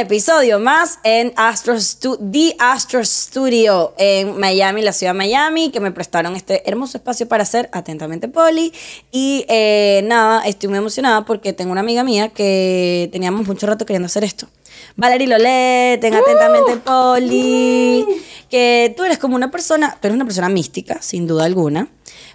episodio 0.00 0.58
más 0.58 0.98
en 1.04 1.32
Astro 1.36 1.74
Stu- 1.74 2.18
The 2.32 2.56
Astro 2.58 3.04
Studio 3.04 3.94
en 3.98 4.38
Miami, 4.38 4.82
la 4.82 4.92
ciudad 4.92 5.12
de 5.12 5.18
Miami, 5.18 5.70
que 5.70 5.80
me 5.80 5.92
prestaron 5.92 6.34
este 6.36 6.68
hermoso 6.68 6.98
espacio 6.98 7.28
para 7.28 7.42
hacer 7.42 7.68
atentamente 7.72 8.28
Poli. 8.28 8.72
Y 9.12 9.44
eh, 9.48 10.00
nada, 10.04 10.42
estoy 10.46 10.68
muy 10.68 10.78
emocionada 10.78 11.24
porque 11.24 11.52
tengo 11.52 11.72
una 11.72 11.80
amiga 11.82 12.02
mía 12.04 12.28
que 12.30 13.08
teníamos 13.12 13.46
mucho 13.46 13.66
rato 13.66 13.86
queriendo 13.86 14.06
hacer 14.06 14.24
esto. 14.24 14.48
Valerie 14.96 15.26
Lolet, 15.28 16.02
en 16.02 16.14
Atentamente 16.14 16.76
Poli, 16.78 18.06
que 18.48 18.94
tú 18.96 19.04
eres 19.04 19.18
como 19.18 19.36
una 19.36 19.50
persona, 19.50 19.96
tú 20.00 20.08
eres 20.08 20.16
una 20.16 20.24
persona 20.24 20.48
mística, 20.48 21.00
sin 21.02 21.26
duda 21.26 21.44
alguna, 21.44 21.88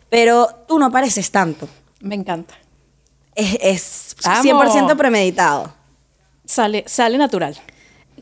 pero 0.09 0.47
tú 0.67 0.77
no 0.80 0.91
pareces 0.91 1.31
tanto. 1.31 1.67
Me 2.00 2.16
encanta. 2.16 2.53
Es, 3.36 3.58
es 3.61 4.16
Amo. 4.25 4.61
100% 4.63 4.95
premeditado. 4.95 5.73
Sale, 6.45 6.84
sale 6.88 7.17
natural. 7.17 7.55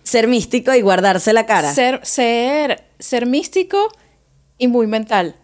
Ser 0.03 0.27
místico 0.27 0.73
y 0.73 0.81
guardarse 0.81 1.33
la 1.33 1.45
cara. 1.45 1.73
Ser, 1.73 1.99
ser, 2.03 2.83
ser 2.99 3.25
místico 3.25 3.89
y 4.57 4.67
muy 4.67 4.87
mental 4.87 5.35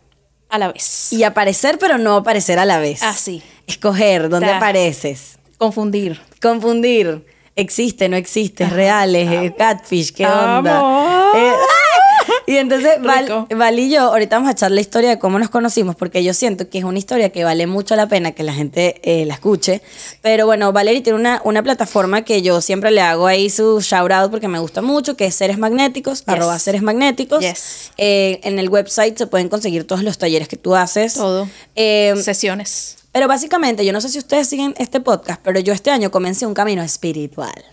a 0.49 0.57
la 0.57 0.71
vez. 0.71 1.13
Y 1.13 1.23
aparecer, 1.23 1.77
pero 1.79 1.97
no 1.97 2.15
aparecer 2.17 2.59
a 2.59 2.65
la 2.65 2.79
vez. 2.79 3.03
Así. 3.03 3.41
Escoger 3.67 4.29
dónde 4.29 4.47
Ta. 4.47 4.57
apareces. 4.57 5.37
Confundir. 5.57 6.19
Confundir. 6.41 7.25
Existe, 7.55 8.07
no 8.07 8.15
existe, 8.15 8.63
es 8.63 8.71
real, 8.71 9.13
es 9.15 9.29
eh, 9.29 9.53
catfish, 9.57 10.13
qué 10.13 10.25
onda. 10.25 10.79
Eh, 11.35 11.51
¡ay! 11.51 11.78
Y 12.49 12.57
entonces 12.57 12.97
Val, 12.99 13.79
y 13.79 13.91
yo, 13.91 14.01
ahorita 14.01 14.37
vamos 14.37 14.49
a 14.49 14.53
echar 14.53 14.71
la 14.71 14.81
historia 14.81 15.11
de 15.11 15.19
cómo 15.19 15.37
nos 15.37 15.49
conocimos, 15.49 15.95
porque 15.95 16.23
yo 16.23 16.33
siento 16.33 16.67
que 16.67 16.79
es 16.79 16.83
una 16.83 16.97
historia 16.97 17.29
que 17.29 17.43
vale 17.43 17.67
mucho 17.67 17.95
la 17.95 18.07
pena 18.07 18.31
que 18.31 18.41
la 18.41 18.53
gente 18.53 18.99
eh, 19.03 19.23
la 19.27 19.35
escuche. 19.35 19.83
Pero 20.23 20.47
bueno, 20.47 20.73
Valerie 20.73 21.01
tiene 21.01 21.19
una, 21.19 21.43
una 21.45 21.61
plataforma 21.61 22.23
que 22.23 22.41
yo 22.41 22.59
siempre 22.61 22.89
le 22.89 23.01
hago 23.01 23.27
ahí 23.27 23.51
su 23.51 23.81
shout 23.81 24.11
out 24.11 24.31
porque 24.31 24.47
me 24.47 24.57
gusta 24.57 24.81
mucho, 24.81 25.15
que 25.15 25.27
es 25.27 25.35
Seres 25.35 25.59
Magnéticos, 25.59 26.23
arroba 26.25 26.57
Seres 26.57 26.81
Magnéticos. 26.81 27.41
Yes. 27.41 27.91
Eh, 27.97 28.39
en 28.41 28.57
el 28.57 28.69
website 28.69 29.15
se 29.15 29.27
pueden 29.27 29.47
conseguir 29.47 29.85
todos 29.85 30.01
los 30.01 30.17
talleres 30.17 30.47
que 30.47 30.57
tú 30.57 30.73
haces. 30.75 31.13
Todo. 31.13 31.47
Eh, 31.75 32.15
Sesiones. 32.19 32.97
pero 33.11 33.27
básicamente, 33.27 33.85
yo 33.85 33.93
no 33.93 34.01
sé 34.01 34.09
si 34.09 34.17
ustedes 34.17 34.49
siguen 34.49 34.73
este 34.79 34.99
podcast, 34.99 35.39
pero 35.43 35.59
yo 35.59 35.71
este 35.71 35.91
año 35.91 36.09
comencé 36.09 36.47
un 36.47 36.55
camino 36.55 36.81
espiritual. 36.81 37.63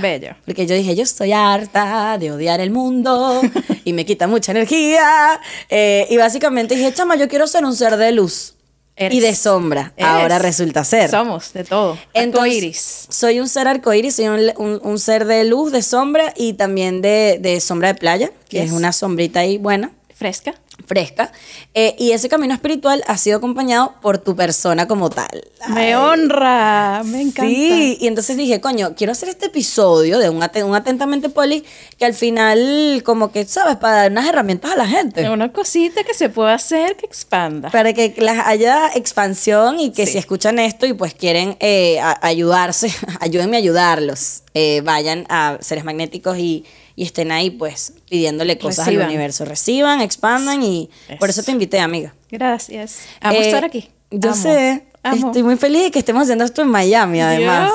Bello. 0.00 0.34
Porque 0.44 0.66
yo 0.66 0.74
dije, 0.74 0.94
yo 0.94 1.02
estoy 1.02 1.32
harta 1.32 2.16
de 2.18 2.30
odiar 2.32 2.60
el 2.60 2.70
mundo 2.70 3.40
y 3.84 3.92
me 3.92 4.04
quita 4.04 4.26
mucha 4.26 4.52
energía. 4.52 5.40
Eh, 5.68 6.06
y 6.10 6.16
básicamente 6.16 6.76
dije, 6.76 6.92
chama, 6.94 7.16
yo 7.16 7.28
quiero 7.28 7.46
ser 7.46 7.64
un 7.64 7.74
ser 7.74 7.96
de 7.96 8.12
luz 8.12 8.54
Eres. 8.96 9.16
y 9.16 9.20
de 9.20 9.34
sombra. 9.34 9.92
Eres. 9.96 10.10
Ahora 10.10 10.38
resulta 10.38 10.84
ser. 10.84 11.10
Somos 11.10 11.52
de 11.52 11.64
todo. 11.64 11.98
Entonces, 12.14 12.52
Arcoíris. 12.54 13.06
Soy 13.08 13.40
un 13.40 13.48
ser 13.48 13.66
arcoíris, 13.68 14.16
soy 14.16 14.28
un, 14.28 14.40
un- 14.58 14.80
un 14.82 14.98
ser 14.98 15.24
de 15.24 15.44
luz, 15.44 15.72
de 15.72 15.82
sombra 15.82 16.32
y 16.36 16.52
también 16.52 17.00
de, 17.02 17.38
de 17.40 17.60
sombra 17.60 17.88
de 17.88 17.94
playa, 17.94 18.30
que 18.48 18.58
Yes. 18.58 18.66
es 18.66 18.72
una 18.72 18.92
sombrita 18.92 19.40
ahí 19.40 19.58
buena 19.58 19.90
Fresca. 20.14 20.54
Fresca. 20.94 21.30
Eh, 21.72 21.94
y 22.00 22.10
ese 22.10 22.28
camino 22.28 22.52
espiritual 22.52 23.04
ha 23.06 23.16
sido 23.16 23.36
acompañado 23.38 23.94
por 24.02 24.18
tu 24.18 24.34
persona 24.34 24.88
como 24.88 25.08
tal. 25.08 25.30
Me 25.68 25.94
honra. 25.96 27.02
Me 27.04 27.20
encanta. 27.22 27.48
Sí, 27.48 27.96
y 28.00 28.08
entonces 28.08 28.36
dije, 28.36 28.60
coño, 28.60 28.94
quiero 28.96 29.12
hacer 29.12 29.28
este 29.28 29.46
episodio 29.46 30.18
de 30.18 30.28
un, 30.30 30.40
aten- 30.42 30.64
un 30.64 30.74
Atentamente 30.74 31.28
Poli 31.28 31.64
que 31.96 32.06
al 32.06 32.14
final, 32.14 33.02
como 33.04 33.30
que, 33.30 33.44
¿sabes? 33.44 33.76
Para 33.76 33.94
dar 34.02 34.10
unas 34.10 34.26
herramientas 34.28 34.72
a 34.72 34.76
la 34.76 34.88
gente. 34.88 35.30
Una 35.30 35.52
cosita 35.52 36.02
que 36.02 36.12
se 36.12 36.28
puede 36.28 36.52
hacer 36.52 36.96
que 36.96 37.06
expanda. 37.06 37.70
Para 37.70 37.92
que 37.92 38.12
las 38.18 38.44
haya 38.48 38.88
expansión 38.96 39.78
y 39.78 39.92
que 39.92 40.06
si 40.06 40.18
escuchan 40.18 40.58
esto 40.58 40.86
y 40.86 40.92
pues 40.94 41.14
quieren 41.14 41.56
eh, 41.60 42.00
ayudarse, 42.20 42.92
ayúdenme 43.20 43.56
a 43.56 43.60
ayudarlos. 43.60 44.42
Eh, 44.54 44.80
vayan 44.84 45.24
a 45.28 45.58
seres 45.60 45.84
magnéticos 45.84 46.36
y, 46.38 46.64
y 47.00 47.04
estén 47.06 47.32
ahí 47.32 47.48
pues 47.48 47.94
pidiéndole 48.10 48.58
cosas 48.58 48.84
Reciban. 48.84 49.04
al 49.06 49.08
universo. 49.10 49.46
Reciban, 49.46 50.02
expandan 50.02 50.62
y 50.62 50.90
por 51.18 51.30
eso 51.30 51.42
te 51.42 51.50
invité, 51.50 51.80
amiga. 51.80 52.14
Gracias. 52.30 52.98
Amo 53.22 53.38
Eh, 53.38 53.46
estar 53.46 53.64
aquí. 53.64 53.88
Yo 54.10 54.32
Amo. 54.32 54.42
sé. 54.42 54.84
Amo. 55.02 55.28
Estoy 55.28 55.42
muy 55.42 55.56
feliz 55.56 55.84
de 55.84 55.90
que 55.90 55.98
estemos 55.98 56.24
haciendo 56.24 56.44
esto 56.44 56.60
en 56.60 56.68
Miami, 56.68 57.22
además. 57.22 57.72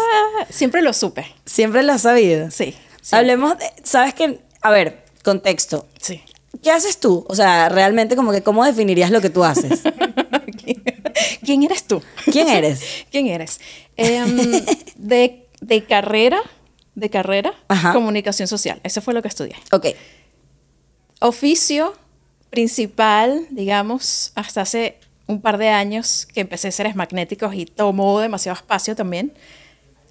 Siempre 0.52 0.84
lo 0.84 0.94
supe. 0.94 1.26
Siempre 1.44 1.82
lo 1.82 1.94
has 1.94 2.04
sabido. 2.04 2.52
Sí. 2.52 2.76
sí. 3.02 3.16
Hablemos 3.16 3.58
de, 3.58 3.66
¿sabes 3.84 4.14
qué? 4.14 4.42
A 4.62 4.70
ver, 4.70 5.04
contexto. 5.24 5.88
Sí. 6.00 6.22
¿Qué 6.62 6.70
haces 6.70 7.00
tú? 7.00 7.26
O 7.28 7.34
sea, 7.34 7.68
realmente 7.70 8.16
como 8.16 8.32
que 8.32 8.44
cómo 8.44 8.64
definirías 8.64 9.10
lo 9.10 9.22
que 9.22 9.32
tú 9.32 9.44
haces. 9.44 9.82
¿Quién 11.44 11.64
eres 11.64 11.84
tú? 11.86 12.02
¿Quién 12.32 12.48
eres? 12.48 12.82
¿Quién 13.12 13.26
eres? 13.28 13.60
Em, 13.98 14.38
de, 14.98 15.48
de 15.62 15.84
carrera, 15.84 16.40
de 16.96 17.10
carrera, 17.10 17.54
Ajá. 17.68 17.94
comunicación 17.94 18.48
social. 18.48 18.80
Eso 18.84 19.02
fue 19.02 19.14
lo 19.14 19.22
que 19.22 19.28
estudié. 19.28 19.56
Ok. 19.72 19.88
Oficio 21.20 21.94
principal, 22.50 23.48
digamos, 23.52 24.32
hasta 24.36 24.62
hace 24.62 24.98
un 25.28 25.42
par 25.42 25.58
de 25.58 25.70
años 25.70 26.26
que 26.34 26.42
empecé 26.42 26.68
a 26.70 26.72
seres 26.72 26.96
magnéticos 26.96 27.54
y 27.56 27.66
tomó 27.66 28.20
demasiado 28.20 28.56
espacio 28.58 28.96
también. 28.96 29.34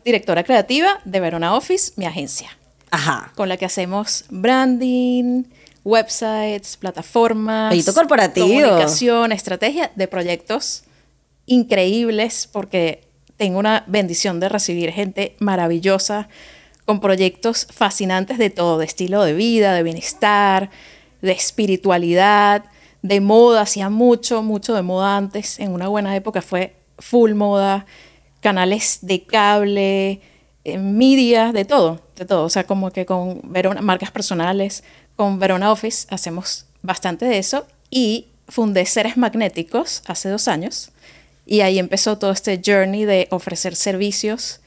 Directora 0.05 0.45
creativa 0.45 1.01
de 1.05 1.21
Verona 1.21 1.55
Office, 1.57 1.93
mi 1.97 2.05
agencia, 2.05 2.51
Ajá. 2.91 3.33
con 3.35 3.49
la 3.49 3.57
que 3.57 3.65
hacemos 3.65 4.25
branding, 4.29 5.45
websites, 5.85 6.77
plataformas, 6.77 7.69
Proyecto 7.71 7.95
corporativo. 7.95 8.47
comunicación, 8.47 9.33
estrategia 9.33 9.91
de 9.95 10.09
proyectos 10.09 10.85
increíbles 11.47 12.49
porque 12.51 13.05
tengo 13.37 13.59
una 13.59 13.85
bendición 13.87 14.41
de 14.41 14.49
recibir 14.49 14.91
gente 14.93 15.37
maravillosa 15.39 16.29
con 16.85 17.01
proyectos 17.01 17.67
fascinantes 17.71 18.39
de 18.39 18.51
todo, 18.51 18.79
de 18.79 18.85
estilo 18.85 19.23
de 19.25 19.33
vida, 19.33 19.75
de 19.75 19.83
bienestar, 19.83 20.71
de 21.23 21.33
espiritualidad, 21.33 22.65
de 23.03 23.21
moda, 23.21 23.63
hacía 23.63 23.91
mucho, 23.91 24.43
mucho 24.43 24.75
de 24.75 24.83
moda 24.83 25.17
antes, 25.17 25.59
en 25.59 25.73
una 25.73 25.89
buena 25.89 26.15
época 26.17 26.43
fue 26.43 26.75
full 26.99 27.35
moda, 27.35 27.87
canales 28.41 28.99
de 29.03 29.25
cable, 29.25 30.21
eh, 30.65 30.79
media, 30.79 31.53
de 31.53 31.65
todo, 31.65 32.01
de 32.17 32.25
todo, 32.25 32.45
o 32.45 32.49
sea, 32.51 32.65
como 32.65 32.91
que 32.91 33.07
con 33.07 33.41
Verona, 33.45 33.81
marcas 33.81 34.11
personales, 34.11 34.85
con 35.17 35.39
Verona 35.39 35.71
Office 35.71 36.07
hacemos 36.11 36.67
bastante 36.83 37.25
de 37.25 37.39
eso. 37.39 37.67
Y 37.91 38.29
fundé 38.49 38.87
Seres 38.87 39.17
Magnéticos 39.17 40.03
hace 40.07 40.29
dos 40.29 40.49
años. 40.49 40.91
Y 41.47 41.61
ahí 41.61 41.79
empezó 41.79 42.19
todo 42.19 42.31
este 42.31 42.61
journey 42.65 43.05
de 43.05 43.29
ofrecer 43.31 43.77
servicios 43.77 44.61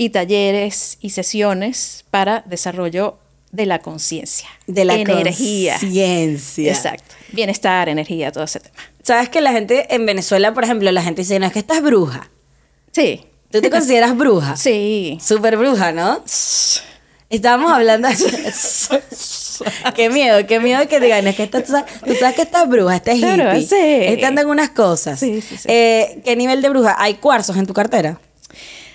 y 0.00 0.08
talleres 0.08 0.96
y 1.02 1.10
sesiones 1.10 2.06
para 2.10 2.42
desarrollo 2.46 3.18
de 3.52 3.66
la 3.66 3.80
conciencia. 3.80 4.48
De 4.66 4.86
la 4.86 4.94
energía. 4.94 5.76
conciencia. 5.78 6.72
Exacto. 6.72 7.14
Bienestar, 7.32 7.90
energía, 7.90 8.32
todo 8.32 8.44
ese 8.44 8.60
tema. 8.60 8.74
¿Sabes 9.02 9.28
que 9.28 9.42
la 9.42 9.52
gente 9.52 9.94
en 9.94 10.06
Venezuela, 10.06 10.54
por 10.54 10.64
ejemplo, 10.64 10.90
la 10.90 11.02
gente 11.02 11.20
dice, 11.20 11.38
no, 11.38 11.44
es 11.44 11.52
que 11.52 11.58
estás 11.58 11.82
bruja? 11.82 12.30
Sí. 12.92 13.26
¿Tú 13.50 13.60
te 13.60 13.68
consideras 13.68 14.16
bruja? 14.16 14.56
Sí. 14.56 15.18
Súper 15.20 15.58
bruja, 15.58 15.92
¿no? 15.92 16.24
Estábamos 17.28 17.70
hablando 17.70 18.08
qué 19.94 20.08
miedo, 20.08 20.46
qué 20.46 20.60
miedo 20.60 20.88
que 20.88 20.98
digan, 20.98 21.26
es 21.26 21.36
que 21.36 21.42
esta- 21.42 21.62
tú 21.62 21.72
sabes, 21.72 21.92
tú 22.06 22.14
sabes 22.14 22.34
que 22.36 22.42
esta 22.42 22.62
es 22.62 22.68
bruja, 22.70 22.96
esta 22.96 23.12
es 23.12 23.18
Claro, 23.18 23.50
hippie, 23.54 23.68
sí. 23.68 24.12
esta 24.14 24.28
anda 24.28 24.40
en 24.42 24.48
unas 24.48 24.70
cosas. 24.70 25.20
Sí, 25.20 25.42
sí, 25.42 25.58
sí. 25.58 25.68
Eh, 25.68 26.22
¿Qué 26.24 26.36
nivel 26.36 26.62
de 26.62 26.70
bruja? 26.70 26.96
¿Hay 26.98 27.14
cuarzos 27.16 27.56
en 27.58 27.66
tu 27.66 27.74
cartera? 27.74 28.18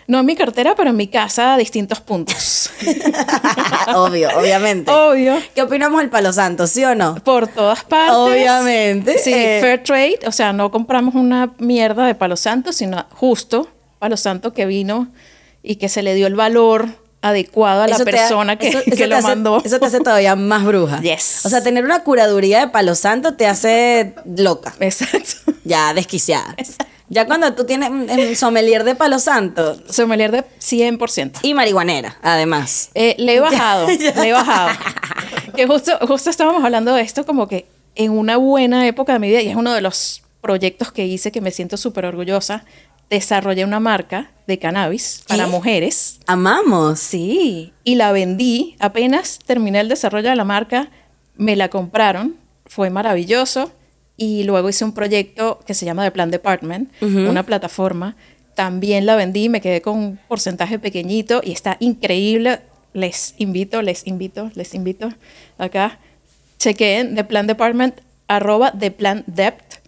No 0.07 0.19
en 0.19 0.25
mi 0.25 0.35
cartera, 0.35 0.75
pero 0.75 0.91
en 0.91 0.95
mi 0.97 1.07
casa 1.07 1.55
a 1.55 1.57
distintos 1.57 1.99
puntos. 1.99 2.69
Obvio, 3.95 4.29
obviamente. 4.37 4.91
Obvio. 4.91 5.37
¿Qué 5.53 5.61
opinamos 5.61 5.99
del 6.01 6.09
palo 6.09 6.31
santo, 6.31 6.67
sí 6.67 6.83
o 6.83 6.93
no? 6.95 7.15
Por 7.23 7.47
todas 7.47 7.83
partes. 7.83 8.15
Obviamente. 8.15 9.17
Sí, 9.17 9.33
Eh, 9.33 9.59
fair 9.61 9.83
trade. 9.83 10.19
O 10.27 10.31
sea, 10.31 10.53
no 10.53 10.69
compramos 10.71 11.15
una 11.15 11.53
mierda 11.57 12.05
de 12.05 12.15
palo 12.15 12.35
santo, 12.37 12.71
sino 12.71 13.05
justo 13.11 13.67
palo 13.99 14.17
santo 14.17 14.53
que 14.53 14.65
vino 14.65 15.07
y 15.63 15.77
que 15.77 15.89
se 15.89 16.03
le 16.03 16.13
dio 16.13 16.27
el 16.27 16.35
valor 16.35 16.87
adecuado 17.29 17.81
a 17.83 17.87
la 17.87 17.95
Eso 17.95 18.05
persona 18.05 18.57
que, 18.57 18.67
eso- 18.69 18.79
que 18.83 18.89
eso 18.91 18.97
te 19.03 19.07
lo 19.07 19.15
hace- 19.17 19.27
mandó. 19.27 19.61
Eso 19.63 19.79
te 19.79 19.85
hace 19.85 19.99
todavía 19.99 20.35
más 20.35 20.63
bruja. 20.63 21.01
Yes. 21.01 21.45
O 21.45 21.49
sea, 21.49 21.63
tener 21.63 21.83
una 21.85 22.03
curaduría 22.03 22.59
de 22.59 22.67
palo 22.67 22.95
santo 22.95 23.33
te 23.35 23.47
hace 23.47 24.13
loca. 24.25 24.73
Exacto. 24.79 25.51
Ya 25.63 25.93
desquiciada. 25.93 26.53
Exacto. 26.57 26.85
Ya 27.07 27.27
cuando 27.27 27.53
tú 27.53 27.65
tienes 27.65 27.89
un 27.91 28.35
sommelier 28.35 28.83
de 28.83 28.95
palo 28.95 29.19
santo 29.19 29.77
Sommelier 29.89 30.31
de 30.31 30.43
100%. 30.59 31.39
y 31.43 31.53
marihuanera, 31.53 32.17
además. 32.23 32.89
Eh, 32.95 33.15
le 33.19 33.35
he 33.35 33.39
bajado, 33.39 33.87
Ya. 33.99 34.11
le 34.15 34.29
he 34.29 34.33
bajado. 34.33 34.69
Que 35.55 35.67
justo, 35.67 35.91
justo 36.07 36.31
estábamos 36.31 36.63
hablando 36.63 36.93
de 36.95 37.01
esto 37.03 37.23
como 37.25 37.47
que 37.47 37.67
en 37.93 38.11
una 38.11 38.37
buena 38.37 38.87
época 38.87 39.13
de 39.13 39.19
mi 39.19 39.29
vida, 39.29 39.41
y 39.41 39.49
es 39.49 39.55
uno 39.55 39.71
de 39.73 39.81
los 39.81 40.23
proyectos 40.41 40.91
que 40.91 41.05
hice 41.05 41.31
que 41.31 41.41
me 41.41 41.51
siento 41.51 41.77
súper 41.77 42.05
orgullosa, 42.05 42.65
desarrollé 43.09 43.63
una 43.63 43.79
marca 43.79 44.31
de 44.47 44.59
cannabis 44.59 45.23
para 45.27 45.47
mujeres. 45.47 46.19
Amamos. 46.27 46.99
Sí, 46.99 47.73
y 47.83 47.95
la 47.95 48.11
vendí. 48.11 48.75
Apenas 48.79 49.39
terminé 49.45 49.79
el 49.79 49.89
desarrollo 49.89 50.29
de 50.29 50.35
la 50.35 50.43
marca, 50.43 50.89
me 51.35 51.55
la 51.55 51.69
compraron, 51.69 52.35
fue 52.65 52.89
maravilloso. 52.89 53.71
Y 54.17 54.43
luego 54.45 54.69
hice 54.69 54.85
un 54.85 54.93
proyecto 54.93 55.59
que 55.65 55.73
se 55.73 55.85
llama 55.85 56.05
The 56.05 56.11
Plan 56.11 56.31
Department, 56.31 56.89
una 57.01 57.43
plataforma. 57.43 58.15
También 58.53 59.05
la 59.05 59.17
vendí, 59.17 59.49
me 59.49 59.59
quedé 59.59 59.81
con 59.81 59.97
un 59.97 60.19
porcentaje 60.29 60.79
pequeñito 60.79 61.41
y 61.43 61.51
está 61.51 61.75
increíble. 61.81 62.61
les 62.93 63.35
invito, 63.39 63.81
les 63.81 64.07
invito, 64.07 64.51
les 64.55 64.73
invito 64.73 65.09
acá. 65.57 65.99
Chequeen 66.59 67.15
The 67.15 67.25
Plan 67.25 67.45
Department, 67.45 67.99
arroba 68.29 68.71
The 68.71 68.91
Plan 68.91 69.25
Dept. 69.27 69.84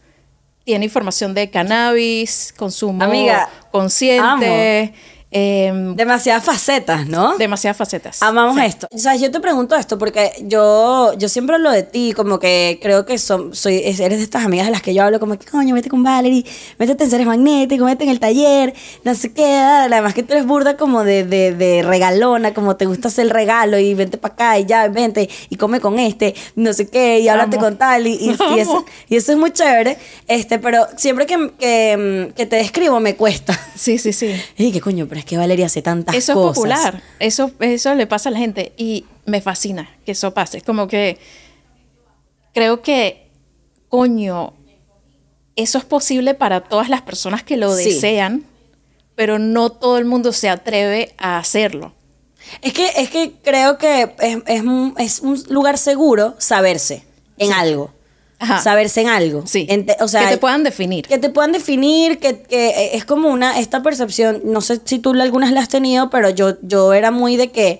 Tiene 0.67 0.83
información 0.83 1.33
de 1.33 1.49
cannabis, 1.49 2.53
consumo 2.57 3.01
Amiga, 3.01 3.47
consciente. 3.71 4.93
Em, 5.31 5.95
Demasiadas 5.95 6.43
facetas, 6.43 7.07
¿no? 7.07 7.37
demasiadas 7.37 7.77
facetas. 7.77 8.21
Amamos 8.23 8.55
Sí. 8.57 8.65
esto. 8.65 8.87
O 8.91 8.97
sea, 8.97 9.15
yo 9.15 9.29
te 9.29 9.39
pregunto 9.39 9.75
esto 9.75 9.97
porque 9.97 10.31
yo, 10.43 11.13
yo 11.17 11.27
siempre 11.29 11.55
hablo 11.55 11.69
de 11.71 11.83
ti, 11.83 12.13
como 12.13 12.39
que 12.39 12.79
creo 12.81 13.05
que 13.05 13.17
son, 13.17 13.53
soy, 13.53 13.81
es- 13.83 13.99
eres 13.99 14.19
de 14.19 14.23
estas 14.23 14.45
amigas 14.45 14.67
de 14.67 14.71
las 14.71 14.81
que 14.81 14.93
yo 14.93 15.03
hablo, 15.03 15.19
como 15.19 15.37
que 15.37 15.45
coño, 15.45 15.75
vete 15.75 15.89
con 15.89 16.01
Valerie, 16.03 16.45
métete 16.79 17.03
en 17.03 17.09
seres 17.09 17.27
magnéticos, 17.27 17.85
métete 17.85 18.05
en 18.05 18.09
el 18.11 18.19
taller, 18.19 18.73
no 19.03 19.13
sé 19.15 19.33
qué. 19.33 19.45
Además 19.57 20.13
que 20.13 20.23
tú 20.23 20.33
eres 20.33 20.45
burda 20.45 20.77
como 20.77 21.03
de, 21.03 21.23
de, 21.25 21.53
de 21.53 21.83
regalona, 21.83 22.53
como 22.53 22.75
te 22.77 22.85
gusta 22.85 23.09
hacer 23.09 23.25
el 23.25 23.31
regalo 23.31 23.77
y 23.77 23.93
vente 23.93 24.17
para 24.17 24.33
acá 24.33 24.59
y 24.59 24.65
ya, 24.65 24.87
vente 24.87 25.29
y 25.49 25.55
come 25.57 25.79
con 25.81 25.99
este, 25.99 26.35
no 26.55 26.71
sé 26.73 26.87
qué, 26.89 27.19
y 27.19 27.27
háblate 27.27 27.57
con 27.57 27.77
tal. 27.77 28.07
Y, 28.07 28.13
y, 28.13 28.29
y 28.55 28.59
eso, 28.59 28.85
y 29.09 29.15
eso 29.17 29.31
es 29.33 29.37
muy 29.37 29.51
chévere. 29.51 29.97
Este, 30.27 30.57
pero 30.59 30.85
siempre 30.95 31.25
que, 31.25 31.51
que, 31.59 32.31
que 32.35 32.45
te 32.45 32.55
describo 32.55 32.99
me 32.99 33.15
cuesta. 33.15 33.59
Sí, 33.75 33.97
sí, 33.97 34.13
sí. 34.13 34.31
Y 34.57 34.71
qué 34.71 34.81
coño, 34.81 35.05
pero 35.07 35.16
es 35.19 35.25
que 35.25 35.37
Valeria 35.37 35.65
hace 35.67 35.81
tantas 35.81 36.15
Eso 36.15 36.33
cosas. 36.33 36.51
es 36.51 36.55
popular, 36.57 37.03
eso, 37.19 37.51
eso 37.59 37.93
le 37.95 38.07
pasa 38.07 38.29
a 38.29 38.31
la 38.31 38.39
gente 38.39 38.73
y 38.77 39.05
me 39.25 39.41
fascina 39.41 39.89
que 40.05 40.11
eso 40.13 40.33
pase. 40.33 40.61
Como 40.61 40.87
que 40.87 41.17
creo 42.53 42.81
que, 42.81 43.29
coño, 43.89 44.53
eso 45.55 45.77
es 45.77 45.85
posible 45.85 46.33
para 46.33 46.61
todas 46.61 46.89
las 46.89 47.01
personas 47.01 47.43
que 47.43 47.57
lo 47.57 47.75
Sí. 47.75 47.85
desean, 47.85 48.43
pero 49.15 49.39
no 49.39 49.71
todo 49.71 49.97
el 49.97 50.05
mundo 50.05 50.31
se 50.31 50.49
atreve 50.49 51.13
a 51.17 51.37
hacerlo. 51.39 51.93
Es 52.61 52.71
que, 52.73 52.87
es 52.97 53.09
que 53.09 53.33
creo 53.43 53.77
que 53.77 54.13
es, 54.19 54.37
es 54.45 54.61
un, 54.61 54.93
es 54.97 55.19
un 55.19 55.41
lugar 55.49 55.77
seguro 55.77 56.35
saberse 56.37 57.03
en 57.37 57.51
algo. 57.51 57.91
Ajá. 58.39 58.61
Saberse 58.61 59.01
en 59.01 59.07
algo. 59.07 59.43
Sí. 59.47 59.65
Ente- 59.69 59.97
o 59.99 60.07
sea, 60.07 60.21
que 60.25 60.35
te 60.35 60.37
puedan 60.37 60.63
definir. 60.63 61.07
que 61.07 61.17
te 61.17 61.29
puedan 61.29 61.51
definir, 61.51 62.19
que, 62.19 62.41
que 62.43 62.67
eh, 62.69 62.89
es 62.93 63.03
como 63.03 63.29
una, 63.29 63.59
esta 63.59 63.81
percepción, 63.81 64.41
no 64.43 64.61
sé 64.61 64.79
si 64.85 64.99
tú 64.99 65.11
algunas 65.19 65.51
la 65.51 65.61
has 65.61 65.69
tenido, 65.69 66.09
pero 66.11 66.29
yo, 66.29 66.53
yo 66.61 66.93
era 66.93 67.09
muy 67.09 67.35
de 67.35 67.49
que, 67.49 67.79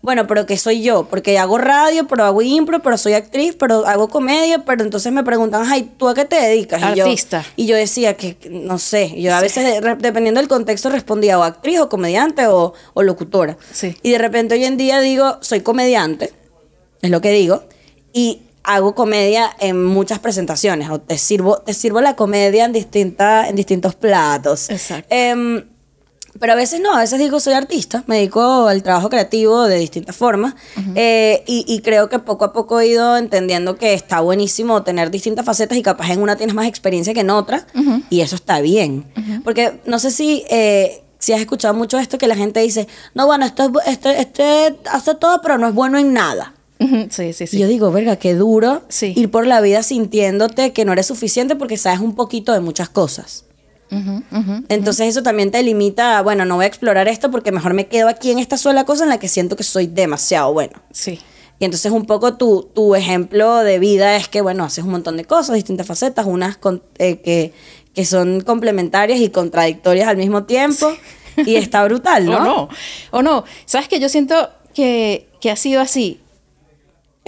bueno, 0.00 0.26
pero 0.26 0.46
que 0.46 0.56
soy 0.56 0.80
yo, 0.80 1.04
porque 1.10 1.38
hago 1.38 1.58
radio, 1.58 2.06
pero 2.06 2.24
hago 2.24 2.40
impro, 2.40 2.80
pero 2.80 2.96
soy 2.96 3.12
actriz, 3.12 3.54
pero 3.58 3.86
hago 3.86 4.08
comedia, 4.08 4.60
pero 4.64 4.82
entonces 4.82 5.12
me 5.12 5.24
preguntan, 5.24 5.64
ay, 5.70 5.90
¿tú 5.98 6.08
a 6.08 6.14
qué 6.14 6.24
te 6.24 6.36
dedicas? 6.40 6.80
Y 6.94 6.96
yo- 6.96 7.04
Artista. 7.04 7.44
Y 7.56 7.66
yo, 7.66 7.76
decía 7.76 8.14
que, 8.16 8.38
no 8.50 8.78
sé, 8.78 9.12
yo 9.20 9.34
a 9.34 9.42
veces, 9.42 9.64
de- 9.66 9.94
dependiendo 9.96 10.40
del 10.40 10.48
contexto, 10.48 10.88
respondía 10.88 11.38
o 11.38 11.42
actriz, 11.42 11.80
o 11.80 11.90
comediante, 11.90 12.46
o, 12.46 12.72
o 12.94 13.02
locutora. 13.02 13.58
Sí. 13.72 13.94
Y 14.02 14.12
de 14.12 14.18
repente 14.18 14.54
hoy 14.54 14.64
en 14.64 14.78
día 14.78 15.00
digo, 15.00 15.36
soy 15.42 15.60
comediante, 15.60 16.32
es 17.02 17.10
lo 17.10 17.20
que 17.20 17.30
digo, 17.32 17.64
y 18.14 18.40
hago 18.64 18.94
comedia 18.94 19.50
en 19.60 19.84
muchas 19.84 20.18
presentaciones, 20.18 20.90
o 20.90 21.00
te 21.00 21.18
sirvo, 21.18 21.58
te 21.58 21.74
sirvo 21.74 22.00
la 22.00 22.16
comedia 22.16 22.64
en, 22.64 22.72
distinta, 22.72 23.48
en 23.48 23.56
distintos 23.56 23.94
platos. 23.94 24.70
Exacto. 24.70 25.08
Em, 25.10 25.64
pero 26.38 26.52
a 26.52 26.56
veces 26.56 26.80
no, 26.80 26.94
a 26.94 27.00
veces 27.00 27.18
digo 27.18 27.40
soy 27.40 27.54
artista, 27.54 28.04
me 28.06 28.16
dedico 28.16 28.68
al 28.68 28.82
trabajo 28.82 29.08
creativo 29.08 29.64
de 29.64 29.78
distintas 29.78 30.14
formas 30.14 30.54
eh, 30.94 31.42
y, 31.46 31.64
y 31.66 31.80
creo 31.80 32.08
que 32.08 32.18
poco 32.18 32.44
a 32.44 32.52
poco 32.52 32.80
he 32.80 32.88
ido 32.88 33.16
entendiendo 33.16 33.76
que 33.76 33.94
está 33.94 34.20
buenísimo 34.20 34.82
tener 34.82 35.10
distintas 35.10 35.44
facetas 35.44 35.76
y 35.78 35.82
capaz 35.82 36.10
en 36.10 36.22
una 36.22 36.36
tienes 36.36 36.54
más 36.54 36.66
experiencia 36.66 37.14
que 37.14 37.20
en 37.20 37.30
otra 37.30 37.66
y 38.10 38.20
eso 38.20 38.36
está 38.36 38.60
bien. 38.60 39.06
Porque 39.42 39.80
no 39.86 39.98
sé 39.98 40.10
si, 40.10 40.44
eh, 40.48 41.02
si 41.18 41.32
has 41.32 41.40
escuchado 41.40 41.74
mucho 41.74 41.98
esto 41.98 42.18
que 42.18 42.26
la 42.26 42.36
gente 42.36 42.60
dice, 42.60 42.86
no, 43.14 43.26
bueno, 43.26 43.44
esto 43.44 43.72
este, 43.86 44.20
este 44.20 44.78
hace 44.90 45.14
todo 45.14 45.40
pero 45.42 45.58
no 45.58 45.68
es 45.68 45.74
bueno 45.74 45.98
en 45.98 46.12
nada. 46.12 46.54
Ujú, 46.80 47.08
Sí, 47.10 47.32
sí, 47.32 47.44
Y 47.44 47.46
sí. 47.48 47.58
yo 47.58 47.66
digo, 47.66 47.90
verga, 47.90 48.16
qué 48.16 48.34
duro 48.34 48.82
Sí. 48.88 49.12
ir 49.16 49.30
por 49.30 49.46
la 49.46 49.60
vida 49.60 49.82
sintiéndote 49.82 50.72
que 50.72 50.84
no 50.84 50.92
eres 50.92 51.06
suficiente 51.06 51.56
porque 51.56 51.76
sabes 51.76 52.00
un 52.00 52.14
poquito 52.14 52.52
de 52.52 52.60
muchas 52.60 52.88
cosas. 52.88 53.44
Ujú, 53.90 54.22
ujú. 54.30 54.64
Entonces 54.68 55.08
eso 55.08 55.22
también 55.22 55.50
te 55.50 55.62
limita, 55.62 56.18
a, 56.18 56.22
bueno, 56.22 56.44
no 56.44 56.56
voy 56.56 56.64
a 56.64 56.68
explorar 56.68 57.08
esto 57.08 57.30
porque 57.30 57.52
mejor 57.52 57.72
me 57.74 57.86
quedo 57.86 58.08
aquí 58.08 58.30
en 58.30 58.38
esta 58.38 58.56
sola 58.58 58.84
cosa 58.84 59.04
en 59.04 59.10
la 59.10 59.18
que 59.18 59.28
siento 59.28 59.56
que 59.56 59.64
soy 59.64 59.86
demasiado 59.86 60.52
bueno. 60.52 60.74
Sí. 60.92 61.18
Y 61.58 61.64
entonces 61.64 61.90
un 61.90 62.04
poco 62.04 62.34
tu, 62.36 62.68
tu 62.74 62.94
ejemplo 62.94 63.56
de 63.64 63.78
vida 63.80 64.14
es 64.16 64.28
que, 64.28 64.40
bueno, 64.42 64.62
haces 64.62 64.84
un 64.84 64.90
montón 64.90 65.16
de 65.16 65.24
cosas, 65.24 65.56
distintas 65.56 65.86
facetas, 65.86 66.26
unas 66.26 66.56
con- 66.58 66.82
eh, 66.98 67.20
que, 67.22 67.52
que 67.94 68.04
son 68.04 68.42
complementarias 68.42 69.18
y 69.20 69.30
contradictorias 69.30 70.06
al 70.06 70.16
mismo 70.18 70.44
tiempo. 70.44 70.92
Y 71.44 71.56
está 71.56 71.82
brutal, 71.84 72.26
¿no? 72.30 72.36
O 72.36 72.44
no. 72.44 72.68
O 73.10 73.22
no. 73.22 73.44
¿Sabes 73.64 73.88
que 73.88 73.98
Yo 73.98 74.08
siento 74.08 74.50
que, 74.74 75.28
que 75.40 75.50
ha 75.50 75.56
sido 75.56 75.80
así. 75.80 76.20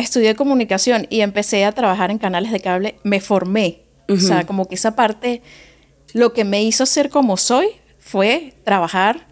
Estudié 0.01 0.35
comunicación 0.35 1.07
y 1.11 1.21
empecé 1.21 1.65
a 1.65 1.73
trabajar 1.73 2.11
en 2.11 2.19
canales 2.19 2.53
de 2.53 2.61
cable. 2.61 2.97
Me 3.03 3.21
formé. 3.21 3.83
O 4.09 4.17
sea, 4.17 4.45
como 4.45 4.67
que 4.67 4.75
esa 4.75 4.97
parte, 4.97 5.43
lo 6.15 6.33
que 6.33 6.45
me 6.45 6.63
hizo 6.63 6.85
ser 6.87 7.11
como 7.11 7.37
soy 7.37 7.69
fue 7.99 8.55
trabajar 8.65 9.29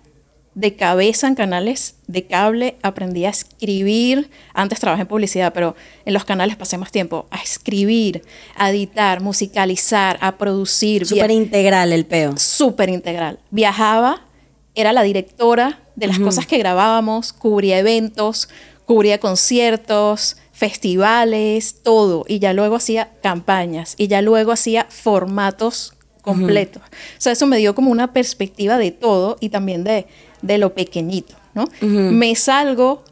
de 0.55 0.77
cabeza 0.77 1.27
en 1.27 1.35
canales 1.35 1.97
de 2.07 2.27
cable. 2.27 2.77
Aprendí 2.83 3.25
a 3.25 3.31
escribir. 3.31 4.31
Antes 4.53 4.79
trabajé 4.79 5.03
en 5.03 5.09
publicidad, 5.09 5.53
pero 5.53 5.75
en 6.05 6.13
los 6.13 6.25
canales 6.25 6.57
pasé 6.57 6.77
más 6.79 6.93
tiempo. 6.93 7.27
A 7.31 7.43
escribir, 7.43 8.23
a 8.57 8.71
editar, 8.71 9.21
musicalizar, 9.21 10.19
a 10.21 10.37
producir. 10.37 11.07
Súper 11.07 11.31
integral 11.31 11.93
el 11.93 12.05
peo. 12.05 12.37
súper 12.37 12.91
integral. 12.91 13.41
Viajaba, 13.51 14.27
era 14.75 14.93
la 14.93 15.03
directora 15.03 15.81
de 15.97 16.07
las 16.07 16.19
cosas 16.19 16.47
que 16.47 16.59
grabábamos, 16.59 17.33
cubría 17.33 17.79
eventos, 17.79 18.49
cubría 18.85 19.19
conciertos, 19.19 20.37
festivales, 20.59 21.77
todo. 21.83 22.25
Y 22.29 22.39
ya 22.39 22.53
luego 22.53 22.77
hacía 22.77 23.11
campañas 23.23 23.95
y 23.97 24.09
ya 24.09 24.23
luego 24.23 24.53
hacía 24.53 24.87
formatos 24.89 25.95
completos. 26.23 26.83
O 26.83 27.21
sea, 27.21 27.33
eso 27.33 27.47
me 27.47 27.57
dio 27.59 27.75
como 27.75 27.91
una 27.91 28.13
perspectiva 28.13 28.77
de 28.79 28.91
todo 28.91 29.37
y 29.41 29.49
también 29.51 29.85
de, 29.85 30.07
de 30.43 30.59
lo 30.59 30.75
pequeñito, 30.75 31.35
¿no? 31.55 31.67
Me 31.81 32.35
salgo, 32.35 33.03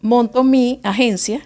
monto 0.00 0.44
mi 0.44 0.80
agencia 0.84 1.40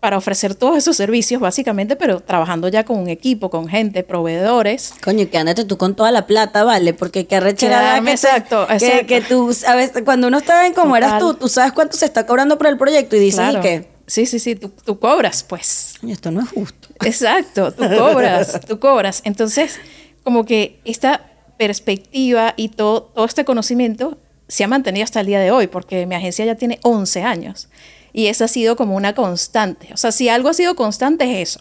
para 0.00 0.16
ofrecer 0.16 0.54
todos 0.54 0.76
esos 0.76 0.96
servicios, 0.96 1.40
básicamente, 1.40 1.96
pero 1.96 2.20
trabajando 2.20 2.68
ya 2.68 2.84
con 2.84 2.98
un 2.98 3.08
equipo, 3.08 3.50
con 3.50 3.66
gente, 3.68 4.04
proveedores. 4.04 4.94
Coño, 5.02 5.28
que 5.28 5.38
andate 5.38 5.64
tú 5.64 5.76
con 5.76 5.96
toda 5.96 6.12
la 6.12 6.24
plata, 6.26 6.62
¿vale? 6.62 6.94
Porque 6.94 7.26
qué 7.26 7.36
arrechera 7.36 7.96
que, 7.98 8.04
te- 8.04 8.10
exacto, 8.12 8.66
que, 8.68 8.74
exacto. 8.74 9.06
que 9.08 9.20
tú, 9.22 9.50
a 9.66 9.74
veces, 9.74 10.02
cuando 10.04 10.28
uno 10.28 10.38
está 10.38 10.66
en 10.68 10.72
como 10.72 10.96
eras 10.96 11.18
tú, 11.18 11.34
tú 11.34 11.48
sabes 11.48 11.72
cuánto 11.72 11.96
se 11.96 12.04
está 12.04 12.26
cobrando 12.26 12.56
por 12.58 12.68
el 12.68 12.78
proyecto 12.78 13.16
y 13.16 13.18
dices, 13.18 13.40
Claro. 13.40 13.58
¿y 13.58 13.62
qué? 13.62 13.97
Sí, 14.08 14.26
sí, 14.26 14.38
sí, 14.40 14.56
tú, 14.56 14.70
tú 14.84 14.98
cobras, 14.98 15.44
pues. 15.44 15.94
Esto 16.08 16.30
no 16.32 16.40
es 16.40 16.48
justo. 16.48 16.88
Exacto, 17.04 17.72
tú 17.72 17.84
cobras, 17.96 18.58
tú 18.66 18.80
cobras. 18.80 19.20
Entonces, 19.24 19.78
como 20.24 20.44
que 20.44 20.80
esta 20.84 21.30
perspectiva 21.58 22.54
y 22.56 22.68
todo, 22.70 23.02
todo 23.14 23.24
este 23.26 23.44
conocimiento 23.44 24.18
se 24.48 24.64
ha 24.64 24.68
mantenido 24.68 25.04
hasta 25.04 25.20
el 25.20 25.26
día 25.26 25.38
de 25.40 25.50
hoy, 25.50 25.66
porque 25.66 26.06
mi 26.06 26.14
agencia 26.14 26.44
ya 26.44 26.54
tiene 26.56 26.80
11 26.82 27.22
años. 27.22 27.68
Y 28.14 28.26
esa 28.26 28.46
ha 28.46 28.48
sido 28.48 28.74
como 28.76 28.96
una 28.96 29.14
constante. 29.14 29.90
O 29.92 29.96
sea, 29.98 30.10
si 30.10 30.28
algo 30.30 30.48
ha 30.48 30.54
sido 30.54 30.74
constante 30.74 31.42
es 31.42 31.50
eso, 31.50 31.60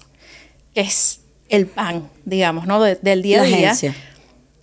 que 0.73 0.81
es 0.81 1.19
el 1.49 1.67
pan, 1.67 2.09
digamos, 2.25 2.65
¿no? 2.65 2.81
De- 2.81 2.95
del 3.01 3.21
día 3.21 3.41
a 3.41 3.43
día. 3.43 3.57
agencia. 3.71 3.93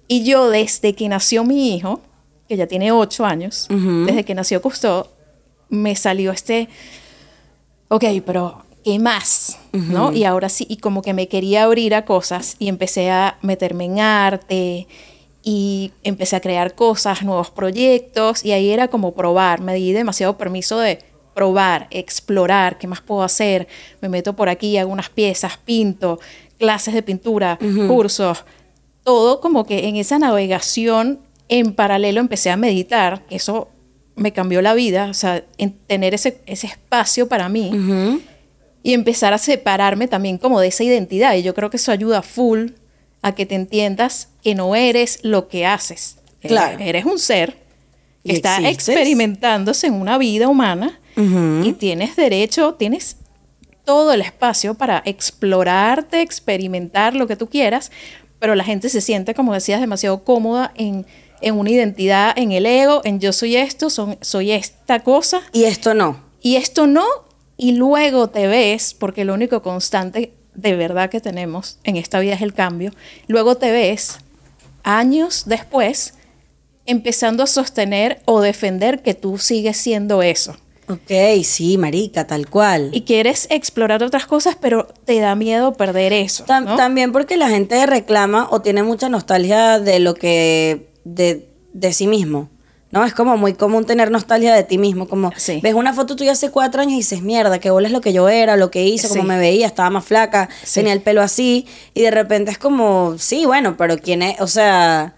Y 0.08 0.24
yo 0.24 0.48
desde 0.50 0.94
que 0.94 1.08
nació 1.08 1.44
mi 1.44 1.76
hijo, 1.76 2.00
que 2.48 2.56
ya 2.56 2.66
tiene 2.66 2.90
8 2.92 3.24
años, 3.26 3.66
desde 4.06 4.24
que 4.24 4.34
nació 4.34 4.62
Cousteau, 4.62 5.06
me 5.68 5.94
salió 5.96 6.30
este, 6.32 6.68
ok, 7.88 8.04
pero 8.24 8.64
¿qué 8.84 8.98
más? 8.98 9.58
¿No? 9.72 10.12
Y 10.12 10.24
ahora 10.24 10.48
sí, 10.48 10.66
y 10.68 10.76
como 10.76 11.02
que 11.02 11.14
me 11.14 11.28
quería 11.28 11.64
abrir 11.64 11.94
a 11.94 12.04
cosas 12.04 12.56
y 12.58 12.68
empecé 12.68 13.10
a 13.10 13.38
meterme 13.42 13.86
en 13.86 13.98
arte 13.98 14.86
y 15.42 15.92
empecé 16.02 16.36
a 16.36 16.40
crear 16.40 16.74
cosas, 16.74 17.22
nuevos 17.22 17.50
proyectos 17.50 18.44
y 18.44 18.52
ahí 18.52 18.70
era 18.70 18.88
como 18.88 19.14
probar, 19.14 19.60
me 19.60 19.74
di 19.74 19.92
demasiado 19.92 20.38
permiso 20.38 20.78
de 20.78 21.00
probar, 21.34 21.88
explorar, 21.90 22.78
qué 22.78 22.86
más 22.86 23.00
puedo 23.00 23.22
hacer, 23.22 23.66
me 24.00 24.08
meto 24.08 24.36
por 24.36 24.48
aquí, 24.48 24.78
hago 24.78 24.92
unas 24.92 25.10
piezas, 25.10 25.58
pinto, 25.58 26.20
clases 26.58 26.94
de 26.94 27.02
pintura, 27.02 27.58
cursos, 27.88 28.44
todo 29.02 29.40
como 29.40 29.66
que 29.66 29.88
en 29.88 29.96
esa 29.96 30.18
navegación 30.18 31.20
en 31.48 31.74
paralelo 31.74 32.20
empecé 32.20 32.50
a 32.50 32.56
meditar, 32.56 33.22
eso 33.28 33.68
me 34.16 34.32
cambió 34.32 34.62
la 34.62 34.74
vida, 34.74 35.08
o 35.10 35.14
sea, 35.14 35.44
en 35.58 35.72
tener 35.72 36.14
ese, 36.14 36.40
ese 36.46 36.66
espacio 36.66 37.28
para 37.28 37.48
mí 37.48 38.20
y 38.82 38.92
empezar 38.92 39.32
a 39.32 39.38
separarme 39.38 40.08
también 40.08 40.38
como 40.38 40.60
de 40.60 40.68
esa 40.68 40.84
identidad. 40.84 41.34
Y 41.34 41.42
yo 41.42 41.54
creo 41.54 41.70
que 41.70 41.78
eso 41.78 41.90
ayuda 41.90 42.22
full 42.22 42.70
a 43.22 43.34
que 43.34 43.46
te 43.46 43.54
entiendas 43.54 44.28
que 44.42 44.54
no 44.54 44.76
eres 44.76 45.20
lo 45.22 45.48
que 45.48 45.66
haces. 45.66 46.18
Claro. 46.40 46.78
Eres 46.78 47.06
un 47.06 47.18
ser 47.18 47.56
que 48.24 48.32
está 48.32 48.56
existes. 48.58 48.88
experimentándose 48.88 49.86
en 49.86 49.94
una 49.94 50.18
vida 50.18 50.48
humana 50.48 51.00
y 51.16 51.72
tienes 51.74 52.16
derecho, 52.16 52.74
tienes 52.74 53.16
todo 53.84 54.12
el 54.12 54.20
espacio 54.20 54.74
para 54.74 55.02
explorarte, 55.04 56.22
experimentar 56.22 57.14
lo 57.14 57.26
que 57.26 57.36
tú 57.36 57.48
quieras, 57.48 57.92
pero 58.38 58.54
la 58.54 58.64
gente 58.64 58.88
se 58.88 59.00
siente, 59.00 59.32
como 59.34 59.54
decías, 59.54 59.80
demasiado 59.80 60.24
cómoda 60.24 60.72
en 60.76 61.06
en 61.40 61.58
una 61.58 61.70
identidad, 61.70 62.32
en 62.36 62.52
el 62.52 62.66
ego, 62.66 63.00
en 63.04 63.20
yo 63.20 63.32
soy 63.32 63.56
esto, 63.56 63.90
son, 63.90 64.16
soy 64.20 64.52
esta 64.52 65.00
cosa, 65.00 65.42
Y 65.52 65.64
esto 65.64 65.94
no. 65.94 66.20
y 66.40 66.56
esto 66.56 66.86
no, 66.86 67.04
y 67.56 67.72
luego 67.72 68.28
te 68.28 68.46
ves, 68.46 68.94
porque 68.94 69.24
lo 69.24 69.34
único 69.34 69.62
constante 69.62 70.32
de 70.54 70.76
verdad 70.76 71.10
que 71.10 71.20
tenemos 71.20 71.78
en 71.84 71.96
esta 71.96 72.20
vida 72.20 72.34
es 72.34 72.42
el 72.42 72.54
cambio, 72.54 72.92
luego 73.26 73.56
te 73.56 73.72
ves 73.72 74.18
años 74.84 75.44
después 75.46 76.14
empezando 76.86 77.42
a 77.42 77.46
sostener 77.46 78.20
o 78.26 78.40
defender 78.40 79.02
que 79.02 79.14
tú 79.14 79.38
sigues 79.38 79.76
siendo 79.76 80.22
eso. 80.22 80.56
Ok, 80.88 81.42
sí, 81.44 81.78
marica, 81.78 82.26
tal 82.26 82.48
cual. 82.50 82.90
Y 82.92 83.02
quieres 83.02 83.46
explorar 83.50 84.02
otras 84.02 84.26
cosas, 84.26 84.56
pero 84.60 84.86
te 85.06 85.18
da 85.18 85.34
miedo 85.34 85.72
perder 85.72 86.12
eso. 86.12 86.44
¿no? 86.46 86.76
También 86.76 87.10
porque 87.10 87.38
la 87.38 87.48
gente 87.48 87.86
reclama 87.86 88.48
o 88.50 88.60
tiene 88.60 88.82
mucha 88.82 89.08
nostalgia 89.08 89.78
de 89.80 89.98
lo 89.98 90.14
que. 90.14 90.92
De, 91.04 91.48
de 91.72 91.92
sí 91.92 92.06
mismo. 92.06 92.48
¿No? 92.90 93.04
Es 93.04 93.12
como 93.12 93.36
muy 93.36 93.54
común 93.54 93.84
tener 93.86 94.12
nostalgia 94.12 94.54
de 94.54 94.62
ti 94.62 94.78
mismo. 94.78 95.08
Como 95.08 95.32
Sí. 95.36 95.58
ves 95.64 95.74
una 95.74 95.92
foto 95.92 96.14
tuya 96.14 96.30
hace 96.30 96.52
cuatro 96.52 96.80
años 96.80 96.92
y 96.92 96.96
dices, 96.98 97.22
mierda, 97.22 97.58
que 97.58 97.70
bola 97.70 97.88
es 97.88 97.92
lo 97.92 98.00
que 98.00 98.12
yo 98.12 98.28
era, 98.28 98.56
lo 98.56 98.70
que 98.70 98.84
hice, 98.84 99.08
Sí. 99.08 99.14
cómo 99.14 99.24
me 99.24 99.36
veía, 99.36 99.66
estaba 99.66 99.90
más 99.90 100.04
flaca, 100.04 100.48
Sí. 100.62 100.74
tenía 100.74 100.92
el 100.92 101.00
pelo 101.00 101.20
así. 101.20 101.66
Y 101.92 102.02
de 102.02 102.12
repente 102.12 102.52
es 102.52 102.58
como, 102.58 103.16
sí, 103.18 103.46
bueno, 103.46 103.76
pero 103.76 103.98
quién 103.98 104.22
es, 104.22 104.40
o 104.40 104.46
sea, 104.46 105.14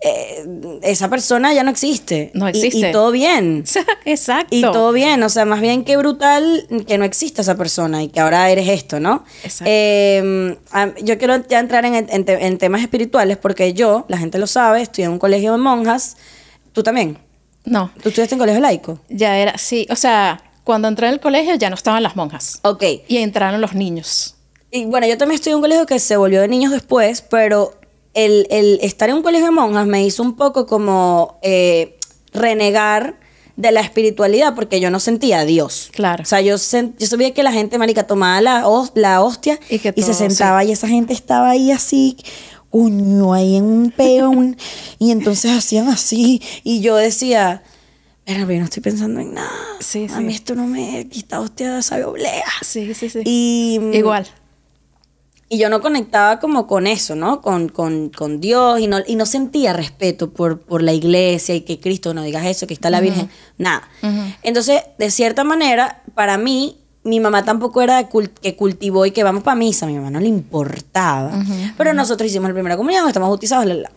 eh, 0.00 0.44
esa 0.82 1.08
persona 1.10 1.52
ya 1.52 1.62
no 1.64 1.70
existe. 1.70 2.30
No 2.34 2.46
existe. 2.48 2.90
Y, 2.90 2.92
todo 2.92 3.10
bien. 3.10 3.64
Exacto. 4.04 4.54
Y 4.54 4.62
todo 4.62 4.92
bien, 4.92 5.22
o 5.22 5.28
sea, 5.28 5.44
más 5.44 5.60
bien 5.60 5.84
que 5.84 5.96
brutal 5.96 6.66
que 6.86 6.98
no 6.98 7.04
exista 7.04 7.42
esa 7.42 7.56
persona 7.56 8.02
y 8.02 8.08
que 8.08 8.20
ahora 8.20 8.48
eres 8.50 8.68
esto, 8.68 9.00
¿no? 9.00 9.24
Exacto. 9.42 9.64
Eh, 9.66 10.56
yo 11.02 11.18
quiero 11.18 11.36
ya 11.48 11.58
entrar 11.58 11.84
en, 11.84 11.94
en 11.94 12.24
te- 12.24 12.46
en 12.46 12.58
temas 12.58 12.80
espirituales 12.82 13.36
porque 13.38 13.72
yo, 13.74 14.04
la 14.08 14.18
gente 14.18 14.38
lo 14.38 14.46
sabe, 14.46 14.82
estudié 14.82 15.06
en 15.06 15.12
un 15.12 15.18
colegio 15.18 15.52
de 15.52 15.58
monjas. 15.58 16.16
¿Tú 16.72 16.82
también? 16.82 17.18
No, 17.64 17.90
¿Tú 18.02 18.08
estudiaste 18.10 18.34
en 18.34 18.38
colegio 18.38 18.60
laico? 18.60 19.00
ya 19.08 19.36
era, 19.36 19.58
sí, 19.58 19.86
o 19.90 19.96
sea, 19.96 20.42
cuando 20.64 20.86
entré 20.88 21.08
en 21.08 21.14
el 21.14 21.20
colegio 21.20 21.54
ya 21.56 21.68
no 21.70 21.74
estaban 21.74 22.02
las 22.02 22.14
monjas 22.14 22.60
Ok. 22.62 22.84
y 23.08 23.16
entraron 23.18 23.60
los 23.60 23.74
niños. 23.74 24.36
Y 24.70 24.84
bueno, 24.84 25.06
yo 25.06 25.16
también 25.18 25.36
estudié 25.36 25.52
en 25.52 25.56
un 25.56 25.62
colegio 25.62 25.86
que 25.86 25.98
se 25.98 26.16
volvió 26.16 26.40
de 26.42 26.48
niños 26.48 26.70
después, 26.72 27.22
pero 27.22 27.77
el, 28.24 28.46
el 28.50 28.78
estar 28.82 29.08
en 29.10 29.16
un 29.16 29.22
colegio 29.22 29.46
de 29.46 29.52
monjas 29.52 29.86
me 29.86 30.04
hizo 30.04 30.22
un 30.22 30.34
poco 30.36 30.66
como 30.66 31.38
eh, 31.42 31.96
renegar 32.32 33.18
de 33.56 33.72
la 33.72 33.80
espiritualidad 33.80 34.54
porque 34.54 34.80
yo 34.80 34.90
no 34.90 35.00
sentía 35.00 35.40
a 35.40 35.44
Dios. 35.44 35.90
Claro. 35.92 36.22
O 36.22 36.26
sea, 36.26 36.40
yo, 36.40 36.54
sen- 36.56 36.94
yo 36.98 37.06
sabía 37.06 37.34
que 37.34 37.42
la 37.42 37.52
gente, 37.52 37.76
marica, 37.78 38.06
tomaba 38.06 38.40
la, 38.40 38.64
la 38.94 39.22
hostia 39.22 39.58
Y 39.68 39.76
y, 39.76 39.78
que 39.78 39.92
se 39.92 40.02
todo, 40.02 40.14
sentaba 40.14 40.62
y 40.64 40.70
esa 40.72 40.86
gente 40.88 41.12
estaba 41.12 41.50
ahí 41.50 41.72
así, 41.72 42.16
coño, 42.70 43.32
ahí 43.34 43.56
en 43.56 43.64
un 43.64 43.90
peo, 43.90 44.30
un- 44.30 44.56
y 44.98 45.10
entonces 45.10 45.50
hacían 45.50 45.88
así 45.88 46.40
y 46.64 46.80
yo 46.80 46.96
decía... 46.96 47.62
Pero 48.24 48.40
yo 48.52 48.58
no 48.58 48.64
estoy 48.64 48.82
pensando 48.82 49.20
en 49.20 49.32
nada. 49.34 49.50
Sí, 49.80 50.06
A 50.12 50.18
sí. 50.18 50.22
mí 50.22 50.34
esto 50.34 50.54
no 50.54 50.66
me 50.66 51.08
quita 51.08 51.40
hostia, 51.40 51.80
sabe 51.80 52.04
oblea. 52.04 52.44
Sí, 52.62 52.92
sí, 52.92 53.08
sí. 53.08 53.20
Y 53.24 53.80
Igual. 53.94 54.26
Y 55.48 55.58
yo 55.58 55.70
no 55.70 55.80
conectaba 55.80 56.40
como 56.40 56.66
con 56.66 56.86
eso, 56.86 57.14
¿no? 57.14 57.40
Con, 57.40 57.68
con, 57.68 58.10
con 58.10 58.40
Dios 58.40 58.80
y 58.80 58.86
no, 58.86 58.98
y 59.06 59.16
no 59.16 59.24
sentía 59.24 59.72
respeto 59.72 60.30
por, 60.30 60.60
por 60.60 60.82
la 60.82 60.92
iglesia 60.92 61.54
y 61.54 61.62
que 61.62 61.80
Cristo 61.80 62.12
no 62.12 62.22
digas 62.22 62.44
eso, 62.46 62.66
que 62.66 62.74
está 62.74 62.90
la 62.90 63.00
Virgen, 63.00 63.30
nada. 63.56 63.88
Entonces, 64.42 64.82
de 64.98 65.10
cierta 65.10 65.44
manera, 65.44 66.02
para 66.14 66.36
mí, 66.36 66.76
mi 67.02 67.20
mamá 67.20 67.44
tampoco 67.44 67.80
era 67.80 68.02
de 68.02 68.08
que 68.42 68.56
cultivó 68.56 69.06
y 69.06 69.10
que 69.10 69.22
vamos 69.22 69.42
para 69.42 69.54
misa, 69.54 69.86
a 69.86 69.88
mi 69.88 69.94
mamá 69.94 70.10
no 70.10 70.20
le 70.20 70.28
importaba. 70.28 71.32
Pero 71.78 71.94
nosotros 71.94 72.28
hicimos 72.28 72.48
la 72.48 72.54
primera 72.54 72.76
comunión, 72.76 73.06
estamos 73.06 73.30
bautizados, 73.30 73.64
la, 73.64 73.74
la, 73.74 73.82
la. 73.82 73.90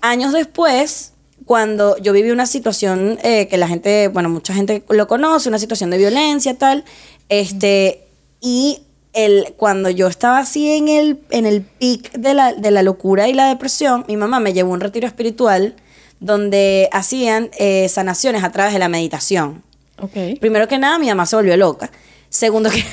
Años 0.00 0.32
después, 0.32 1.12
cuando 1.44 1.96
yo 1.98 2.12
viví 2.12 2.30
una 2.30 2.46
situación 2.46 3.18
eh, 3.22 3.46
que 3.48 3.58
la 3.58 3.68
gente, 3.68 4.08
bueno, 4.08 4.28
mucha 4.28 4.54
gente 4.54 4.82
lo 4.88 5.06
conoce, 5.06 5.48
una 5.48 5.58
situación 5.58 5.90
de 5.90 5.98
violencia, 5.98 6.58
tal, 6.58 6.84
este, 7.28 8.06
y 8.40 8.82
el, 9.12 9.54
cuando 9.56 9.90
yo 9.90 10.06
estaba 10.06 10.38
así 10.38 10.70
en 10.70 10.88
el, 10.88 11.20
en 11.30 11.46
el 11.46 11.62
pic 11.62 12.12
de 12.12 12.34
la, 12.34 12.52
de 12.52 12.70
la 12.70 12.82
locura 12.82 13.28
y 13.28 13.34
la 13.34 13.48
depresión, 13.48 14.04
mi 14.08 14.16
mamá 14.16 14.40
me 14.40 14.52
llevó 14.52 14.70
a 14.70 14.74
un 14.74 14.80
retiro 14.80 15.06
espiritual 15.06 15.74
donde 16.20 16.88
hacían 16.92 17.50
eh, 17.58 17.88
sanaciones 17.88 18.44
a 18.44 18.52
través 18.52 18.72
de 18.72 18.78
la 18.78 18.88
meditación. 18.88 19.62
Ok. 19.98 20.38
Primero 20.40 20.68
que 20.68 20.78
nada, 20.78 20.98
mi 20.98 21.08
mamá 21.08 21.26
se 21.26 21.36
volvió 21.36 21.56
loca. 21.56 21.90
Segundo 22.28 22.70
que 22.70 22.84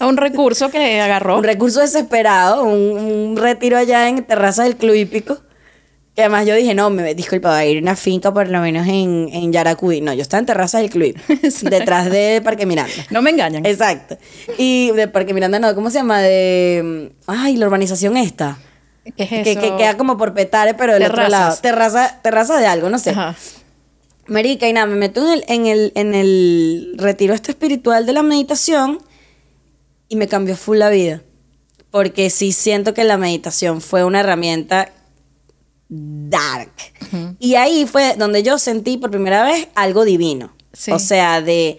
Un 0.00 0.16
recurso 0.16 0.70
que 0.70 1.00
agarró. 1.00 1.36
un 1.38 1.44
recurso 1.44 1.80
desesperado, 1.80 2.64
un, 2.64 2.98
un 2.98 3.36
retiro 3.36 3.76
allá 3.76 4.08
en 4.08 4.24
terraza 4.24 4.64
del 4.64 4.76
Club 4.76 4.94
Hípico. 4.94 5.38
Además 6.20 6.46
yo 6.46 6.54
dije, 6.54 6.74
no, 6.74 6.90
me 6.90 7.14
disculpa, 7.14 7.48
va 7.50 7.58
a 7.58 7.66
ir 7.66 7.78
a 7.78 7.80
una 7.82 7.96
finca 7.96 8.32
por 8.32 8.48
lo 8.48 8.60
menos 8.60 8.86
en, 8.86 9.28
en 9.32 9.52
Yaracuy. 9.52 10.00
No, 10.00 10.12
yo 10.14 10.22
estaba 10.22 10.38
en 10.38 10.46
terraza 10.46 10.78
del 10.78 10.90
Club 10.90 11.14
detrás 11.62 12.10
de 12.10 12.40
Parque 12.44 12.66
Miranda. 12.66 12.92
No 13.10 13.22
me 13.22 13.30
engañan. 13.30 13.64
Exacto. 13.66 14.16
Y 14.58 14.90
de 14.92 15.08
Parque 15.08 15.34
Miranda, 15.34 15.58
no, 15.58 15.74
¿cómo 15.74 15.90
se 15.90 15.98
llama? 15.98 16.20
De. 16.20 17.12
Ay, 17.26 17.56
la 17.56 17.66
urbanización 17.66 18.16
esta. 18.16 18.58
¿Qué 19.16 19.22
es 19.24 19.28
Que, 19.28 19.52
eso? 19.52 19.60
que 19.60 19.76
queda 19.76 19.96
como 19.96 20.16
por 20.18 20.34
Petare, 20.34 20.74
pero 20.74 20.92
del 20.94 21.02
otro 21.04 21.16
Terrazas. 21.16 21.30
lado. 21.40 21.56
Terraza, 21.62 22.20
terraza 22.22 22.58
de 22.58 22.66
algo, 22.66 22.90
no 22.90 22.98
sé. 22.98 23.10
Ajá. 23.10 23.34
Marica, 24.26 24.68
y 24.68 24.72
nada, 24.72 24.86
me 24.86 24.96
meto 24.96 25.20
en 25.26 25.32
el, 25.32 25.44
en 25.48 25.66
el, 25.66 25.92
en 25.96 26.14
el 26.14 26.94
retiro 26.98 27.34
este 27.34 27.50
espiritual 27.52 28.06
de 28.06 28.12
la 28.12 28.22
meditación 28.22 29.00
y 30.08 30.16
me 30.16 30.28
cambió 30.28 30.56
full 30.56 30.78
la 30.78 30.88
vida. 30.90 31.22
Porque 31.90 32.30
sí 32.30 32.52
siento 32.52 32.94
que 32.94 33.02
la 33.02 33.16
meditación 33.16 33.80
fue 33.80 34.04
una 34.04 34.20
herramienta 34.20 34.90
dark. 35.90 36.72
Y 37.40 37.56
ahí 37.56 37.84
fue 37.86 38.14
donde 38.16 38.42
yo 38.42 38.58
sentí 38.58 38.96
por 38.96 39.10
primera 39.10 39.44
vez 39.44 39.68
algo 39.74 40.04
divino. 40.04 40.52
Sí. 40.72 40.92
O 40.92 40.98
sea, 41.00 41.42
de 41.42 41.78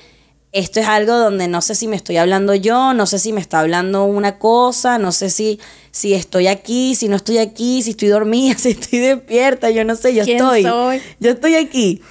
esto 0.52 0.82
es 0.82 0.88
algo 0.88 1.18
donde 1.18 1.48
no 1.48 1.62
sé 1.62 1.76
si 1.76 1.88
me 1.88 1.96
estoy 1.96 2.18
hablando 2.18 2.54
yo, 2.54 2.94
no 2.94 3.06
sé 3.06 3.20
si 3.20 3.32
me 3.32 3.40
está 3.40 3.62
hablando 3.62 4.04
una 4.04 4.38
cosa, 4.38 4.98
no 4.98 5.14
sé 5.14 5.30
si, 5.30 5.60
si 5.92 6.14
estoy 6.14 6.48
aquí, 6.48 6.94
si 6.96 7.08
no 7.08 7.16
estoy 7.16 7.38
aquí, 7.38 7.82
si 7.82 7.92
estoy 7.92 8.10
dormida, 8.10 8.56
si 8.58 8.72
estoy 8.72 9.00
despierta, 9.00 9.70
yo 9.70 9.86
no 9.86 9.96
sé, 9.96 10.14
yo 10.14 10.26
¿Quién 10.26 10.38
estoy. 10.38 10.64
soy? 10.64 11.02
Yo 11.20 11.32
estoy 11.32 11.56
aquí. 11.56 12.02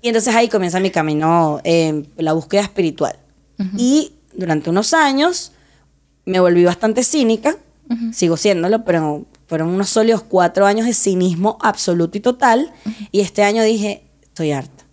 Y 0.00 0.08
entonces 0.08 0.34
ahí 0.34 0.48
comienza 0.48 0.80
mi 0.80 0.90
camino, 0.90 1.60
eh, 1.64 2.04
la 2.16 2.32
búsqueda 2.32 2.62
espiritual. 2.62 3.16
Y 3.78 4.12
durante 4.34 4.68
unos 4.68 4.92
años 4.92 5.52
me 6.26 6.40
volví 6.40 6.64
bastante 6.64 7.02
cínica, 7.02 7.56
sigo 8.12 8.36
siéndolo, 8.36 8.84
pero 8.84 9.24
fueron 9.46 9.68
unos 9.68 9.88
sólidos 9.88 10.22
cuatro 10.22 10.66
años 10.66 10.86
de 10.86 10.94
cinismo 10.94 11.58
absoluto 11.60 12.18
y 12.18 12.20
total. 12.20 12.72
Y 13.12 13.20
este 13.20 13.42
año 13.42 13.62
dije, 13.62 14.02
estoy 14.22 14.52
harta. 14.52 14.84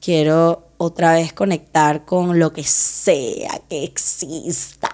Quiero 0.00 0.66
otra 0.78 1.12
vez 1.14 1.32
conectar 1.32 2.04
con 2.04 2.38
lo 2.38 2.52
que 2.52 2.64
sea 2.64 3.60
que 3.68 3.84
exista. 3.84 4.90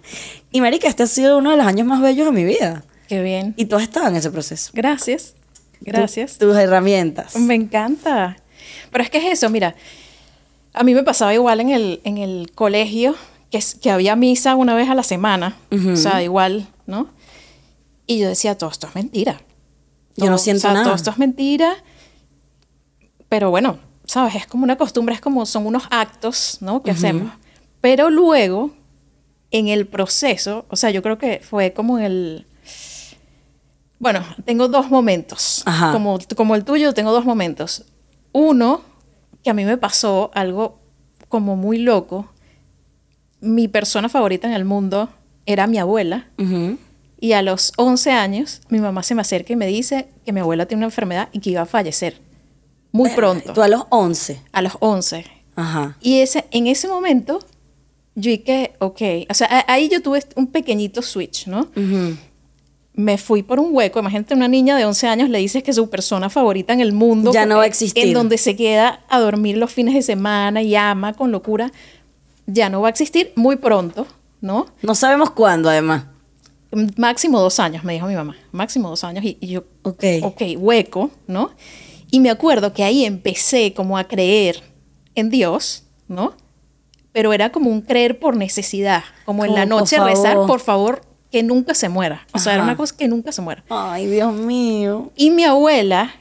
y 0.52 0.60
marica, 0.60 0.88
este 0.88 1.02
ha 1.02 1.06
sido 1.06 1.38
uno 1.38 1.50
de 1.50 1.56
los 1.56 1.66
años 1.66 1.86
más 1.86 2.00
bellos 2.00 2.26
de 2.26 2.32
mi 2.32 2.44
vida. 2.44 2.84
Qué 3.08 3.20
bien. 3.22 3.54
Y 3.56 3.66
tú 3.66 3.76
has 3.76 3.82
estado 3.82 4.08
en 4.08 4.16
ese 4.16 4.30
proceso. 4.30 4.70
Gracias. 4.74 5.34
Gracias. 5.80 6.38
Tu- 6.38 6.46
tus 6.46 6.56
herramientas. 6.56 7.36
Me 7.36 7.54
encanta. 7.54 8.36
Pero 8.90 9.04
es 9.04 9.10
que 9.10 9.18
es 9.18 9.24
eso, 9.38 9.50
mira, 9.50 9.74
a 10.72 10.82
mí 10.84 10.94
me 10.94 11.02
pasaba 11.02 11.34
igual 11.34 11.60
en 11.60 11.70
el, 11.70 12.00
en 12.04 12.18
el 12.18 12.50
colegio, 12.54 13.14
que, 13.50 13.62
que 13.82 13.90
había 13.90 14.16
misa 14.16 14.54
una 14.56 14.74
vez 14.74 14.88
a 14.88 14.94
la 14.94 15.02
semana, 15.02 15.56
o 15.92 15.96
sea, 15.96 16.22
igual, 16.22 16.66
¿no? 16.86 17.08
Y 18.06 18.18
yo 18.18 18.28
decía, 18.28 18.56
todo 18.58 18.70
esto 18.70 18.86
es 18.86 18.94
mentira. 18.94 19.40
Yo 20.16 20.30
no 20.30 20.38
siento 20.38 20.58
o 20.58 20.60
sea, 20.62 20.72
nada. 20.72 20.84
Todo 20.84 20.94
esto 20.94 21.10
es 21.10 21.18
mentira, 21.18 21.76
pero 23.28 23.50
bueno, 23.50 23.78
¿sabes? 24.04 24.36
Es 24.36 24.46
como 24.46 24.64
una 24.64 24.76
costumbre, 24.76 25.14
es 25.14 25.20
como 25.20 25.44
son 25.46 25.66
unos 25.66 25.84
actos, 25.90 26.58
¿no? 26.60 26.82
Que 26.82 26.92
hacemos. 26.92 27.32
Pero 27.80 28.10
luego, 28.10 28.70
en 29.50 29.68
el 29.68 29.86
proceso, 29.86 30.66
o 30.68 30.76
sea, 30.76 30.90
yo 30.90 31.02
creo 31.02 31.18
que 31.18 31.40
fue 31.42 31.72
como 31.72 31.98
el... 31.98 32.46
Bueno, 33.98 34.24
tengo 34.44 34.68
dos 34.68 34.90
momentos. 34.90 35.62
Ajá. 35.66 35.92
Como, 35.92 36.18
como 36.36 36.54
el 36.54 36.64
tuyo, 36.64 36.92
tengo 36.92 37.12
dos 37.12 37.24
momentos. 37.24 37.84
Uno, 38.32 38.82
que 39.42 39.50
a 39.50 39.54
mí 39.54 39.64
me 39.64 39.78
pasó 39.78 40.30
algo 40.34 40.78
como 41.28 41.56
muy 41.56 41.78
loco. 41.78 42.30
Mi 43.40 43.68
persona 43.68 44.08
favorita 44.08 44.46
en 44.46 44.54
el 44.54 44.64
mundo 44.64 45.08
era 45.46 45.66
mi 45.66 45.78
abuela. 45.78 46.28
Ujú. 46.38 46.78
Y 47.24 47.32
a 47.32 47.40
los 47.40 47.72
11 47.78 48.10
años, 48.10 48.60
mi 48.68 48.80
mamá 48.80 49.02
se 49.02 49.14
me 49.14 49.22
acerca 49.22 49.54
y 49.54 49.56
me 49.56 49.66
dice 49.66 50.08
que 50.26 50.32
mi 50.34 50.40
abuela 50.40 50.66
tiene 50.66 50.80
una 50.80 50.88
enfermedad 50.88 51.30
y 51.32 51.38
que 51.40 51.48
iba 51.48 51.62
a 51.62 51.64
fallecer. 51.66 52.20
Muy 52.92 53.08
pronto. 53.08 53.54
Tú 53.54 53.62
a 53.62 53.68
los 53.68 53.84
11. 53.88 54.42
A 54.52 54.60
los 54.60 54.76
11. 54.80 55.24
Ajá. 55.56 55.96
Y 56.02 56.18
ese, 56.18 56.44
en 56.50 56.66
ese 56.66 56.86
momento, 56.86 57.38
yo 58.14 58.30
dije, 58.30 58.74
ok. 58.78 59.00
O 59.30 59.32
sea, 59.32 59.46
a- 59.50 59.72
ahí 59.72 59.88
yo 59.88 60.02
tuve 60.02 60.22
un 60.36 60.48
pequeñito 60.48 61.00
switch, 61.00 61.46
¿no? 61.46 61.70
Me 62.92 63.16
fui 63.16 63.42
por 63.42 63.58
un 63.58 63.68
hueco. 63.74 64.00
Imagínate, 64.00 64.34
una 64.34 64.46
niña 64.46 64.76
de 64.76 64.84
11 64.84 65.08
años 65.08 65.30
le 65.30 65.38
dices 65.38 65.62
que 65.62 65.72
su 65.72 65.88
persona 65.88 66.28
favorita 66.28 66.74
en 66.74 66.80
el 66.82 66.92
mundo 66.92 67.32
Ya 67.32 67.46
no 67.46 67.56
va 67.56 67.62
a 67.62 67.66
existir. 67.66 68.04
En 68.04 68.12
donde 68.12 68.36
se 68.36 68.54
queda 68.54 69.00
a 69.08 69.18
dormir 69.18 69.56
los 69.56 69.72
fines 69.72 69.94
de 69.94 70.02
semana 70.02 70.60
y 70.60 70.76
ama 70.76 71.14
con 71.14 71.32
locura, 71.32 71.72
ya 72.46 72.68
no 72.68 72.82
va 72.82 72.88
a 72.88 72.90
existir 72.90 73.32
muy 73.34 73.56
pronto, 73.56 74.06
¿no? 74.42 74.66
No 74.82 74.94
sabemos 74.94 75.30
cuándo, 75.30 75.70
además. 75.70 76.04
Máximo 76.96 77.40
dos 77.40 77.58
años, 77.60 77.84
me 77.84 77.92
dijo 77.94 78.06
mi 78.06 78.14
mamá, 78.14 78.36
máximo 78.52 78.88
dos 78.88 79.04
años. 79.04 79.24
Y, 79.24 79.38
y 79.40 79.48
yo, 79.48 79.64
Ok. 79.82 80.04
ok, 80.22 80.42
hueco, 80.58 81.10
¿no? 81.26 81.50
Y 82.10 82.20
me 82.20 82.30
acuerdo 82.30 82.72
que 82.72 82.84
ahí 82.84 83.04
empecé 83.04 83.72
como 83.74 83.98
a 83.98 84.04
creer 84.04 84.62
en 85.14 85.30
Dios, 85.30 85.84
¿no? 86.08 86.34
Pero 87.12 87.32
era 87.32 87.50
como 87.52 87.70
un 87.70 87.80
creer 87.80 88.18
por 88.18 88.36
necesidad, 88.36 89.02
como 89.24 89.44
en 89.44 89.54
la 89.54 89.60
por 89.62 89.68
noche 89.68 89.98
rezar, 90.02 90.32
favor. 90.34 90.46
por 90.46 90.60
favor, 90.60 91.00
que 91.30 91.42
nunca 91.42 91.74
se 91.74 91.88
muera. 91.88 92.26
O 92.32 92.38
sea, 92.38 92.54
era 92.54 92.62
una 92.62 92.76
cosa 92.76 92.96
que 92.96 93.08
nunca 93.08 93.32
se 93.32 93.42
muera. 93.42 93.64
Ay, 93.68 94.06
Dios 94.06 94.32
mío. 94.32 95.10
Y 95.16 95.30
mi 95.30 95.44
abuela, 95.44 96.14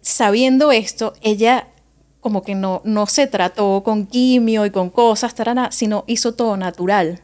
sabiendo 0.00 0.72
esto, 0.72 1.14
ella 1.20 1.68
como 2.24 2.42
que 2.42 2.54
no, 2.54 2.80
no 2.84 3.04
se 3.06 3.26
trató 3.26 3.82
con 3.84 4.06
quimio 4.06 4.64
y 4.64 4.70
con 4.70 4.88
cosas, 4.88 5.34
tarana, 5.34 5.70
sino 5.72 6.04
hizo 6.06 6.32
todo 6.32 6.56
natural. 6.56 7.20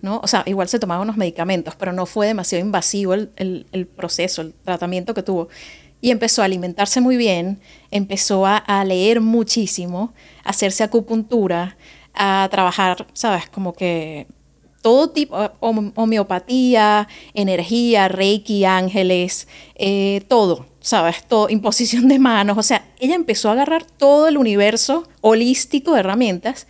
¿no? 0.00 0.18
O 0.22 0.26
sea, 0.26 0.44
igual 0.46 0.66
se 0.66 0.78
tomaba 0.78 1.02
unos 1.02 1.18
medicamentos, 1.18 1.74
pero 1.76 1.92
no 1.92 2.06
fue 2.06 2.26
demasiado 2.26 2.64
invasivo 2.64 3.12
el, 3.12 3.30
el- 3.36 3.66
el 3.72 3.86
proceso, 3.86 4.40
el 4.40 4.54
tratamiento 4.64 5.12
que 5.12 5.22
tuvo. 5.22 5.48
Y 6.00 6.10
empezó 6.10 6.40
a 6.40 6.46
alimentarse 6.46 7.02
muy 7.02 7.18
bien, 7.18 7.60
empezó 7.90 8.46
a, 8.46 8.56
a 8.56 8.82
leer 8.86 9.20
muchísimo, 9.20 10.14
a 10.42 10.48
hacerse 10.50 10.84
acupuntura, 10.84 11.76
a 12.14 12.48
trabajar, 12.50 13.06
¿sabes? 13.12 13.46
Como 13.50 13.74
que 13.74 14.26
todo 14.80 15.10
tipo, 15.10 15.36
hom- 15.60 15.92
homeopatía, 15.96 17.06
energía, 17.34 18.08
reiki, 18.08 18.64
ángeles, 18.64 19.46
eh, 19.74 20.22
todo, 20.28 20.64
¿sabes? 20.80 21.24
Todo, 21.26 21.48
imposición 21.50 22.08
de 22.08 22.18
manos. 22.18 22.58
O 22.58 22.62
sea, 22.62 22.84
ella 22.98 23.14
empezó 23.14 23.48
a 23.48 23.52
agarrar 23.52 23.84
todo 23.84 24.28
el 24.28 24.36
universo 24.36 25.08
holístico 25.20 25.92
de 25.94 26.00
herramientas 26.00 26.66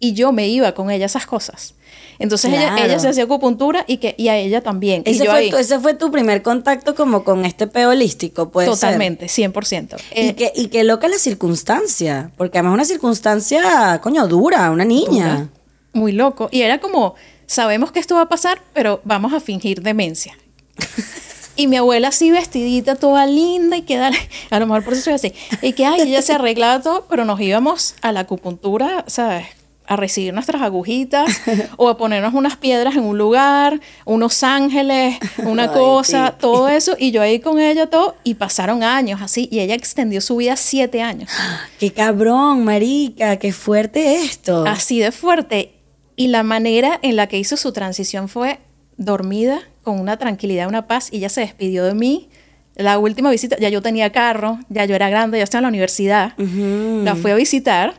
y 0.00 0.12
yo 0.14 0.32
me 0.32 0.48
iba 0.48 0.72
con 0.72 0.90
ella 0.90 1.04
a 1.04 1.06
esas 1.06 1.26
cosas. 1.26 1.74
Entonces 2.20 2.52
ella, 2.52 2.74
Claro. 2.74 2.84
ella 2.84 2.98
se 2.98 3.08
hacía 3.08 3.24
acupuntura 3.24 3.84
y, 3.86 3.98
que, 3.98 4.14
y 4.18 4.26
a 4.28 4.36
ella 4.36 4.60
también. 4.60 5.02
Y 5.06 5.10
Ese 5.10 5.24
yo 5.24 5.30
fue, 5.30 5.40
ahí, 5.40 5.50
tu, 5.50 5.56
ese 5.56 5.78
fue 5.78 5.94
tu 5.94 6.10
primer 6.10 6.42
contacto 6.42 6.94
como 6.96 7.22
con 7.22 7.44
este 7.44 7.68
peo 7.68 7.90
holístico, 7.90 8.50
puede 8.50 8.66
ser. 8.68 8.74
totalmente, 8.74 9.26
100%. 9.26 9.96
Y 10.16 10.20
Eh, 10.20 10.34
que, 10.34 10.52
y 10.54 10.66
que 10.66 10.82
loca 10.82 11.06
la 11.08 11.18
circunstancia, 11.18 12.32
porque 12.36 12.58
además 12.58 12.72
es 12.72 12.74
una 12.74 12.84
circunstancia, 12.86 14.00
coño, 14.02 14.26
dura, 14.26 14.68
una 14.72 14.84
niña. 14.84 15.48
Muy 15.92 16.10
loco. 16.12 16.48
Y 16.50 16.62
era 16.62 16.80
como, 16.80 17.14
sabemos 17.46 17.92
que 17.92 18.00
esto 18.00 18.16
va 18.16 18.22
a 18.22 18.28
pasar, 18.28 18.62
pero 18.74 19.00
vamos 19.04 19.32
a 19.32 19.38
fingir 19.40 19.82
demencia. 19.82 20.36
Y 21.58 21.66
mi 21.66 21.76
abuela 21.76 22.08
así 22.08 22.30
vestidita, 22.30 22.94
toda 22.94 23.26
linda 23.26 23.76
y 23.76 23.82
que 23.82 23.96
dale, 23.96 24.16
a 24.50 24.60
lo 24.60 24.66
mejor 24.68 24.84
por 24.84 24.92
eso 24.92 25.02
soy 25.02 25.14
así. 25.14 25.32
Y 25.60 25.72
que, 25.72 25.84
ay, 25.84 26.02
ella 26.02 26.22
se 26.22 26.32
arreglaba 26.32 26.80
todo, 26.80 27.06
pero 27.10 27.24
nos 27.24 27.40
íbamos 27.40 27.96
a 28.00 28.12
la 28.12 28.20
acupuntura, 28.20 29.04
¿sabes? 29.08 29.48
A 29.84 29.96
recibir 29.96 30.32
nuestras 30.32 30.62
agujitas 30.62 31.28
o 31.76 31.88
a 31.88 31.98
ponernos 31.98 32.32
unas 32.32 32.56
piedras 32.56 32.94
en 32.94 33.02
un 33.02 33.18
lugar, 33.18 33.80
unos 34.04 34.44
ángeles, 34.44 35.16
una 35.38 35.64
Ay, 35.64 35.70
cosa, 35.70 36.36
todo 36.38 36.68
eso. 36.68 36.94
Y 36.96 37.10
yo 37.10 37.22
ahí 37.22 37.40
con 37.40 37.58
ella 37.58 37.90
todo, 37.90 38.14
y 38.22 38.34
pasaron 38.34 38.84
años 38.84 39.20
así, 39.20 39.48
y 39.50 39.58
ella 39.58 39.74
extendió 39.74 40.20
su 40.20 40.36
vida 40.36 40.54
siete 40.54 41.02
años. 41.02 41.28
Qué 41.80 41.92
cabrón, 41.92 42.64
marica, 42.64 43.36
qué 43.38 43.52
fuerte 43.52 44.22
esto. 44.22 44.64
Así 44.64 45.00
de 45.00 45.10
fuerte. 45.10 45.72
Y 46.14 46.28
la 46.28 46.44
manera 46.44 47.00
en 47.02 47.16
la 47.16 47.26
que 47.26 47.36
hizo 47.36 47.56
su 47.56 47.72
transición 47.72 48.28
fue 48.28 48.60
dormida, 48.96 49.60
con 49.88 49.98
una 49.98 50.18
tranquilidad, 50.18 50.68
una 50.68 50.86
paz, 50.86 51.08
y 51.10 51.16
ella 51.16 51.30
se 51.30 51.40
despidió 51.40 51.82
de 51.82 51.94
mí. 51.94 52.28
La 52.74 52.98
última 52.98 53.30
visita, 53.30 53.56
ya 53.58 53.70
yo 53.70 53.80
tenía 53.80 54.12
carro, 54.12 54.58
ya 54.68 54.84
yo 54.84 54.94
era 54.94 55.08
grande, 55.08 55.38
ya 55.38 55.44
estaba 55.44 55.60
en 55.60 55.62
la 55.62 55.68
universidad. 55.70 56.34
La 56.36 57.16
fui 57.16 57.30
a 57.30 57.34
visitar 57.36 57.94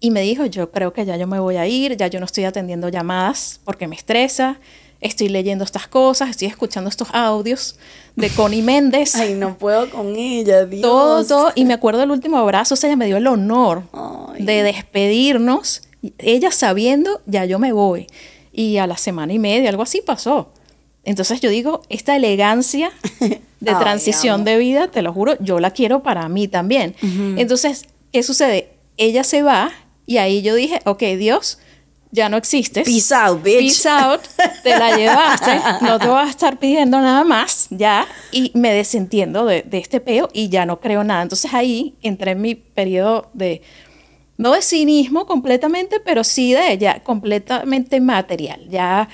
y 0.00 0.10
me 0.10 0.22
dijo, 0.22 0.46
yo 0.46 0.70
creo 0.70 0.94
que 0.94 1.04
ya 1.04 1.18
yo 1.18 1.26
me 1.26 1.38
voy 1.38 1.56
a 1.56 1.66
ir, 1.66 1.98
ya 1.98 2.06
yo 2.06 2.18
no 2.18 2.24
estoy 2.24 2.44
atendiendo 2.44 2.88
llamadas 2.88 3.60
porque 3.64 3.86
me 3.86 3.94
estresa, 3.94 4.58
estoy 5.02 5.28
leyendo 5.28 5.64
estas 5.64 5.86
cosas, 5.86 6.30
estoy 6.30 6.48
escuchando 6.48 6.88
estos 6.88 7.08
audios 7.12 7.78
de 8.16 8.30
Connie 8.36 8.62
Méndez. 8.62 9.14
Ay, 9.14 9.34
no 9.34 9.58
puedo 9.58 9.90
con 9.90 10.16
ella, 10.16 10.64
Dios. 10.64 10.80
Todo, 10.80 11.26
todo. 11.26 11.52
Y 11.54 11.66
me 11.66 11.74
acuerdo 11.74 12.00
del 12.00 12.10
último 12.10 12.38
abrazo, 12.38 12.72
o 12.72 12.76
sea, 12.78 12.88
ella 12.88 12.96
me 12.96 13.04
dio 13.04 13.18
el 13.18 13.26
honor 13.26 13.82
Ay. 13.92 14.46
de 14.46 14.62
despedirnos. 14.62 15.82
Ella 16.16 16.50
sabiendo, 16.52 17.20
ya 17.26 17.44
yo 17.44 17.58
me 17.58 17.72
voy. 17.72 18.06
Y 18.50 18.78
a 18.78 18.86
la 18.86 18.96
semana 18.96 19.34
y 19.34 19.38
media, 19.38 19.68
algo 19.68 19.82
así 19.82 20.00
pasó. 20.00 20.52
Entonces 21.04 21.40
yo 21.40 21.50
digo, 21.50 21.82
esta 21.88 22.16
elegancia 22.16 22.90
de 23.60 23.74
transición 23.74 24.44
de 24.44 24.58
vida, 24.58 24.88
te 24.88 25.02
lo 25.02 25.12
juro, 25.12 25.36
yo 25.40 25.60
la 25.60 25.70
quiero 25.70 26.02
para 26.02 26.28
mí 26.28 26.48
también. 26.48 26.94
Entonces, 27.36 27.86
¿qué 28.12 28.22
sucede? 28.22 28.70
Ella 28.96 29.24
se 29.24 29.42
va 29.42 29.70
y 30.06 30.18
ahí 30.18 30.42
yo 30.42 30.54
dije, 30.54 30.80
ok, 30.84 31.02
Dios, 31.18 31.58
ya 32.10 32.28
no 32.28 32.36
existes. 32.36 32.84
Peace 32.84 33.14
out, 33.14 33.42
bitch. 33.42 33.58
Peace 33.58 33.88
out, 33.88 34.20
te 34.62 34.70
la 34.70 34.96
llevaste, 34.96 35.60
no 35.82 35.98
te 35.98 36.06
vas 36.06 36.28
a 36.28 36.30
estar 36.30 36.58
pidiendo 36.58 37.00
nada 37.00 37.24
más, 37.24 37.66
ya, 37.70 38.06
y 38.32 38.50
me 38.54 38.72
desentiendo 38.72 39.44
de, 39.44 39.62
de 39.62 39.78
este 39.78 40.00
peo 40.00 40.28
y 40.32 40.48
ya 40.48 40.64
no 40.66 40.80
creo 40.80 41.04
nada. 41.04 41.22
Entonces 41.22 41.52
ahí 41.52 41.96
entré 42.02 42.32
en 42.32 42.40
mi 42.40 42.54
periodo 42.54 43.28
de, 43.34 43.62
no 44.38 44.52
de 44.52 44.62
cinismo 44.62 45.26
completamente, 45.26 46.00
pero 46.00 46.24
sí 46.24 46.54
de 46.54 46.78
ya 46.78 47.02
completamente 47.02 48.00
material, 48.00 48.66
ya 48.68 49.08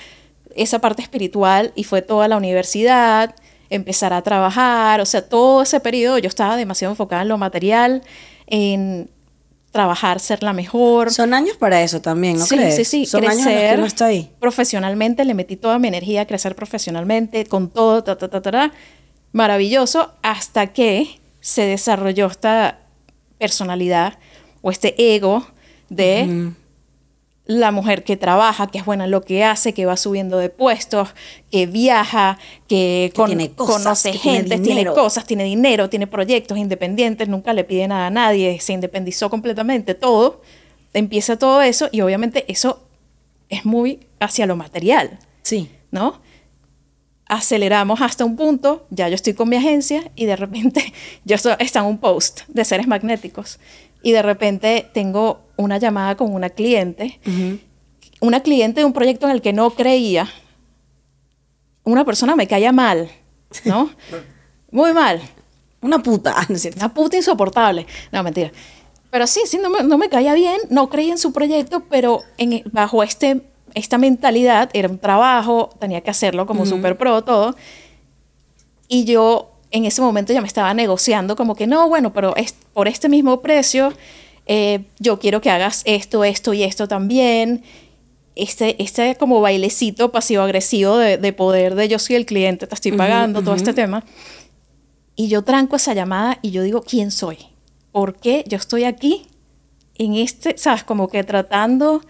esa 0.57 0.79
parte 0.81 1.03
espiritual 1.03 1.73
y 1.75 1.85
fue 1.85 2.03
toda 2.03 2.29
la 2.29 2.37
universidad, 2.37 3.35
empezar 3.71 4.12
a 4.12 4.23
trabajar, 4.23 5.01
o 5.01 5.07
sea, 5.07 5.29
todo 5.29 5.62
ese 5.62 5.81
periodo 5.81 6.19
yo 6.19 6.29
estaba 6.29 6.57
demasiado 6.57 6.93
enfocada 6.93 7.23
en 7.23 7.29
lo 7.29 7.38
material, 7.38 8.03
en 8.47 9.11
trabajar, 9.73 10.21
ser 10.21 10.43
la 10.45 10.53
mejor. 10.53 11.11
Son 11.12 11.35
años 11.35 11.57
para 11.57 11.83
eso 11.83 12.01
también, 12.01 12.38
¿no 12.38 12.47
sí, 12.47 12.57
crees? 12.57 12.77
sí, 12.77 12.85
sí, 12.85 13.07
Son 13.07 13.25
años 13.25 13.38
en 13.38 13.45
los 13.45 13.47
que 13.47 13.59
crecer 13.59 13.79
uno 13.79 13.87
está 13.87 14.07
ahí. 14.07 14.31
profesionalmente, 14.38 15.25
le 15.25 15.35
metí 15.35 15.57
toda 15.57 15.79
mi 15.81 15.88
energía 15.88 16.21
a 16.21 16.27
crecer 16.27 16.55
profesionalmente, 16.55 17.47
con 17.47 17.71
todo, 17.71 18.05
ta, 18.05 18.17
ta, 18.17 18.29
ta, 18.29 18.40
ta, 18.40 18.51
ta. 18.53 18.73
maravilloso, 19.33 20.12
hasta 20.23 20.73
que 20.73 21.19
se 21.40 21.62
desarrolló 21.62 22.27
esta 22.27 22.79
personalidad 23.38 24.19
o 24.62 24.71
este 24.71 24.95
ego 25.17 25.45
de 25.88 26.53
la 27.46 27.70
mujer 27.72 28.04
que 28.04 28.16
trabaja, 28.16 28.68
que 28.68 28.78
es 28.78 28.85
buena 28.87 29.04
en 29.04 29.11
lo 29.11 29.20
que 29.22 29.44
hace, 29.44 29.74
que 29.74 29.85
va 29.85 29.96
subiendo 29.98 30.38
de 30.38 30.48
puestos, 30.48 31.11
que 31.50 31.66
viaja, 31.66 32.38
que, 32.68 33.12
con- 33.14 33.26
tiene 33.26 33.50
cosas, 33.52 33.83
conoce 33.83 34.12
que 34.12 34.18
gente, 34.18 34.59
tiene, 34.59 34.87
cosas, 34.87 35.26
tiene 35.26 35.44
dinero, 35.44 35.90
tiene 35.90 36.07
proyectos 36.07 36.57
independientes, 36.57 37.28
nunca 37.28 37.52
le 37.52 37.64
pide 37.64 37.87
nada 37.87 38.07
a 38.07 38.11
nadie, 38.11 38.59
se 38.61 38.72
independizó 38.72 39.28
completamente, 39.28 39.94
todo. 39.94 40.40
Empieza 40.94 41.37
todo 41.38 41.61
eso 41.61 41.88
y 41.92 42.00
obviamente 42.00 42.44
eso 42.48 42.80
es 43.50 43.64
muy 43.66 44.07
hacia 44.20 44.46
lo 44.46 44.57
material, 44.57 45.18
Sí. 45.42 45.70
¿no? 45.90 46.22
Aceleramos 47.26 48.00
hasta 48.02 48.24
un 48.24 48.37
punto, 48.37 48.87
ya 48.90 49.09
yo 49.09 49.14
estoy 49.14 49.33
con 49.33 49.48
mi 49.48 49.57
agencia 49.57 50.11
y 50.14 50.26
de 50.26 50.37
repente 50.37 50.92
yo 51.24 51.37
estoy, 51.37 51.54
está 51.59 51.80
en 51.80 51.87
un 51.87 51.98
post 51.98 52.42
de 52.48 52.64
seres 52.64 52.87
magnéticos 52.87 53.59
y 54.05 54.12
de 54.12 54.23
repente 54.23 54.88
tengo 54.93 55.40
una 55.57 55.79
llamada 55.79 56.14
con 56.17 56.33
una 56.33 56.51
cliente, 56.51 57.19
una 58.21 58.40
cliente 58.40 58.81
de 58.81 58.85
un 58.85 58.93
proyecto 58.93 59.27
en 59.27 59.33
el 59.33 59.43
que 59.43 59.53
no 59.53 59.71
creía, 59.71 60.29
una 61.83 62.05
persona 62.05 62.37
me 62.37 62.47
caía 62.47 62.71
mal, 62.71 63.11
¿no? 63.64 63.90
Muy 64.71 64.93
mal, 64.93 65.21
Una 65.81 66.03
puta, 66.03 66.35
¿no 66.49 66.55
es 66.55 66.62
cierto? 66.62 66.81
una 66.81 66.93
puta 66.93 67.17
insoportable. 67.17 67.87
No, 68.12 68.23
mentira. 68.23 68.53
Pero 69.11 69.27
sí, 69.27 69.43
sí, 69.47 69.59
no 69.59 69.71
me, 69.71 69.83
no 69.83 69.97
me 69.97 70.09
caía 70.09 70.35
bien, 70.35 70.59
no 70.71 70.88
creía 70.90 71.12
en 71.12 71.19
su 71.19 71.33
proyecto, 71.33 71.85
pero 71.88 72.23
en, 72.37 72.62
bajo 72.73 73.03
este, 73.03 73.43
esta 73.75 73.97
mentalidad 73.97 74.69
era 74.73 74.88
un 74.88 74.99
trabajo, 74.99 75.71
tenía 75.79 76.01
que 76.01 76.11
hacerlo 76.11 76.47
como 76.47 76.67
super 76.67 76.99
pro, 76.99 77.23
todo. 77.23 77.55
Y 78.88 79.05
yo 79.05 79.54
en 79.74 79.84
ese 79.84 80.00
momento 80.00 80.32
ya 80.32 80.40
me 80.40 80.46
estaba 80.46 80.72
negociando 80.72 81.34
como 81.34 81.56
que 81.56 81.66
no, 81.66 81.88
bueno, 81.88 82.12
pero 82.12 82.37
es 82.37 82.54
por 82.72 82.87
este 82.87 83.08
mismo 83.08 83.42
precio, 83.42 83.92
eh, 84.46 84.84
yo 85.00 85.18
quiero 85.18 85.40
que 85.40 85.50
hagas 85.50 85.82
esto, 85.84 86.22
esto 86.22 86.54
y 86.54 86.62
esto 86.62 86.87
también. 86.87 87.64
Este, 88.37 88.80
este 88.82 89.16
como 89.16 89.40
bailecito 89.40 90.12
pasivo-agresivo 90.12 90.96
de, 90.96 91.18
de 91.18 91.32
poder 91.32 91.74
de 91.74 91.88
yo 91.88 91.98
soy 91.98 92.16
el 92.16 92.24
cliente, 92.24 92.68
te 92.68 92.74
estoy 92.74 92.92
pagando, 92.92 93.42
todo 93.42 93.56
este 93.56 93.74
tema. 93.74 94.04
Y 95.16 95.26
yo 95.26 95.42
tranco 95.42 95.74
esa 95.74 95.92
llamada 95.92 96.38
y 96.40 96.52
yo 96.52 96.62
digo, 96.62 96.82
¿quién 96.82 97.10
soy? 97.10 97.38
¿Por 97.90 98.16
qué 98.16 98.44
yo 98.46 98.56
estoy 98.56 98.84
aquí 98.84 99.26
en 99.96 100.14
este, 100.14 100.56
sabes, 100.56 100.84
como 100.84 101.08
que 101.08 101.24
tratando 101.24 102.00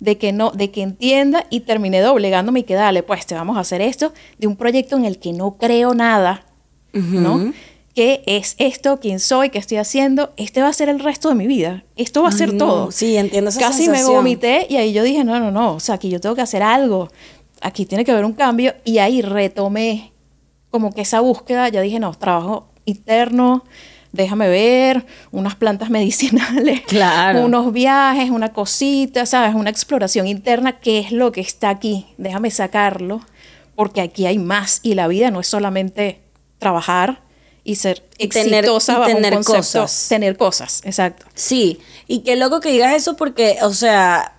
de 0.00 0.18
que 0.18 0.32
no, 0.32 0.50
de 0.50 0.70
que 0.70 0.82
entienda 0.82 1.46
y 1.48 1.60
terminé 1.60 2.00
doblegándome 2.00 2.60
y 2.60 2.64
que 2.64 2.74
dale, 2.74 3.02
pues 3.02 3.24
te 3.24 3.34
vamos 3.34 3.56
a 3.56 3.60
hacer 3.60 3.80
esto 3.80 4.12
de 4.38 4.46
un 4.46 4.56
proyecto 4.56 4.96
en 4.96 5.06
el 5.06 5.18
que 5.18 5.32
no 5.32 5.52
creo 5.52 5.94
nada, 5.94 6.44
¿no? 6.92 7.52
¿Qué 7.94 8.22
es 8.26 8.56
esto? 8.58 9.00
¿Quién 9.00 9.20
soy? 9.20 9.48
¿Qué 9.48 9.58
estoy 9.58 9.78
haciendo? 9.78 10.32
Este 10.36 10.60
va 10.60 10.68
a 10.68 10.72
ser 10.74 10.90
el 10.90 11.00
resto 11.00 11.30
de 11.30 11.34
mi 11.34 11.46
vida. 11.46 11.84
Esto 11.96 12.22
va 12.22 12.28
a 12.28 12.32
ser 12.32 12.52
no. 12.52 12.58
todo. 12.66 12.90
Sí, 12.92 13.16
entiendo 13.16 13.48
esa 13.48 13.60
Casi 13.60 13.88
me 13.88 13.96
sensación. 13.96 14.16
vomité 14.16 14.66
y 14.68 14.76
ahí 14.76 14.92
yo 14.92 15.02
dije, 15.02 15.24
no, 15.24 15.40
no, 15.40 15.50
no, 15.50 15.74
o 15.74 15.80
sea, 15.80 15.94
aquí 15.94 16.10
yo 16.10 16.20
tengo 16.20 16.34
que 16.34 16.42
hacer 16.42 16.62
algo. 16.62 17.08
Aquí 17.62 17.86
tiene 17.86 18.04
que 18.04 18.12
haber 18.12 18.26
un 18.26 18.34
cambio 18.34 18.74
y 18.84 18.98
ahí 18.98 19.22
retomé 19.22 20.12
como 20.70 20.92
que 20.92 21.00
esa 21.00 21.20
búsqueda, 21.20 21.70
ya 21.70 21.80
dije, 21.80 21.98
no, 21.98 22.12
trabajo 22.12 22.68
interno, 22.84 23.64
déjame 24.12 24.48
ver, 24.48 25.06
unas 25.30 25.54
plantas 25.54 25.88
medicinales, 25.96 26.82
Claro. 26.82 27.46
unos 27.46 27.72
viajes, 27.72 28.28
una 28.28 28.52
cosita, 28.52 29.24
¿sabes? 29.24 29.54
Una 29.54 29.70
exploración 29.70 30.26
interna, 30.26 30.80
¿qué 30.80 30.98
es 30.98 31.12
lo 31.12 31.32
que 31.32 31.40
está 31.40 31.70
aquí? 31.70 32.06
Déjame 32.18 32.50
sacarlo 32.50 33.22
porque 33.74 34.02
aquí 34.02 34.26
hay 34.26 34.36
más 34.38 34.80
y 34.82 34.94
la 34.94 35.08
vida 35.08 35.30
no 35.30 35.40
es 35.40 35.46
solamente 35.46 36.20
trabajar 36.58 37.22
y 37.64 37.76
ser 37.76 38.04
Y 38.18 38.28
tener- 38.28 38.64
exitosa 38.64 38.92
y 38.92 38.96
bajo 38.96 39.10
un 39.10 39.16
tener 39.16 39.34
concepto- 39.34 39.56
cosas. 39.80 40.06
Tener 40.08 40.36
cosas, 40.36 40.80
exacto. 40.84 41.26
Sí, 41.34 41.80
y 42.06 42.20
qué 42.20 42.36
loco 42.36 42.60
que 42.60 42.70
digas 42.70 42.94
eso 42.94 43.16
porque, 43.16 43.58
o 43.62 43.72
sea, 43.72 44.32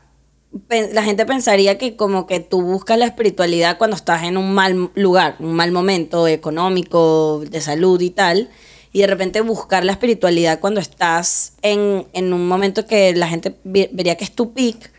la 0.69 1.03
gente 1.03 1.25
pensaría 1.25 1.77
que 1.77 1.95
como 1.97 2.25
que 2.25 2.39
tú 2.39 2.61
buscas 2.61 2.97
la 2.97 3.05
espiritualidad 3.05 3.77
cuando 3.77 3.95
estás 3.97 4.23
en 4.23 4.37
un 4.37 4.53
mal 4.53 4.91
lugar, 4.95 5.35
un 5.39 5.53
mal 5.53 5.71
momento 5.71 6.27
económico, 6.27 7.43
de 7.49 7.59
salud 7.61 7.99
y 8.01 8.09
tal, 8.11 8.49
y 8.93 9.01
de 9.01 9.07
repente 9.07 9.41
buscar 9.41 9.83
la 9.83 9.91
espiritualidad 9.91 10.59
cuando 10.61 10.79
estás 10.79 11.53
en, 11.61 12.07
en 12.13 12.31
un 12.33 12.47
momento 12.47 12.87
que 12.87 13.13
la 13.13 13.27
gente 13.27 13.55
vería 13.65 14.15
que 14.15 14.23
es 14.23 14.31
tu 14.31 14.53
peak, 14.53 14.91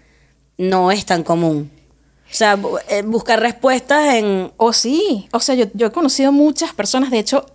no 0.59 0.93
es 0.93 1.07
tan 1.07 1.23
común. 1.25 1.71
O 2.31 2.35
sea, 2.35 2.59
eh, 2.89 3.03
buscar 3.03 3.41
respuestas 3.41 4.15
en... 4.15 4.53
O 4.57 4.73
sí, 4.73 5.29
o 5.33 5.41
sea, 5.41 5.55
yo, 5.55 5.67
yo 5.75 5.87
he 5.87 5.93
conocido 5.93 6.31
muchas 6.31 6.73
personas, 6.73 7.11
de 7.11 7.19
hecho, 7.19 7.47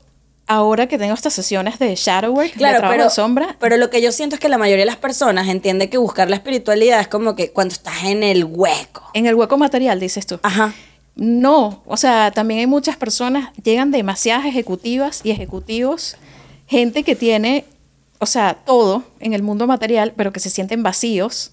ahora 0.48 0.88
que 0.88 0.98
tengo 0.98 1.14
estas 1.14 1.34
sesiones 1.34 1.80
de 1.80 1.96
shadow 1.96 2.34
work, 2.34 2.52
de 2.52 2.58
Claro, 2.58 2.80
trabajo 2.80 2.94
pero, 2.94 3.04
de 3.06 3.10
sombra, 3.10 3.56
pero 3.60 3.78
lo 3.78 3.90
que 3.90 4.02
yo 4.02 4.12
siento 4.12 4.36
es 4.36 4.40
que 4.40 4.50
la 4.50 4.58
mayoría 4.58 4.82
de 4.82 4.88
las 4.88 4.98
personas 4.98 5.48
entiende 5.48 5.90
que 5.90 5.98
buscar 5.98 6.30
la 6.30 6.36
espiritualidad 6.36 7.00
es 7.00 7.08
como 7.08 7.36
que 7.36 7.52
cuando 7.52 7.74
estás 7.74 8.04
en 8.04 8.24
el 8.24 8.46
hueco. 8.46 9.04
en 9.14 9.26
el 9.26 9.36
hueco 9.36 9.58
material, 9.58 10.00
dices 10.00 10.26
tú. 10.26 10.40
Ajá. 10.44 10.74
No, 11.16 11.84
o 11.86 11.96
sea, 11.96 12.32
también 12.32 12.60
hay 12.60 12.68
muchas 12.68 12.98
personas, 12.98 13.54
llegan 13.64 13.92
demasiadas 13.92 14.46
ejecutivas 14.46 15.22
y 15.24 15.30
ejecutivos, 15.32 16.18
gente 16.66 17.04
que 17.04 17.16
tiene, 17.16 17.66
o 18.20 18.26
sea, 18.26 18.56
todo 18.66 19.04
en 19.20 19.34
el 19.34 19.44
mundo 19.44 19.68
material, 19.68 20.14
pero 20.18 20.34
que 20.34 20.40
se 20.40 20.50
sienten 20.50 20.82
vacíos, 20.82 21.52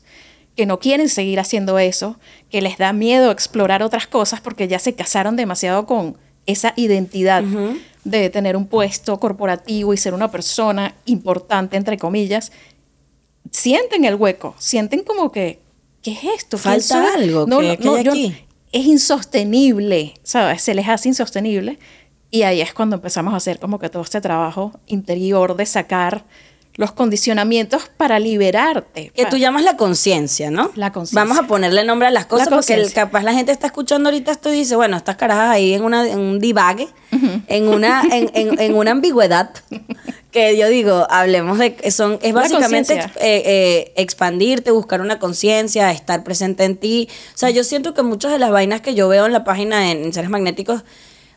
que 0.61 0.66
no 0.66 0.79
quieren 0.79 1.09
seguir 1.09 1.40
haciendo 1.40 1.79
eso, 1.79 2.18
que 2.51 2.61
les 2.61 2.77
da 2.77 2.92
miedo 2.92 3.31
explorar 3.31 3.83
otras 3.83 4.07
cosas 4.07 4.42
porque 4.42 4.68
ya 4.68 4.79
se 4.79 4.92
casaron 4.94 5.35
demasiado 5.35 5.87
con 5.87 6.18
esa 6.44 6.75
identidad 6.77 7.42
de 8.05 8.29
tener 8.29 8.59
un 8.59 8.66
puesto 8.66 9.18
corporativo 9.18 9.94
y 9.94 9.96
ser 9.96 10.12
una 10.12 10.31
persona 10.31 10.94
importante, 11.07 11.79
entre 11.79 11.96
comillas, 11.96 12.53
sienten 13.51 14.05
el 14.05 14.16
hueco, 14.16 14.55
sienten 14.59 15.03
como 15.03 15.33
que, 15.33 15.61
¿qué 16.03 16.12
es 16.12 16.25
esto? 16.25 16.59
¿Quién 16.59 16.81
Falta 16.83 16.83
soy? 17.14 17.23
algo, 17.23 17.46
¿qué- 17.46 17.79
qué 17.79 17.88
hay 17.88 18.05
yo- 18.05 18.12
aquí? 18.12 18.37
es 18.70 18.85
insostenible, 18.85 20.12
¿sabes? 20.23 20.61
Se 20.61 20.75
les 20.75 20.87
hace 20.90 21.09
insostenible. 21.09 21.79
Y 22.31 22.42
ahí 22.42 22.61
es 22.61 22.75
cuando 22.75 22.96
empezamos 22.96 23.33
a 23.33 23.38
hacer 23.38 23.59
como 23.59 23.79
que 23.79 23.88
todo 23.88 24.03
este 24.03 24.20
trabajo 24.20 24.73
interior 24.87 25.57
de 25.57 25.64
sacar 25.64 26.27
los 26.74 26.92
condicionamientos 26.92 27.90
para 27.96 28.18
liberarte. 28.18 29.12
Que 29.14 29.26
tú 29.26 29.37
llamas 29.37 29.64
la 29.64 29.76
conciencia, 29.76 30.50
¿no? 30.50 30.70
La 30.76 30.92
conciencia. 30.92 31.20
Vamos 31.22 31.38
a 31.38 31.46
ponerle 31.46 31.85
nombre 31.85 32.09
a 32.09 32.11
las 32.11 32.26
cosas 32.26 32.48
La 32.50 32.56
porque 32.56 32.74
el- 32.74 32.92
capaz 32.92 33.22
la 33.22 33.35
gente 33.35 33.52
está 33.52 33.66
escuchando 33.66 34.09
ahorita 34.09 34.30
esto 34.33 34.48
y 34.48 34.56
dice, 34.59 34.76
bueno, 34.76 34.96
estas 34.96 35.16
carajas 35.16 35.50
ahí 35.50 35.74
en, 35.74 35.83
una, 35.85 36.09
en 36.09 36.18
un 36.20 36.38
divague, 36.38 36.88
en, 37.48 37.68
una, 37.68 38.02
en, 38.11 38.30
en- 38.35 38.59
en 38.61 38.74
una 38.74 38.92
ambigüedad. 38.92 39.50
Que 40.30 40.56
yo 40.56 40.68
digo, 40.68 41.09
hablemos 41.11 41.59
de. 41.59 41.90
Son, 41.90 42.20
es 42.22 42.33
básicamente 42.33 42.94
eh, 42.94 43.09
eh, 43.20 43.92
expandirte, 43.96 44.70
buscar 44.70 45.00
una 45.00 45.18
conciencia, 45.18 45.90
estar 45.90 46.22
presente 46.22 46.62
en 46.62 46.76
ti. 46.76 47.09
O 47.35 47.37
sea, 47.37 47.50
yo 47.50 47.64
siento 47.64 47.94
que 47.94 48.02
muchas 48.02 48.30
de 48.30 48.38
las 48.38 48.52
vainas 48.52 48.80
que 48.80 48.94
yo 48.94 49.09
veo 49.09 49.26
en 49.26 49.33
la 49.33 49.42
página 49.42 49.90
en, 49.90 50.04
en 50.04 50.12
Seres 50.12 50.30
Magnéticos, 50.30 50.85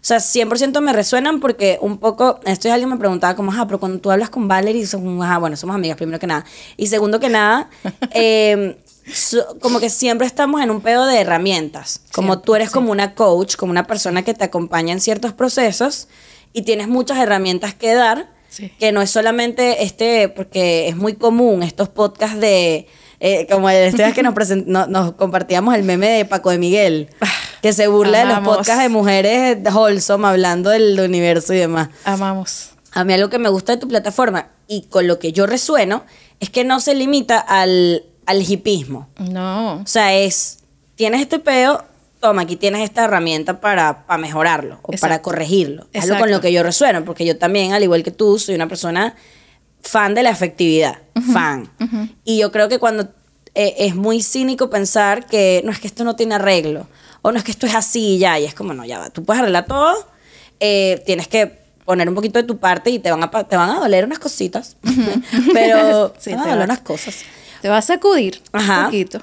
sea, 0.05 0.17
100% 0.19 0.81
me 0.81 0.91
resuenan 0.93 1.39
porque 1.39 1.77
un 1.81 1.97
poco. 1.97 2.39
Esto 2.45 2.71
alguien 2.71 2.89
me 2.89 2.97
preguntaba, 2.97 3.35
como, 3.35 3.51
ah, 3.53 3.65
pero 3.65 3.79
cuando 3.79 3.99
tú 3.99 4.11
hablas 4.11 4.29
con 4.29 4.47
Valerie, 4.47 4.85
son, 4.85 5.21
ah, 5.23 5.37
bueno, 5.37 5.55
somos 5.55 5.75
amigas 5.75 5.97
primero 5.97 6.19
que 6.19 6.27
nada. 6.27 6.45
Y 6.77 6.87
segundo 6.87 7.19
que 7.19 7.29
nada, 7.29 7.69
eh, 8.13 8.77
so- 9.13 9.57
como 9.59 9.79
que 9.79 9.89
siempre 9.89 10.27
estamos 10.27 10.61
en 10.61 10.71
un 10.71 10.81
pedo 10.81 11.05
de 11.05 11.19
herramientas. 11.21 12.01
Como 12.13 12.39
tú 12.39 12.55
eres 12.55 12.69
como 12.69 12.91
una 12.91 13.15
coach, 13.15 13.55
como 13.55 13.71
una 13.71 13.87
persona 13.87 14.23
que 14.23 14.33
te 14.33 14.43
acompaña 14.43 14.91
en 14.93 14.99
ciertos 15.01 15.33
procesos 15.33 16.07
y 16.53 16.63
tienes 16.63 16.87
muchas 16.87 17.17
herramientas 17.17 17.73
que 17.73 17.93
dar 17.93 18.31
Sí. 18.49 18.69
que 18.77 18.91
no 18.91 19.01
es 19.01 19.09
solamente 19.09 19.83
este, 19.83 20.29
porque 20.29 20.87
es 20.87 20.95
muy 20.95 21.13
común 21.15 21.63
estos 21.63 21.89
podcasts 21.89 22.39
de, 22.39 22.87
eh, 23.19 23.47
como 23.49 23.67
el 23.67 23.77
este 23.85 24.13
que 24.13 24.21
nos, 24.21 24.35
present- 24.35 24.65
no- 24.67 24.85
nos 24.85 25.13
compartíamos 25.13 25.73
el 25.73 25.81
meme 25.81 26.07
de 26.09 26.25
Paco 26.25 26.51
de 26.51 26.59
Miguel, 26.59 27.09
que 27.63 27.71
se 27.71 27.87
burla 27.87 28.19
de 28.19 28.25
los 28.25 28.39
podcasts 28.39 28.83
de 28.83 28.89
mujeres 28.89 29.57
wholesome 29.73 30.27
hablando 30.27 30.69
del 30.69 30.99
universo 30.99 31.53
y 31.53 31.59
demás. 31.59 31.87
Amamos. 32.03 32.71
A 32.91 33.05
mí 33.05 33.13
algo 33.13 33.29
que 33.29 33.39
me 33.39 33.47
gusta 33.47 33.71
de 33.71 33.77
tu 33.77 33.87
plataforma 33.87 34.49
y 34.67 34.81
con 34.83 35.07
lo 35.07 35.17
que 35.17 35.31
yo 35.31 35.45
resueno 35.45 36.03
es 36.41 36.49
que 36.49 36.65
no 36.65 36.81
se 36.81 36.93
limita 36.93 37.39
al, 37.39 38.03
al 38.25 38.41
hipismo. 38.41 39.07
No. 39.17 39.75
O 39.75 39.87
sea, 39.87 40.13
es, 40.13 40.59
tienes 40.95 41.21
este 41.21 41.39
peo, 41.39 41.85
toma, 42.19 42.41
aquí 42.41 42.57
tienes 42.57 42.83
esta 42.83 43.05
herramienta 43.05 43.61
para, 43.61 44.05
para 44.07 44.17
mejorarlo 44.17 44.79
o 44.81 44.91
para 44.99 45.21
corregirlo. 45.21 45.87
Es 45.93 46.03
algo 46.03 46.19
con 46.19 46.31
lo 46.31 46.41
que 46.41 46.51
yo 46.51 46.63
resueno, 46.63 47.05
porque 47.05 47.25
yo 47.25 47.37
también, 47.37 47.71
al 47.71 47.81
igual 47.81 48.03
que 48.03 48.11
tú, 48.11 48.39
soy 48.39 48.55
una 48.55 48.67
persona 48.67 49.15
fan 49.81 50.15
de 50.15 50.23
la 50.23 50.31
efectividad, 50.31 50.97
fan. 51.31 51.69
Y 52.25 52.39
yo 52.39 52.51
creo 52.51 52.67
que 52.67 52.77
cuando 52.77 53.07
eh, 53.55 53.75
es 53.77 53.95
muy 53.95 54.21
cínico 54.21 54.69
pensar 54.69 55.27
que 55.27 55.61
no 55.63 55.71
es 55.71 55.79
que 55.79 55.87
esto 55.87 56.03
no 56.03 56.17
tiene 56.17 56.35
arreglo, 56.35 56.87
o 57.23 57.31
no 57.31 57.39
es 57.39 57.43
que 57.43 57.51
esto 57.51 57.65
es 57.65 57.73
así 57.73 58.15
y 58.15 58.17
ya, 58.19 58.37
y 58.39 58.45
es 58.45 58.53
como, 58.53 58.73
no, 58.75 58.85
ya 58.85 58.99
va, 58.99 59.09
tú 59.09 59.23
puedes 59.23 59.41
arreglar 59.41 59.65
todo, 59.65 59.95
eh, 60.59 61.01
tienes 61.05 61.27
que 61.27 61.63
poner 61.85 62.07
un 62.07 62.15
poquito 62.15 62.39
de 62.39 62.43
tu 62.43 62.59
parte 62.59 62.91
y 62.91 62.99
te 62.99 63.09
van 63.09 63.23
a, 63.23 63.31
te 63.31 63.57
van 63.57 63.71
a 63.71 63.79
doler 63.79 64.05
unas 64.05 64.19
cositas, 64.19 64.77
pero 65.53 66.13
Sí, 66.19 66.29
te 66.29 66.35
van 66.35 66.47
a 66.47 66.51
doler 66.51 66.65
unas 66.65 66.79
cosas. 66.81 67.15
Te 67.61 67.69
va 67.69 67.77
a 67.77 67.81
sacudir 67.81 68.41
Ajá. 68.51 68.79
un 68.79 68.85
poquito. 68.85 69.21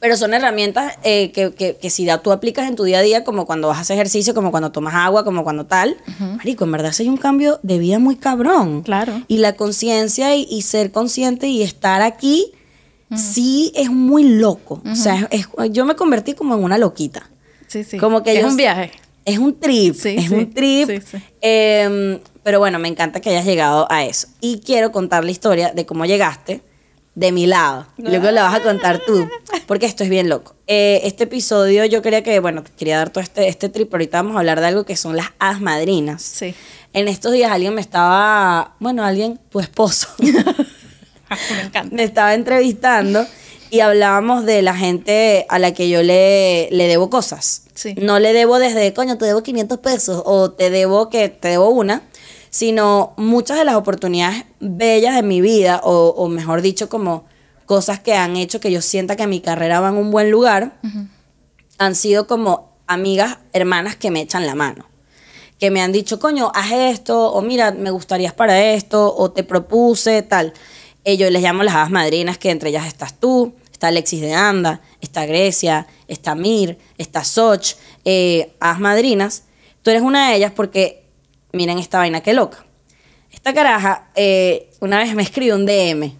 Pero 0.00 0.16
son 0.16 0.32
herramientas 0.32 0.94
eh, 1.02 1.32
que, 1.32 1.52
que, 1.54 1.76
que 1.76 1.90
si 1.90 2.04
da, 2.04 2.22
tú 2.22 2.30
aplicas 2.30 2.68
en 2.68 2.76
tu 2.76 2.84
día 2.84 2.98
a 2.98 3.02
día, 3.02 3.24
como 3.24 3.46
cuando 3.46 3.66
vas 3.66 3.78
a 3.78 3.80
hacer 3.80 3.94
ejercicio, 3.94 4.32
como 4.32 4.52
cuando 4.52 4.70
tomas 4.70 4.94
agua, 4.94 5.24
como 5.24 5.42
cuando 5.42 5.66
tal. 5.66 5.96
Marico, 6.36 6.64
en 6.64 6.70
verdad 6.70 6.92
sí 6.92 7.02
hay 7.02 7.08
un 7.08 7.16
cambio 7.16 7.58
de 7.64 7.78
vida 7.78 7.98
muy 7.98 8.14
cabrón. 8.14 8.82
Claro. 8.82 9.22
Y 9.26 9.38
la 9.38 9.54
conciencia 9.54 10.36
y, 10.36 10.46
y 10.48 10.62
ser 10.62 10.92
consciente 10.92 11.48
y 11.48 11.62
estar 11.64 12.00
aquí, 12.02 12.52
sí 13.16 13.72
es 13.74 13.90
muy 13.90 14.24
loco. 14.24 14.82
O 14.90 14.94
sea, 14.94 15.28
es- 15.30 15.48
es- 15.58 15.70
yo 15.72 15.84
me 15.84 15.94
convertí 15.96 16.34
como 16.34 16.54
en 16.56 16.64
una 16.64 16.78
loquita. 16.78 17.28
Sí, 17.66 17.84
sí. 17.84 17.98
Como 17.98 18.22
que 18.22 18.38
es 18.38 18.44
un 18.44 18.56
viaje. 18.56 18.90
Es 19.24 19.38
un 19.38 19.58
trip, 19.60 19.94
Sí, 19.94 20.16
es 20.18 20.28
sí, 20.28 20.34
un 20.34 20.50
trip. 20.54 20.88
sí, 20.88 21.00
sí. 21.00 21.22
Em, 21.42 22.18
pero 22.42 22.58
bueno, 22.58 22.78
me 22.78 22.88
encanta 22.88 23.20
que 23.20 23.28
hayas 23.30 23.44
llegado 23.44 23.86
a 23.90 24.04
eso. 24.04 24.28
Y 24.40 24.60
quiero 24.60 24.90
contar 24.90 25.22
la 25.24 25.30
historia 25.30 25.72
de 25.72 25.84
cómo 25.84 26.06
llegaste 26.06 26.62
de 27.14 27.32
mi 27.32 27.46
lado. 27.46 27.86
Luego 27.98 28.30
la 28.30 28.44
vas 28.44 28.54
a 28.54 28.62
contar 28.62 29.00
tú, 29.04 29.28
porque 29.66 29.84
esto 29.86 30.02
es 30.04 30.08
bien 30.08 30.28
loco. 30.30 30.54
Eh, 30.66 31.00
este 31.04 31.24
episodio 31.24 31.84
yo 31.84 32.00
quería 32.00 32.22
que, 32.22 32.38
bueno, 32.40 32.62
quería 32.78 32.96
dar 32.96 33.10
todo 33.10 33.22
este, 33.22 33.48
este 33.48 33.68
trip, 33.68 33.90
pero 33.90 33.98
ahorita 34.02 34.18
vamos 34.22 34.36
a 34.36 34.38
hablar 34.38 34.60
de 34.60 34.66
algo 34.66 34.84
que 34.84 34.96
son 34.96 35.16
las 35.16 35.26
hadas 35.38 35.60
madrinas. 35.60 36.22
Sí. 36.22 36.54
En 36.94 37.06
estos 37.08 37.32
días 37.32 37.50
alguien 37.52 37.74
me 37.74 37.80
estaba, 37.82 38.76
bueno, 38.78 39.04
alguien, 39.04 39.38
tu 39.50 39.60
esposo, 39.60 40.08
Me 41.54 41.60
encanta. 41.62 41.96
me 41.96 42.02
estaba 42.02 42.34
entrevistando 42.34 43.26
y 43.70 43.80
hablábamos 43.80 44.44
de 44.44 44.62
la 44.62 44.74
gente 44.74 45.46
a 45.48 45.58
la 45.58 45.72
que 45.72 45.88
yo 45.88 46.02
le, 46.02 46.68
le 46.70 46.86
debo 46.88 47.10
cosas. 47.10 47.64
Sí. 47.74 47.94
No 48.00 48.18
le 48.18 48.32
debo 48.32 48.58
desde, 48.58 48.92
coño, 48.94 49.18
te 49.18 49.26
debo 49.26 49.42
500 49.42 49.78
pesos 49.78 50.22
o 50.24 50.50
te 50.50 50.70
debo 50.70 51.10
que 51.10 51.28
te 51.28 51.48
debo 51.48 51.68
una, 51.68 52.02
sino 52.50 53.12
muchas 53.16 53.58
de 53.58 53.64
las 53.64 53.76
oportunidades 53.76 54.44
bellas 54.58 55.14
de 55.14 55.22
mi 55.22 55.40
vida 55.40 55.80
o, 55.84 56.08
o 56.16 56.28
mejor 56.28 56.62
dicho 56.62 56.88
como 56.88 57.26
cosas 57.66 58.00
que 58.00 58.14
han 58.14 58.36
hecho 58.36 58.60
que 58.60 58.72
yo 58.72 58.80
sienta 58.80 59.14
que 59.16 59.26
mi 59.26 59.40
carrera 59.40 59.80
va 59.80 59.90
en 59.90 59.96
un 59.96 60.10
buen 60.10 60.30
lugar, 60.30 60.78
han 61.76 61.94
sido 61.94 62.26
como 62.26 62.72
amigas, 62.86 63.38
hermanas 63.52 63.94
que 63.94 64.10
me 64.10 64.22
echan 64.22 64.46
la 64.46 64.54
mano 64.54 64.86
que 65.58 65.70
me 65.70 65.82
han 65.82 65.92
dicho, 65.92 66.20
coño, 66.20 66.52
haz 66.54 66.70
esto, 66.70 67.32
o 67.32 67.42
mira, 67.42 67.72
me 67.72 67.90
gustarías 67.90 68.32
para 68.32 68.72
esto, 68.72 69.14
o 69.16 69.32
te 69.32 69.42
propuse, 69.42 70.22
tal. 70.22 70.54
Eh, 71.08 71.16
yo 71.16 71.30
les 71.30 71.42
llamo 71.42 71.62
las 71.62 71.74
hadas 71.74 71.90
madrinas, 71.90 72.36
que 72.36 72.50
entre 72.50 72.68
ellas 72.68 72.86
estás 72.86 73.18
tú, 73.18 73.54
está 73.72 73.88
Alexis 73.88 74.20
de 74.20 74.34
Anda, 74.34 74.82
está 75.00 75.24
Grecia, 75.24 75.86
está 76.06 76.34
Mir, 76.34 76.76
está 76.98 77.24
Soch, 77.24 77.76
eh, 78.04 78.52
hadas 78.60 78.78
madrinas. 78.78 79.44
Tú 79.80 79.88
eres 79.88 80.02
una 80.02 80.28
de 80.28 80.36
ellas 80.36 80.52
porque, 80.54 81.06
miren 81.54 81.78
esta 81.78 81.96
vaina, 81.96 82.20
qué 82.20 82.34
loca. 82.34 82.66
Esta 83.32 83.54
caraja 83.54 84.10
eh, 84.16 84.68
una 84.80 84.98
vez 84.98 85.14
me 85.14 85.22
escribió 85.22 85.56
un 85.56 85.64
DM. 85.64 86.12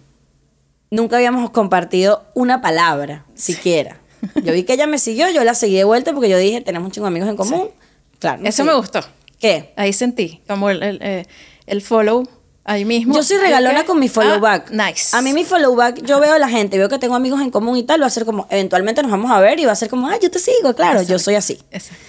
Nunca 0.89 1.17
habíamos 1.17 1.51
compartido 1.51 2.25
una 2.33 2.59
palabra, 2.59 3.27
siquiera. 3.35 3.99
Yo 4.43 4.53
vi 4.53 4.63
que 4.63 4.73
ella 4.73 4.87
me 4.87 4.97
siguió, 4.97 5.29
yo 5.29 5.43
la 5.43 5.53
seguí 5.53 5.75
de 5.75 5.83
vuelta 5.83 6.13
porque 6.13 6.29
yo 6.29 6.39
dije, 6.39 6.61
tenemos 6.61 6.87
un 6.87 6.91
chingo 6.93 7.05
de 7.05 7.09
amigos 7.09 7.29
en 7.29 7.35
común. 7.35 7.69
Claro. 8.17 8.41
Eso 8.43 8.63
sí. 8.63 8.67
me 8.67 8.73
gustó. 8.73 9.01
¿Qué? 9.39 9.71
Ahí 9.75 9.93
sentí 9.93 10.41
como 10.47 10.71
el, 10.71 10.81
el, 10.81 10.99
eh, 11.03 11.25
el 11.67 11.83
follow 11.83 12.27
ahí 12.63 12.85
mismo. 12.85 13.13
Yo 13.15 13.23
soy 13.23 13.37
regalona 13.37 13.81
¿Qué? 13.81 13.85
con 13.87 13.99
mi 13.99 14.07
follow 14.09 14.35
Ah, 14.35 14.39
back. 14.39 14.71
nice. 14.71 15.15
A 15.15 15.21
mí 15.21 15.33
mi 15.33 15.43
follow 15.43 15.75
back, 15.75 16.03
yo 16.03 16.19
veo 16.19 16.33
a 16.33 16.39
la 16.39 16.49
gente, 16.49 16.77
veo 16.77 16.89
que 16.89 16.97
tengo 16.99 17.15
amigos 17.15 17.41
en 17.41 17.49
común 17.51 17.77
y 17.77 17.83
tal, 17.83 18.01
va 18.01 18.07
a 18.07 18.09
ser 18.09 18.25
como, 18.25 18.47
eventualmente 18.49 19.01
nos 19.01 19.11
vamos 19.11 19.31
a 19.31 19.39
ver 19.39 19.59
y 19.59 19.65
va 19.65 19.71
a 19.71 19.75
ser 19.75 19.89
como, 19.89 20.07
ah, 20.07 20.17
yo 20.21 20.29
te 20.29 20.39
sigo, 20.39 20.73
claro, 20.75 20.97
yo 20.99 21.15
Exacto. 21.15 21.19
soy 21.23 21.35
así. 21.35 21.59
Exacto. 21.71 22.03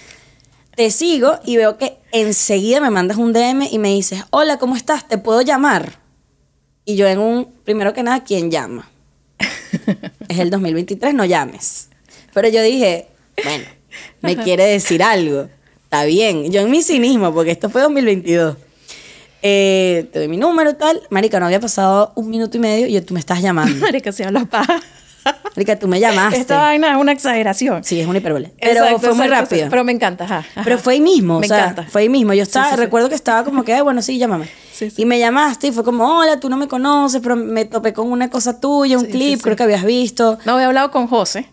Te 0.75 0.89
sigo 0.91 1.39
y 1.45 1.57
veo 1.57 1.77
que 1.77 1.97
enseguida 2.11 2.79
me 2.79 2.89
mandas 2.89 3.17
un 3.17 3.33
DM 3.33 3.67
y 3.71 3.77
me 3.79 3.89
dices, 3.89 4.23
hola, 4.29 4.57
¿cómo 4.57 4.75
estás? 4.75 5.07
¿Te 5.07 5.17
puedo 5.17 5.41
llamar? 5.41 5.99
Y 6.85 6.95
yo 6.95 7.07
en 7.07 7.19
un, 7.19 7.45
primero 7.65 7.93
que 7.93 8.03
nada, 8.03 8.23
¿quién 8.23 8.49
llama? 8.51 8.89
es 10.29 10.39
el 10.39 10.49
2023, 10.49 11.13
no 11.13 11.25
llames. 11.25 11.89
Pero 12.33 12.47
yo 12.47 12.61
dije, 12.63 13.07
bueno, 13.43 13.65
me 14.21 14.37
quiere 14.37 14.63
decir 14.65 15.03
algo. 15.03 15.49
está 15.83 16.05
bien. 16.05 16.51
Yo 16.51 16.61
en 16.61 16.71
mi 16.71 16.81
cinismo, 16.81 17.33
porque 17.33 17.51
esto 17.51 17.69
fue 17.69 17.81
2022. 17.81 18.55
Eh, 19.41 20.07
te 20.13 20.19
doy 20.19 20.27
mi 20.27 20.37
número 20.37 20.69
y 20.71 20.75
tal. 20.75 21.01
Marica, 21.09 21.39
no 21.39 21.45
había 21.47 21.59
pasado 21.59 22.11
un 22.15 22.29
minuto 22.29 22.57
y 22.57 22.59
medio 22.59 22.87
y 22.87 22.99
tú 23.01 23.13
me 23.13 23.19
estás 23.19 23.41
llamando. 23.41 23.75
Marica, 23.85 24.11
se 24.11 24.23
habla 24.23 24.45
paja. 24.45 24.79
Marica, 25.55 25.77
tú 25.77 25.87
me 25.87 25.99
llamaste. 25.99 26.39
Esta 26.39 26.57
vaina 26.57 26.91
es 26.91 26.97
una 26.97 27.11
exageración. 27.11 27.83
Sí, 27.83 27.99
es 27.99 28.07
una 28.07 28.17
hipérbole. 28.19 28.53
Pero 28.59 28.81
Exacto, 28.83 28.99
fue 28.99 29.13
muy 29.13 29.25
exacto, 29.27 29.51
rápido. 29.55 29.69
Pero 29.69 29.83
me 29.83 29.91
encanta, 29.91 30.23
ajá, 30.25 30.37
ajá. 30.39 30.61
Pero 30.63 30.77
fue 30.79 30.93
ahí 30.93 31.01
mismo, 31.01 31.39
Me 31.39 31.45
o 31.45 31.49
sea, 31.49 31.59
encanta. 31.65 31.83
fue 31.89 32.01
ahí 32.01 32.09
mismo. 32.09 32.33
Yo 32.33 32.43
estaba, 32.43 32.65
sí, 32.69 32.75
sí. 32.75 32.77
recuerdo 32.81 33.09
que 33.09 33.15
estaba 33.15 33.43
como 33.43 33.63
que, 33.63 33.73
"Ay, 33.73 33.81
bueno, 33.81 34.01
sí, 34.01 34.17
llámame. 34.17 34.47
Y 34.97 35.05
me 35.05 35.19
llamaste 35.19 35.67
y 35.67 35.71
fue 35.71 35.83
como, 35.83 36.19
hola, 36.19 36.39
tú 36.39 36.49
no 36.49 36.57
me 36.57 36.67
conoces, 36.67 37.21
pero 37.21 37.35
me 37.35 37.65
topé 37.65 37.93
con 37.93 38.11
una 38.11 38.31
cosa 38.31 38.59
tuya, 38.59 38.97
un 38.97 39.05
clip, 39.05 39.39
creo 39.41 39.55
que 39.55 39.61
habías 39.63 39.83
visto. 39.85 40.39
No, 40.45 40.59
he 40.59 40.63
hablado 40.63 40.89
con 40.89 41.05
José. 41.07 41.45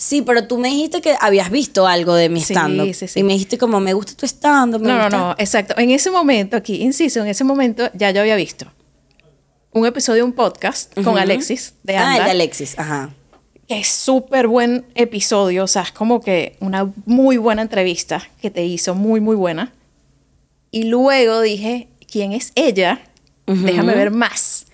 Sí, 0.00 0.22
pero 0.22 0.46
tú 0.46 0.58
me 0.58 0.68
dijiste 0.68 1.00
que 1.00 1.16
habías 1.20 1.50
visto 1.50 1.88
algo 1.88 2.14
de 2.14 2.28
mi 2.28 2.40
Sí, 2.40 2.54
stand-up. 2.54 2.94
sí, 2.94 3.08
sí. 3.08 3.18
Y 3.18 3.24
me 3.24 3.32
dijiste 3.32 3.58
como, 3.58 3.80
me 3.80 3.92
gusta 3.94 4.14
tu 4.14 4.26
stand-up, 4.26 4.80
me 4.80 4.86
No, 4.88 4.96
no, 4.96 5.02
gusta- 5.04 5.18
no, 5.18 5.34
exacto. 5.38 5.74
En 5.76 5.90
ese 5.90 6.12
momento, 6.12 6.56
aquí, 6.56 6.76
insisto, 6.82 7.18
en 7.20 7.26
ese 7.26 7.42
momento 7.42 7.90
ya 7.94 8.12
yo 8.12 8.20
había 8.20 8.36
visto 8.36 8.66
un 9.72 9.86
episodio 9.86 10.18
de 10.18 10.22
un 10.22 10.32
podcast 10.32 10.94
con. 11.02 11.18
Alexis 11.18 11.74
de 11.82 11.96
Ah, 11.96 12.16
el 12.16 12.24
de 12.24 12.30
Alexis, 12.30 12.78
ajá. 12.78 13.10
que 13.66 13.80
es 13.80 13.88
súper 13.88 14.46
buen 14.46 14.86
episodio, 14.94 15.64
o 15.64 15.66
sea, 15.66 15.82
es 15.82 15.90
como 15.92 16.20
que 16.20 16.56
una 16.60 16.90
muy 17.04 17.36
buena 17.36 17.62
entrevista 17.62 18.22
que 18.40 18.50
te 18.52 18.64
hizo, 18.64 18.94
muy, 18.94 19.20
muy 19.20 19.34
buena. 19.34 19.72
Y 20.70 20.84
luego 20.84 21.40
dije, 21.40 21.88
¿quién 22.10 22.32
es 22.32 22.52
ella? 22.54 23.00
Déjame 23.46 23.94
ver 23.96 24.10
más. 24.12 24.66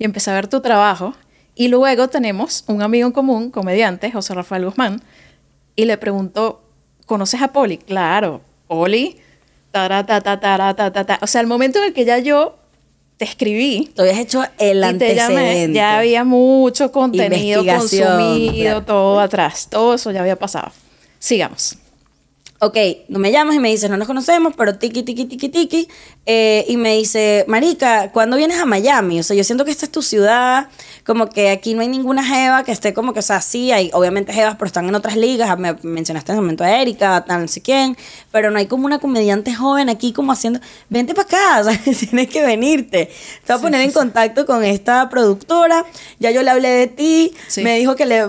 Y 0.00 0.04
empecé 0.04 0.30
a 0.30 0.34
ver 0.34 0.48
tu 0.48 0.60
trabajo. 0.60 1.14
Y 1.54 1.68
luego 1.68 2.08
tenemos 2.08 2.64
un 2.66 2.82
amigo 2.82 3.06
en 3.06 3.12
común, 3.12 3.50
comediante, 3.50 4.10
José 4.10 4.34
Rafael 4.34 4.64
Guzmán, 4.64 5.02
y 5.76 5.84
le 5.84 5.96
preguntó, 5.98 6.62
¿conoces 7.06 7.42
a 7.42 7.52
Poli? 7.52 7.78
Claro, 7.78 8.40
Poli. 8.66 9.18
O 11.20 11.26
sea, 11.26 11.40
el 11.40 11.46
momento 11.46 11.78
en 11.78 11.86
el 11.86 11.92
que 11.92 12.04
ya 12.04 12.18
yo 12.18 12.56
te 13.16 13.24
escribí, 13.24 13.92
Tú 13.94 14.02
habías 14.02 14.18
hecho 14.18 14.44
el 14.58 14.78
y 14.78 14.98
te 14.98 15.14
llamé, 15.14 15.36
antecedente. 15.36 15.72
ya 15.74 15.98
había 15.98 16.24
mucho 16.24 16.90
contenido 16.92 17.64
consumido, 17.64 18.62
claro. 18.62 18.84
todo 18.84 19.20
atrás, 19.20 19.68
todo 19.70 19.94
eso 19.94 20.10
ya 20.10 20.20
había 20.20 20.36
pasado. 20.36 20.72
Sigamos. 21.18 21.76
Ok, 22.66 22.76
no 23.08 23.18
me 23.18 23.30
llamas 23.32 23.54
y 23.56 23.58
me 23.58 23.68
dices, 23.70 23.90
no 23.90 23.96
nos 23.96 24.06
conocemos, 24.06 24.54
pero 24.56 24.76
tiki, 24.76 25.02
tiki, 25.02 25.24
tiki, 25.26 25.48
tiki. 25.48 25.88
eh, 26.26 26.64
y 26.68 26.76
me 26.76 26.96
dice, 26.96 27.44
Marica, 27.48 28.10
¿cuándo 28.12 28.36
vienes 28.36 28.58
a 28.58 28.64
Miami? 28.64 29.20
O 29.20 29.22
sea, 29.22 29.36
yo 29.36 29.44
siento 29.44 29.64
que 29.64 29.70
esta 29.70 29.84
es 29.86 29.92
tu 29.92 30.02
ciudad, 30.02 30.68
como 31.04 31.28
que 31.28 31.50
aquí 31.50 31.74
no 31.74 31.82
hay 31.82 31.88
ninguna 31.88 32.24
jeva 32.24 32.64
que 32.64 32.72
esté 32.72 32.94
como 32.94 33.12
que, 33.12 33.18
o 33.18 33.22
sea, 33.22 33.40
sí, 33.40 33.72
hay 33.72 33.90
obviamente 33.92 34.32
jevas, 34.32 34.54
pero 34.56 34.66
están 34.66 34.88
en 34.88 34.94
otras 34.94 35.16
ligas. 35.16 35.58
Me 35.58 35.76
mencionaste 35.82 36.32
en 36.32 36.36
ese 36.36 36.40
momento 36.42 36.64
a 36.64 36.80
Erika, 36.80 37.24
tal, 37.26 37.42
no 37.42 37.48
sé 37.48 37.60
quién, 37.60 37.96
pero 38.32 38.50
no 38.50 38.58
hay 38.58 38.66
como 38.66 38.86
una 38.86 38.98
comediante 38.98 39.54
joven 39.54 39.88
aquí 39.88 40.12
como 40.12 40.32
haciendo, 40.32 40.60
vente 40.88 41.14
para 41.14 41.26
acá, 41.26 41.60
o 41.60 41.64
sea, 41.64 41.78
tienes 41.94 42.28
que 42.28 42.42
venirte. 42.44 43.10
Te 43.44 43.52
voy 43.52 43.58
a 43.58 43.62
poner 43.62 43.80
en 43.82 43.92
contacto 43.92 44.46
con 44.46 44.64
esta 44.64 45.08
productora, 45.10 45.84
ya 46.18 46.30
yo 46.30 46.42
le 46.42 46.50
hablé 46.50 46.68
de 46.68 46.86
ti, 46.86 47.32
Sí. 47.48 47.62
me 47.62 47.78
dijo 47.78 47.94
que 47.96 48.06
le 48.06 48.22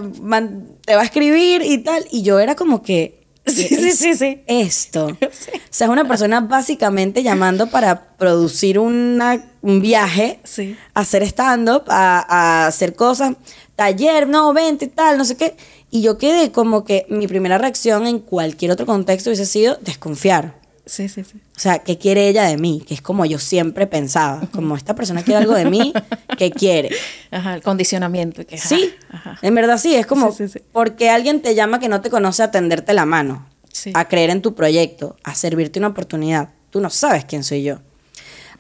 te 0.86 0.96
va 0.96 1.02
a 1.02 1.06
escribir 1.06 1.62
y 1.64 1.80
tal, 1.80 2.06
y 2.12 2.22
yo 2.22 2.40
era 2.40 2.56
como 2.56 2.84
que... 2.84 3.25
Sí, 3.56 3.68
¿qué 3.70 3.76
sí, 3.76 3.92
sí, 3.92 4.14
sí. 4.16 4.42
Esto. 4.48 5.08
O 5.22 5.78
sea, 5.78 5.88
es 5.88 5.92
una 5.92 6.08
persona 6.08 6.40
básicamente 6.42 7.22
llamando 7.22 7.68
para 7.68 8.16
producir 8.18 8.80
una, 8.80 9.44
un 9.62 9.82
viaje, 9.82 10.40
Sí. 10.44 10.76
hacer 10.94 11.22
stand-up, 11.24 11.84
a, 11.88 12.26
a 12.64 12.68
hacer 12.68 12.96
cosas, 12.96 13.36
taller, 13.76 14.28
no, 14.28 14.54
vente, 14.54 14.88
tal, 14.88 15.18
no 15.18 15.26
sé 15.26 15.36
qué. 15.36 15.56
Y 15.92 16.02
yo 16.02 16.18
quedé 16.18 16.52
como 16.52 16.84
que 16.86 17.06
mi 17.10 17.28
primera 17.28 17.58
reacción 17.58 18.08
en 18.08 18.20
cualquier 18.20 18.72
otro 18.72 18.86
contexto 18.86 19.30
hubiese 19.30 19.46
sido 19.46 19.78
desconfiar. 19.82 20.56
Sí, 20.86 21.10
sí, 21.10 21.24
sí. 21.24 21.38
O 21.56 21.60
sea, 21.60 21.80
¿qué 21.80 21.98
quiere 21.98 22.28
ella 22.28 22.44
de 22.44 22.58
mí? 22.58 22.84
Que 22.88 22.94
es 22.94 23.02
como 23.02 23.26
yo 23.26 23.40
siempre 23.40 23.88
pensaba. 23.88 24.42
Como 24.54 24.76
esta 24.76 24.94
persona 24.94 25.24
quiere 25.24 25.40
algo 25.42 25.56
de 25.56 25.66
mí, 25.66 25.94
¿qué 26.38 26.52
quiere? 26.52 26.90
Ajá, 27.32 27.56
el 27.56 27.64
condicionamiento. 27.64 28.46
Que, 28.46 28.56
ajá, 28.56 28.68
Sí, 28.68 28.94
Ajá. 29.10 29.40
en 29.42 29.56
verdad 29.56 29.78
sí, 29.80 29.96
es 29.96 30.06
como 30.06 30.32
Sí, 30.32 30.48
sí, 30.48 30.60
porque 30.72 31.10
alguien 31.10 31.42
te 31.42 31.56
llama 31.56 31.80
que 31.80 31.90
no 31.90 32.02
te 32.02 32.10
conoce 32.10 32.44
a 32.44 32.52
tenderte 32.52 32.94
la 32.94 33.06
mano, 33.06 33.48
a 33.94 34.08
creer 34.08 34.30
en 34.30 34.42
tu 34.42 34.54
proyecto, 34.54 35.16
a 35.24 35.34
servirte 35.34 35.80
una 35.80 35.88
oportunidad. 35.90 36.50
Tú 36.70 36.82
no 36.82 36.90
sabes 36.90 37.26
quién 37.26 37.44
soy 37.44 37.64
yo. 37.64 37.80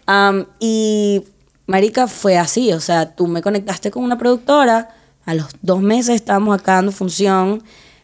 Am, 0.07 0.47
y 0.59 1.23
Marica 1.67 2.07
fue 2.07 2.37
así, 2.37 2.71
o 2.73 2.79
sea, 2.79 3.15
tú 3.15 3.27
me 3.27 3.41
conectaste 3.41 3.91
con 3.91 4.03
una 4.03 4.17
productora, 4.17 4.89
a 5.25 5.33
los 5.33 5.47
dos 5.61 5.81
meses 5.81 6.15
estábamos 6.15 6.57
acá 6.59 6.73
dando 6.75 6.91
función, 6.91 7.63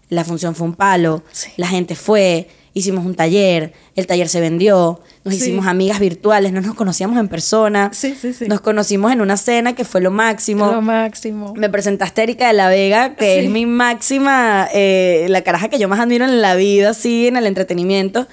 la 0.10 0.24
función 0.24 0.56
fue 0.56 0.68
un 0.68 0.74
palo, 0.76 1.24
la 1.58 1.68
gente 1.68 1.96
fue, 1.96 2.50
hicimos 2.74 3.06
un 3.06 3.16
taller, 3.16 3.74
el 3.96 4.08
taller 4.08 4.30
se 4.30 4.40
vendió, 4.40 5.02
nos 5.26 5.36
Sí. 5.36 5.42
hicimos 5.42 5.68
amigas 5.68 6.00
virtuales, 6.00 6.54
no 6.54 6.62
nos 6.62 6.74
conocíamos 6.76 7.20
en 7.20 7.28
persona, 7.28 7.90
Sí, 7.94 8.16
sí, 8.20 8.34
sí. 8.34 8.46
nos 8.48 8.62
conocimos 8.62 9.12
en 9.12 9.20
una 9.22 9.36
cena 9.38 9.74
que 9.76 9.84
fue 9.84 10.00
lo 10.02 10.10
máximo. 10.12 10.72
Lo 10.72 10.82
máximo. 10.82 11.54
Me 11.56 11.70
presentaste 11.70 12.22
a 12.22 12.24
Erika 12.24 12.48
de 12.48 12.54
la 12.54 12.70
Vega, 12.70 13.16
que 13.16 13.40
Sí. 13.40 13.46
es 13.46 13.52
mi 13.52 13.66
máxima, 13.66 14.68
eh, 14.74 15.26
la 15.30 15.42
caraja 15.42 15.68
que 15.70 15.80
yo 15.80 15.90
más 15.90 16.00
admiro 16.00 16.26
en 16.26 16.42
la 16.42 16.56
vida, 16.56 16.92
así, 16.92 17.28
en 17.28 17.36
el 17.38 17.46
entretenimiento. 17.46 18.28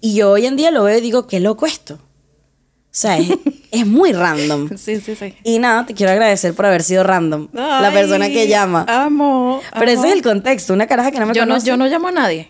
Y 0.00 0.14
yo 0.14 0.30
hoy 0.32 0.46
en 0.46 0.56
día 0.56 0.70
lo 0.70 0.84
veo 0.84 0.98
y 0.98 1.00
digo, 1.00 1.26
qué 1.26 1.40
loco 1.40 1.66
esto. 1.66 1.94
O 1.94 3.00
sea, 3.00 3.16
es, 3.18 3.28
es 3.70 3.86
muy 3.86 4.12
random. 4.12 4.70
Sí, 4.76 5.00
sí, 5.00 5.14
sí. 5.14 5.34
Y 5.44 5.58
nada, 5.60 5.86
te 5.86 5.94
quiero 5.94 6.10
agradecer 6.10 6.52
por 6.54 6.66
haber 6.66 6.82
sido 6.82 7.04
random. 7.04 7.48
la 7.52 7.90
persona 7.92 8.28
que 8.28 8.48
llama. 8.48 8.84
Amo. 8.88 9.60
Pero 9.78 9.90
ese 9.92 10.08
es 10.08 10.14
el 10.14 10.22
contexto, 10.22 10.72
una 10.72 10.86
caraja 10.88 11.10
que 11.12 11.20
no 11.20 11.26
me 11.26 11.34
yo 11.34 11.42
no, 11.46 11.50
conoce. 11.54 11.66
yo 11.66 11.76
no 11.76 11.86
llamo 11.86 12.08
a 12.08 12.12
nadie. 12.12 12.48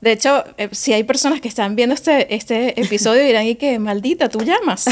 De 0.00 0.12
hecho, 0.12 0.44
eh, 0.56 0.68
si 0.72 0.92
hay 0.92 1.02
personas 1.02 1.40
que 1.40 1.48
están 1.48 1.74
viendo 1.74 1.94
este, 1.94 2.34
este 2.34 2.80
episodio 2.80 3.22
dirán, 3.24 3.46
y 3.46 3.56
que 3.56 3.78
maldita, 3.78 4.28
tú 4.28 4.40
llamas. 4.40 4.86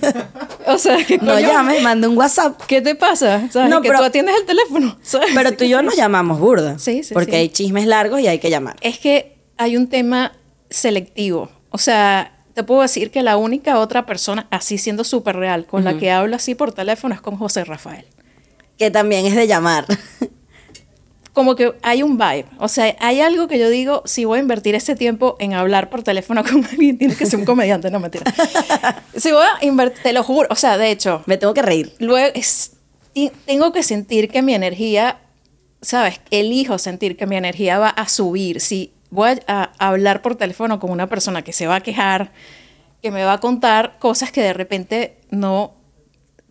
o 0.66 0.78
sea, 0.78 1.04
¿qué 1.04 1.18
No 1.18 1.38
llames, 1.38 1.82
mande 1.82 2.08
un 2.08 2.16
WhatsApp. 2.16 2.60
¿Qué 2.66 2.80
te 2.80 2.94
pasa? 2.94 3.48
¿Sabes? 3.50 3.68
No, 3.68 3.82
que 3.82 3.88
pero- 3.88 4.00
tú 4.00 4.04
atiendes 4.06 4.34
el 4.40 4.46
teléfono. 4.46 4.98
¿sabes? 5.02 5.30
Pero 5.34 5.50
tú 5.50 5.54
y 5.54 5.56
que 5.58 5.68
yo 5.68 5.82
nos 5.82 5.96
llamamos 5.96 6.40
burda. 6.40 6.78
Sí, 6.78 7.02
sí, 7.02 7.12
Porque 7.12 7.32
sí. 7.32 7.36
hay 7.36 7.48
chismes 7.50 7.86
largos 7.86 8.20
y 8.20 8.26
hay 8.26 8.38
que 8.38 8.48
llamar. 8.50 8.76
Es 8.80 8.98
que 8.98 9.36
hay 9.58 9.76
un 9.76 9.88
tema 9.88 10.32
selectivo. 10.70 11.50
O 11.70 11.78
sea, 11.78 12.38
te 12.54 12.62
puedo 12.62 12.82
decir 12.82 13.10
que 13.10 13.22
la 13.22 13.36
única 13.36 13.78
otra 13.78 14.06
persona, 14.06 14.46
así 14.50 14.78
siendo 14.78 15.04
súper 15.04 15.36
real, 15.36 15.66
con 15.66 15.84
la 15.84 15.98
que 15.98 16.10
hablo 16.10 16.36
así 16.36 16.54
por 16.54 16.72
teléfono 16.72 17.14
es 17.14 17.20
con 17.20 17.36
José 17.36 17.64
Rafael. 17.64 18.06
Que 18.78 18.90
también 18.90 19.26
es 19.26 19.34
de 19.34 19.46
llamar. 19.46 19.84
Como 21.38 21.54
que 21.54 21.72
hay 21.82 22.02
un 22.02 22.18
vibe. 22.18 22.46
O 22.58 22.66
sea, 22.66 22.96
hay 22.98 23.20
algo 23.20 23.46
que 23.46 23.60
yo 23.60 23.70
digo, 23.70 24.02
si 24.06 24.24
voy 24.24 24.38
a 24.40 24.42
invertir 24.42 24.74
ese 24.74 24.96
tiempo 24.96 25.36
en 25.38 25.54
hablar 25.54 25.88
por 25.88 26.02
teléfono 26.02 26.42
con 26.50 26.64
alguien, 26.64 26.98
tiene 26.98 27.14
que 27.14 27.26
ser 27.26 27.38
un 27.38 27.44
comediante, 27.44 27.92
no 27.92 28.00
mentira. 28.00 28.24
si 29.16 29.30
voy 29.30 29.44
a 29.44 29.64
invertir, 29.64 30.02
te 30.02 30.12
lo 30.12 30.24
juro. 30.24 30.48
O 30.50 30.56
sea, 30.56 30.76
de 30.78 30.90
hecho, 30.90 31.22
me 31.26 31.36
tengo 31.36 31.54
que 31.54 31.62
reír. 31.62 31.94
luego 32.00 32.32
es- 32.34 32.72
tengo 33.46 33.72
que 33.72 33.84
sentir 33.84 34.28
que 34.28 34.42
mi 34.42 34.52
energía, 34.52 35.18
¿sabes? 35.80 36.20
Elijo 36.32 36.76
sentir 36.78 37.16
que 37.16 37.26
mi 37.28 37.36
energía 37.36 37.78
va 37.78 37.90
a 37.90 38.08
subir. 38.08 38.60
Si 38.60 38.92
voy 39.10 39.38
a, 39.46 39.70
a 39.78 39.88
hablar 39.88 40.22
por 40.22 40.34
teléfono 40.34 40.80
con 40.80 40.90
una 40.90 41.06
persona 41.06 41.42
que 41.42 41.52
se 41.52 41.68
va 41.68 41.76
a 41.76 41.80
quejar, 41.82 42.32
que 43.00 43.12
me 43.12 43.22
va 43.22 43.34
a 43.34 43.38
contar 43.38 43.96
cosas 44.00 44.32
que 44.32 44.42
de 44.42 44.54
repente 44.54 45.18
no 45.30 45.74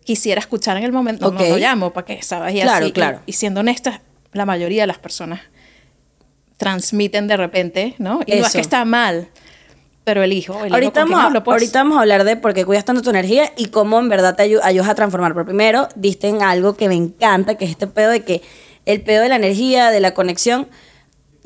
quisiera 0.05 0.39
escuchar 0.39 0.77
en 0.77 0.83
el 0.83 0.93
momento, 0.93 1.29
no, 1.29 1.35
Ok. 1.37 1.43
no 1.43 1.49
lo 1.49 1.57
llamo, 1.57 1.91
¿para 1.91 2.05
qué? 2.05 2.21
¿Sabes? 2.23 2.55
Y 2.55 2.61
Claro, 2.61 2.77
así, 2.85 2.89
y- 2.89 2.93
claro. 2.93 3.19
Y, 3.25 3.33
siendo 3.33 3.59
honesta, 3.59 4.01
la 4.37 4.45
mayoría 4.45 4.83
de 4.83 4.87
las 4.87 4.97
personas 4.99 5.41
transmiten 6.57 7.27
de 7.27 7.37
repente, 7.37 7.95
¿no? 7.99 8.21
Y 8.25 8.31
no 8.31 8.37
es 8.37 8.47
Eso. 8.47 8.53
que 8.53 8.61
está 8.61 8.83
mal, 8.85 9.27
pero 10.03 10.23
elijo, 10.23 10.59
elijo 10.61 10.73
Ahorita 10.75 11.01
vamos, 11.01 11.19
hablo, 11.21 11.43
pues. 11.43 11.53
ahorita 11.53 11.79
vamos 11.83 11.97
a 11.97 12.01
hablar 12.01 12.23
de 12.23 12.35
por 12.37 12.53
qué 12.53 12.65
cuidas 12.65 12.85
tanto 12.85 13.01
tu 13.01 13.09
energía 13.09 13.51
y 13.57 13.67
cómo 13.67 13.99
en 13.99 14.09
verdad 14.09 14.35
te 14.35 14.43
ayu- 14.43 14.61
ayudas 14.63 14.89
a 14.89 14.95
transformar. 14.95 15.33
Pero 15.33 15.45
primero, 15.45 15.87
diste 15.95 16.27
en 16.29 16.41
algo 16.41 16.75
que 16.75 16.87
me 16.87 16.95
encanta, 16.95 17.55
que 17.55 17.65
es 17.65 17.71
este 17.71 17.87
pedo 17.87 18.09
de 18.09 18.23
que 18.23 18.41
el 18.85 19.01
pedo 19.01 19.21
de 19.21 19.29
la 19.29 19.35
energía, 19.35 19.91
de 19.91 19.99
la 19.99 20.13
conexión. 20.13 20.67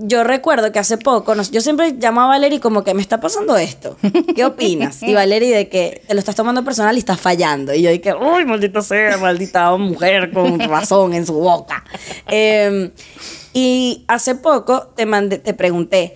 Yo 0.03 0.23
recuerdo 0.23 0.71
que 0.71 0.79
hace 0.79 0.97
poco, 0.97 1.35
yo 1.51 1.61
siempre 1.61 1.91
llamo 1.93 2.21
a 2.21 2.27
Valerie 2.27 2.59
como 2.59 2.83
que 2.83 2.93
me 2.93 3.01
está 3.01 3.19
pasando 3.19 3.57
esto. 3.57 3.97
¿Qué 4.35 4.45
opinas? 4.45 5.03
Y 5.03 5.13
Valerie 5.13 5.55
de 5.55 5.69
que 5.69 6.01
te 6.07 6.13
lo 6.13 6.19
estás 6.19 6.35
tomando 6.35 6.63
personal 6.63 6.95
y 6.95 6.99
estás 6.99 7.19
fallando. 7.19 7.73
Y 7.73 7.81
yo 7.81 7.91
dije, 7.91 8.13
uy, 8.13 8.45
maldita 8.45 8.81
sea, 8.81 9.17
maldita 9.17 9.75
mujer 9.77 10.31
con 10.31 10.59
razón 10.59 11.13
en 11.13 11.25
su 11.25 11.33
boca. 11.33 11.83
Eh, 12.27 12.91
y 13.53 14.05
hace 14.07 14.35
poco 14.35 14.87
te, 14.95 15.05
mandé, 15.05 15.37
te 15.37 15.53
pregunté, 15.53 16.15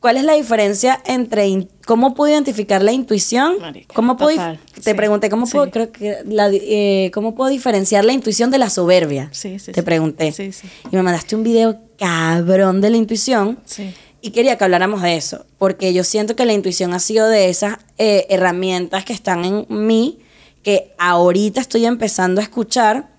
¿cuál 0.00 0.16
es 0.16 0.24
la 0.24 0.34
diferencia 0.34 1.00
entre 1.06 1.68
cómo 1.86 2.14
puedo 2.14 2.32
identificar 2.32 2.82
la 2.82 2.92
intuición? 2.92 3.56
Marica, 3.60 3.94
¿Cómo 3.94 4.16
puedo, 4.16 4.30
total, 4.30 4.60
te 4.74 4.90
sí, 4.90 4.94
pregunté, 4.94 5.30
¿cómo 5.30 5.46
sí. 5.46 5.52
puedo, 5.52 5.70
creo 5.70 5.92
que 5.92 6.18
la 6.26 6.48
eh, 6.52 7.10
¿cómo 7.12 7.34
puedo 7.34 7.50
diferenciar 7.50 8.04
la 8.04 8.12
intuición 8.12 8.50
de 8.50 8.58
la 8.58 8.70
soberbia? 8.70 9.28
Sí, 9.32 9.58
sí, 9.58 9.72
Te 9.72 9.82
pregunté. 9.82 10.32
Sí, 10.32 10.52
sí. 10.52 10.68
Y 10.90 10.96
me 10.96 11.02
mandaste 11.02 11.36
un 11.36 11.42
video 11.42 11.78
cabrón 11.98 12.80
de 12.80 12.90
la 12.90 12.96
intuición. 12.96 13.58
Sí. 13.64 13.92
Y 14.20 14.30
quería 14.30 14.58
que 14.58 14.64
habláramos 14.64 15.02
de 15.02 15.16
eso, 15.16 15.46
porque 15.58 15.92
yo 15.92 16.02
siento 16.02 16.34
que 16.34 16.44
la 16.44 16.52
intuición 16.52 16.92
ha 16.92 16.98
sido 16.98 17.28
de 17.28 17.48
esas 17.48 17.78
eh, 17.98 18.26
herramientas 18.30 19.04
que 19.04 19.12
están 19.12 19.44
en 19.44 19.66
mí, 19.68 20.18
que 20.64 20.92
ahorita 20.98 21.60
estoy 21.60 21.86
empezando 21.86 22.40
a 22.40 22.44
escuchar 22.44 23.10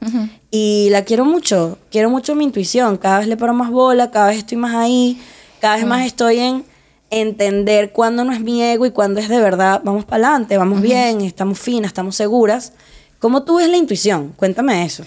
y 0.52 0.90
la 0.92 1.06
quiero 1.06 1.24
mucho, 1.24 1.78
quiero 1.90 2.10
mucho 2.10 2.36
mi 2.36 2.44
intuición, 2.44 2.98
cada 2.98 3.20
vez 3.20 3.28
le 3.30 3.38
paro 3.38 3.54
más 3.54 3.72
bola, 3.72 4.12
cada 4.12 4.28
vez 4.28 4.40
estoy 4.40 4.58
más 4.58 4.76
ahí, 4.76 5.18
cada 5.62 5.78
vez 5.78 5.86
más 5.86 6.06
estoy 6.06 6.40
en, 6.40 6.66
entender 7.10 7.92
cuándo 7.92 8.24
no 8.24 8.32
es 8.32 8.40
mi 8.42 8.62
ego 8.62 8.86
y 8.86 8.92
cuándo 8.92 9.20
es 9.20 9.30
de 9.30 9.40
verdad, 9.40 9.82
vamos 9.84 10.06
para 10.06 10.28
adelante, 10.28 10.58
vamos 10.58 10.82
bien, 10.82 11.22
estamos 11.22 11.60
finas, 11.60 11.90
estamos 11.90 12.16
seguras. 12.16 12.74
¿Cómo 13.20 13.44
tú 13.44 13.58
ves 13.58 13.70
la 13.70 13.78
intuición? 13.78 14.34
Cuéntame 14.36 14.86
eso. 14.86 15.04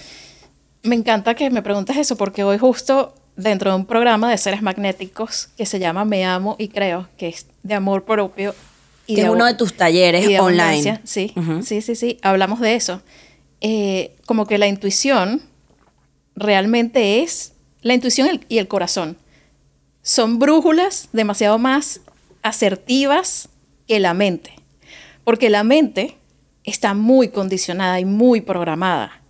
Me 0.83 0.95
encanta 0.95 1.35
que 1.35 1.49
me 1.51 1.62
preguntes 1.62 1.97
eso 1.97 2.17
porque 2.17 2.45
hoy 2.45 2.59
justo 2.59 3.15
dentro 3.37 3.71
de 3.71 3.77
un 3.77 3.87
programa 3.87 4.31
de 4.31 4.37
seres 4.37 4.62
magnéticos 4.62 5.49
que 5.57 5.65
se 5.67 5.79
llama 5.79 6.05
Me 6.05 6.25
Amo 6.25 6.57
y 6.59 6.69
Creo, 6.69 7.09
que 7.17 7.29
es 7.29 7.47
de 7.62 7.75
amor 7.75 8.05
propio. 8.05 8.55
Y 9.07 9.15
que 9.15 9.23
es 9.23 9.29
uno 9.29 9.47
de 9.47 9.55
tus 9.55 9.75
talleres 9.75 10.27
de 10.27 10.41
online. 10.41 11.01
Sí, 11.05 11.33
sí, 11.62 11.81
sí, 11.83 11.95
sí. 11.95 12.19
Hablamos 12.23 12.61
de 12.61 12.75
eso. 12.75 13.03
Eh, 13.61 14.17
como 14.27 14.47
que 14.47 14.59
la 14.59 14.67
intuición 14.67 15.43
realmente 16.35 17.23
es 17.23 17.53
la 17.83 17.95
intuición 17.95 18.41
y 18.49 18.59
el 18.59 18.69
corazón. 18.69 19.17
Son 20.03 20.38
brújulas 20.38 21.09
demasiado 21.12 21.59
más 21.59 22.01
asertivas 22.43 23.49
que 23.87 24.01
la 24.01 24.15
mente. 24.15 24.55
Porque 25.25 25.49
la 25.49 25.62
mente 25.62 26.19
está 26.65 26.95
muy 26.95 27.29
condicionada 27.29 28.01
y 28.01 28.05
muy 28.05 28.41
programada. 28.41 29.21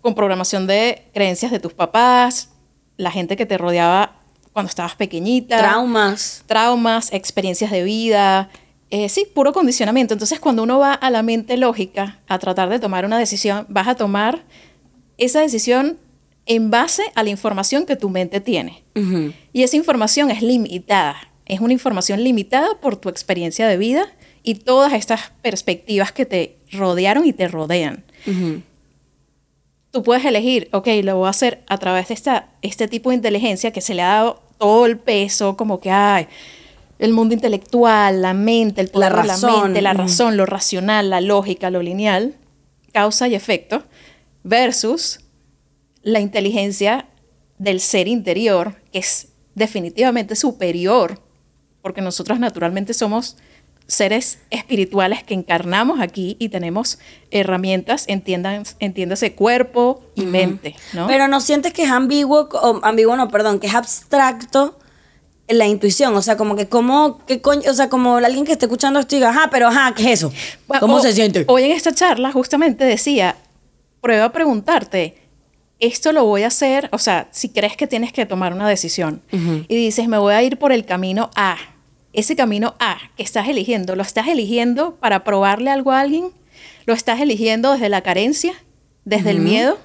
Con 0.00 0.14
programación 0.14 0.66
de 0.66 1.04
creencias 1.12 1.50
de 1.50 1.60
tus 1.60 1.74
papás, 1.74 2.50
la 2.96 3.10
gente 3.10 3.36
que 3.36 3.46
te 3.46 3.58
rodeaba 3.58 4.16
cuando 4.52 4.68
estabas 4.68 4.94
pequeñita. 4.94 5.58
Traumas. 5.58 6.44
Traumas, 6.46 7.12
experiencias 7.12 7.70
de 7.70 7.82
vida. 7.82 8.50
Eh, 8.90 9.08
sí, 9.08 9.26
puro 9.32 9.52
condicionamiento. 9.52 10.14
Entonces, 10.14 10.38
cuando 10.38 10.62
uno 10.62 10.78
va 10.78 10.92
a 10.94 11.10
la 11.10 11.22
mente 11.22 11.56
lógica 11.56 12.20
a 12.28 12.38
tratar 12.38 12.68
de 12.68 12.78
tomar 12.78 13.04
una 13.04 13.18
decisión, 13.18 13.66
vas 13.68 13.88
a 13.88 13.94
tomar 13.94 14.44
esa 15.18 15.40
decisión 15.40 15.98
en 16.46 16.70
base 16.70 17.04
a 17.14 17.22
la 17.22 17.30
información 17.30 17.86
que 17.86 17.96
tu 17.96 18.08
mente 18.10 18.40
tiene. 18.40 18.82
Y 19.52 19.62
esa 19.62 19.76
información 19.76 20.30
es 20.30 20.42
limitada. 20.42 21.16
Es 21.46 21.60
una 21.60 21.72
información 21.72 22.22
limitada 22.22 22.68
por 22.80 22.96
tu 22.96 23.08
experiencia 23.08 23.66
de 23.68 23.76
vida 23.76 24.06
y 24.42 24.56
todas 24.56 24.92
estas 24.92 25.32
perspectivas 25.42 26.12
que 26.12 26.26
te 26.26 26.56
rodearon 26.72 27.26
y 27.26 27.32
te 27.32 27.48
rodean. 27.48 28.04
Tú 29.90 30.02
puedes 30.02 30.24
elegir, 30.24 30.68
ok, 30.72 30.88
lo 31.02 31.16
voy 31.18 31.26
a 31.26 31.30
hacer 31.30 31.62
a 31.68 31.76
través 31.76 32.08
de 32.08 32.14
esta, 32.14 32.48
este 32.62 32.88
tipo 32.88 33.10
de 33.10 33.16
inteligencia 33.16 33.72
que 33.72 33.82
se 33.82 33.94
le 33.94 34.02
ha 34.02 34.14
dado 34.14 34.42
todo 34.58 34.86
el 34.86 34.96
peso, 34.98 35.56
como 35.56 35.80
que 35.80 35.90
hay 35.90 36.28
el 36.98 37.12
mundo 37.12 37.34
intelectual, 37.34 38.22
la 38.22 38.32
mente, 38.32 38.80
el 38.80 38.88
poder 38.88 39.10
La 39.12 39.22
de 39.22 39.26
la 39.26 39.34
razón. 39.34 39.62
mente, 39.64 39.82
la 39.82 39.92
razón, 39.92 40.36
lo 40.36 40.46
racional, 40.46 41.10
la 41.10 41.20
lógica, 41.20 41.68
lo 41.68 41.82
lineal, 41.82 42.36
causa 42.92 43.26
y 43.26 43.34
efecto, 43.34 43.82
versus 44.44 45.18
la 46.02 46.20
inteligencia 46.20 47.06
del 47.58 47.80
ser 47.80 48.08
interior, 48.08 48.76
que 48.92 48.98
es 49.00 49.28
definitivamente 49.54 50.34
superior, 50.36 51.20
porque 51.82 52.00
nosotros 52.00 52.38
naturalmente 52.38 52.94
somos 52.94 53.36
seres 53.86 54.38
espirituales 54.50 55.22
que 55.24 55.34
encarnamos 55.34 56.00
aquí 56.00 56.36
y 56.38 56.48
tenemos 56.48 56.98
herramientas, 57.30 58.04
entiendan, 58.08 58.62
entiéndase 58.78 59.34
cuerpo 59.34 60.02
y 60.14 60.22
mente, 60.22 60.74
¿no? 60.92 61.06
Pero 61.08 61.28
no 61.28 61.40
sientes 61.40 61.72
que 61.72 61.82
es 61.84 61.90
ambiguo, 61.90 62.48
o 62.52 62.80
ambiguo 62.84 63.16
no, 63.16 63.28
perdón, 63.28 63.58
que 63.60 63.66
es 63.66 63.74
abstracto 63.74 64.78
la 65.48 65.66
intuición, 65.66 66.14
o 66.14 66.22
sea, 66.22 66.36
como 66.36 66.56
que 66.56 66.68
como, 66.68 67.18
qué 67.26 67.42
coño, 67.42 67.70
o 67.70 67.74
sea, 67.74 67.88
como 67.90 68.16
alguien 68.16 68.44
que 68.46 68.52
esté 68.52 68.64
escuchando 68.66 69.00
esto 69.00 69.16
diga, 69.16 69.30
ajá, 69.30 69.48
pero 69.50 69.68
ajá, 69.68 69.92
¿qué 69.94 70.04
es 70.04 70.20
eso? 70.20 70.32
¿Cómo 70.80 70.96
o- 70.96 71.00
se 71.00 71.12
siente? 71.12 71.44
Hoy 71.48 71.64
en 71.64 71.72
esta 71.72 71.92
charla 71.92 72.32
justamente 72.32 72.84
decía, 72.84 73.36
prueba 74.00 74.26
a 74.26 74.32
preguntarte, 74.32 75.16
esto 75.82 76.12
lo 76.12 76.24
voy 76.24 76.44
a 76.44 76.46
hacer, 76.46 76.88
o 76.92 76.98
sea, 76.98 77.26
si 77.32 77.48
crees 77.48 77.76
que 77.76 77.88
tienes 77.88 78.12
que 78.12 78.24
tomar 78.24 78.54
una 78.54 78.68
decisión 78.68 79.20
y 79.32 79.74
dices, 79.74 80.06
me 80.06 80.16
voy 80.16 80.32
a 80.32 80.40
ir 80.40 80.56
por 80.56 80.70
el 80.70 80.84
camino 80.84 81.28
A, 81.34 81.56
ese 82.12 82.36
camino 82.36 82.76
A 82.78 82.98
que 83.16 83.24
estás 83.24 83.48
eligiendo, 83.48 83.96
¿lo 83.96 84.02
estás 84.02 84.28
eligiendo 84.28 84.94
para 84.94 85.24
probarle 85.24 85.70
algo 85.70 85.90
a 85.90 85.98
alguien? 85.98 86.30
¿Lo 86.86 86.94
estás 86.94 87.20
eligiendo 87.20 87.72
desde 87.72 87.88
la 87.88 88.02
carencia? 88.02 88.54
¿Desde 89.04 89.30
el 89.30 89.40
miedo? 89.40 89.76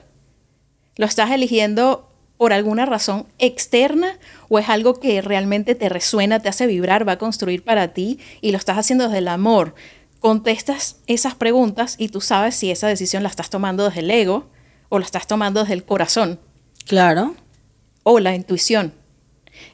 ¿Lo 0.97 1.07
estás 1.07 1.31
eligiendo 1.31 2.11
por 2.37 2.53
alguna 2.53 2.85
razón 2.85 3.25
externa 3.39 4.19
o 4.49 4.59
es 4.59 4.69
algo 4.69 4.99
que 4.99 5.23
realmente 5.23 5.73
te 5.73 5.89
resuena, 5.89 6.39
te 6.39 6.49
hace 6.49 6.67
vibrar, 6.67 7.07
va 7.07 7.13
a 7.13 7.17
construir 7.17 7.63
para 7.63 7.87
ti 7.93 8.19
y 8.41 8.51
lo 8.51 8.59
estás 8.59 8.77
haciendo 8.77 9.05
desde 9.05 9.17
el 9.17 9.29
amor? 9.29 9.73
Contestas 10.19 10.97
esas 11.07 11.33
preguntas 11.33 11.95
y 11.97 12.09
tú 12.09 12.21
sabes 12.21 12.53
si 12.53 12.69
esa 12.69 12.87
decisión 12.87 13.23
la 13.23 13.29
estás 13.29 13.49
tomando 13.49 13.85
desde 13.85 14.01
el 14.01 14.11
ego 14.11 14.45
o 14.89 14.99
la 14.99 15.05
estás 15.05 15.27
tomando 15.27 15.61
desde 15.61 15.73
el 15.73 15.83
corazón 15.83 16.39
Claro. 16.85 17.35
o 18.03 18.19
la 18.19 18.33
intuición. 18.35 18.93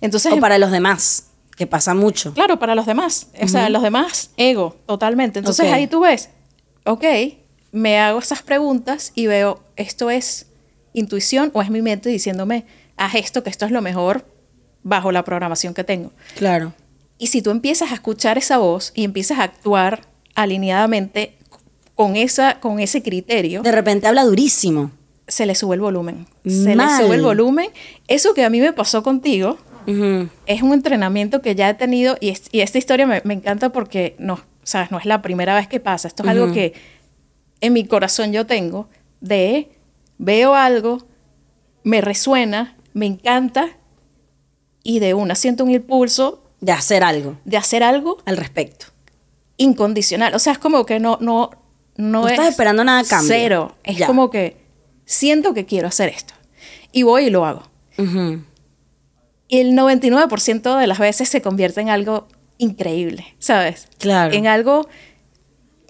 Entonces, 0.02 0.34
O 0.34 0.40
para 0.40 0.58
los 0.58 0.72
demás, 0.72 1.28
que 1.56 1.68
pasa 1.68 1.94
mucho. 1.94 2.34
claro, 2.34 2.58
para 2.60 2.74
los 2.76 2.86
demás, 2.86 3.28
o 3.42 3.48
sea, 3.48 3.70
los 3.70 3.84
demás, 3.84 4.32
ego, 4.38 4.78
totalmente. 4.88 5.40
Entonces 5.40 5.68
Ok. 5.68 5.74
ahí 5.74 5.88
tú 5.88 6.00
ves, 6.02 6.30
ok, 6.86 7.04
me 7.72 8.00
hago 8.00 8.20
esas 8.20 8.42
preguntas 8.42 9.12
y 9.16 9.28
veo, 9.28 9.62
esto 9.76 10.10
es 10.10 10.48
intuición 10.94 11.52
o 11.54 11.62
es 11.62 11.70
mi 11.70 11.82
mente 11.82 12.10
diciéndome, 12.10 12.66
haz 12.98 13.16
esto, 13.16 13.44
que 13.44 13.50
esto 13.50 13.66
es 13.66 13.72
lo 13.72 13.82
mejor 13.82 14.26
bajo 14.84 15.12
la 15.12 15.24
programación 15.24 15.74
que 15.74 15.84
tengo. 15.84 16.12
Claro. 16.36 16.74
Y 17.18 17.28
si 17.28 17.42
tú 17.42 17.52
empiezas 17.52 17.92
a 17.92 17.96
escuchar 17.96 18.38
esa 18.38 18.58
voz 18.58 18.92
y 18.96 19.04
empiezas 19.04 19.40
a 19.40 19.44
actuar 19.44 20.02
alineadamente 20.36 21.38
con, 21.96 22.16
esa, 22.16 22.60
con 22.60 22.80
ese 22.80 23.02
criterio, 23.04 23.62
De 23.62 23.72
repente 23.72 24.08
habla 24.08 24.24
durísimo. 24.26 24.92
Se 25.28 25.46
le 25.46 25.56
sube 25.56 25.76
el 25.76 25.82
volumen. 25.82 26.28
Se 26.46 26.76
Mal. 26.76 27.00
le 27.00 27.06
sube 27.06 27.16
el 27.16 27.22
volumen. 27.22 27.70
Eso 28.08 28.34
que 28.34 28.44
a 28.44 28.50
mí 28.50 28.60
me 28.60 28.74
pasó 28.74 29.04
contigo, 29.04 29.58
Ujú. 29.88 30.30
es 30.46 30.62
un 30.62 30.74
entrenamiento 30.74 31.42
que 31.42 31.56
ya 31.56 31.70
he 31.70 31.74
tenido 31.74 32.18
y, 32.20 32.30
es- 32.30 32.50
y 32.52 32.62
esta 32.62 32.78
historia 32.78 33.06
me, 33.08 33.22
me 33.24 33.34
encanta 33.34 33.72
porque 33.72 34.16
no, 34.20 34.40
¿sabes? 34.64 34.92
no 34.92 34.98
es 35.00 35.06
la 35.06 35.22
primera 35.22 35.56
vez 35.56 35.68
que 35.68 35.80
pasa. 35.80 36.08
Esto 36.08 36.24
es 36.24 36.30
algo 36.30 36.52
que 36.54 36.74
en 37.62 37.74
mi 37.74 37.86
corazón 37.86 38.32
yo 38.34 38.46
tengo 38.46 38.90
de 39.22 39.70
veo 40.18 40.54
algo, 40.56 41.00
me 41.84 42.02
resuena, 42.02 42.76
me 42.94 43.06
encanta 43.06 43.70
y 44.84 45.00
de 45.00 45.14
una 45.14 45.36
siento 45.36 45.64
un 45.64 45.72
impulso 45.72 46.44
De 46.62 46.72
hacer 46.74 47.04
algo 47.04 47.38
de 47.46 47.58
hacer 47.58 47.84
algo 47.84 48.18
al 48.26 48.38
respecto. 48.38 48.88
incondicional. 49.58 50.34
O 50.36 50.40
sea, 50.40 50.54
es 50.54 50.60
como 50.60 50.86
que 50.86 51.00
no, 51.00 51.18
no, 51.22 51.52
no, 51.96 52.22
No 52.22 52.26
es 52.28 52.34
estás 52.34 52.50
esperando 52.50 52.84
nada 52.84 53.00
a 53.00 53.04
cambio. 53.04 53.28
Cero. 53.34 53.76
Es 53.84 53.98
Ya. 53.98 54.08
como 54.08 54.30
que 54.30 54.58
siento 55.14 55.54
que 55.54 55.66
quiero 55.66 55.88
hacer 55.88 56.10
esto. 56.10 56.34
Y 56.92 57.04
voy 57.04 57.26
y 57.26 57.30
lo 57.30 57.46
hago. 57.46 57.64
Ujú. 57.98 58.44
Y 59.48 59.60
el 59.60 59.74
99% 59.74 60.78
de 60.78 60.88
las 60.88 61.00
veces 61.00 61.30
se 61.30 61.42
convierte 61.42 61.82
en 61.82 61.90
algo 61.90 62.28
increíble, 62.58 63.36
¿sabes? 63.40 63.88
Claro. 64.00 64.34
En 64.34 64.48
algo 64.48 64.88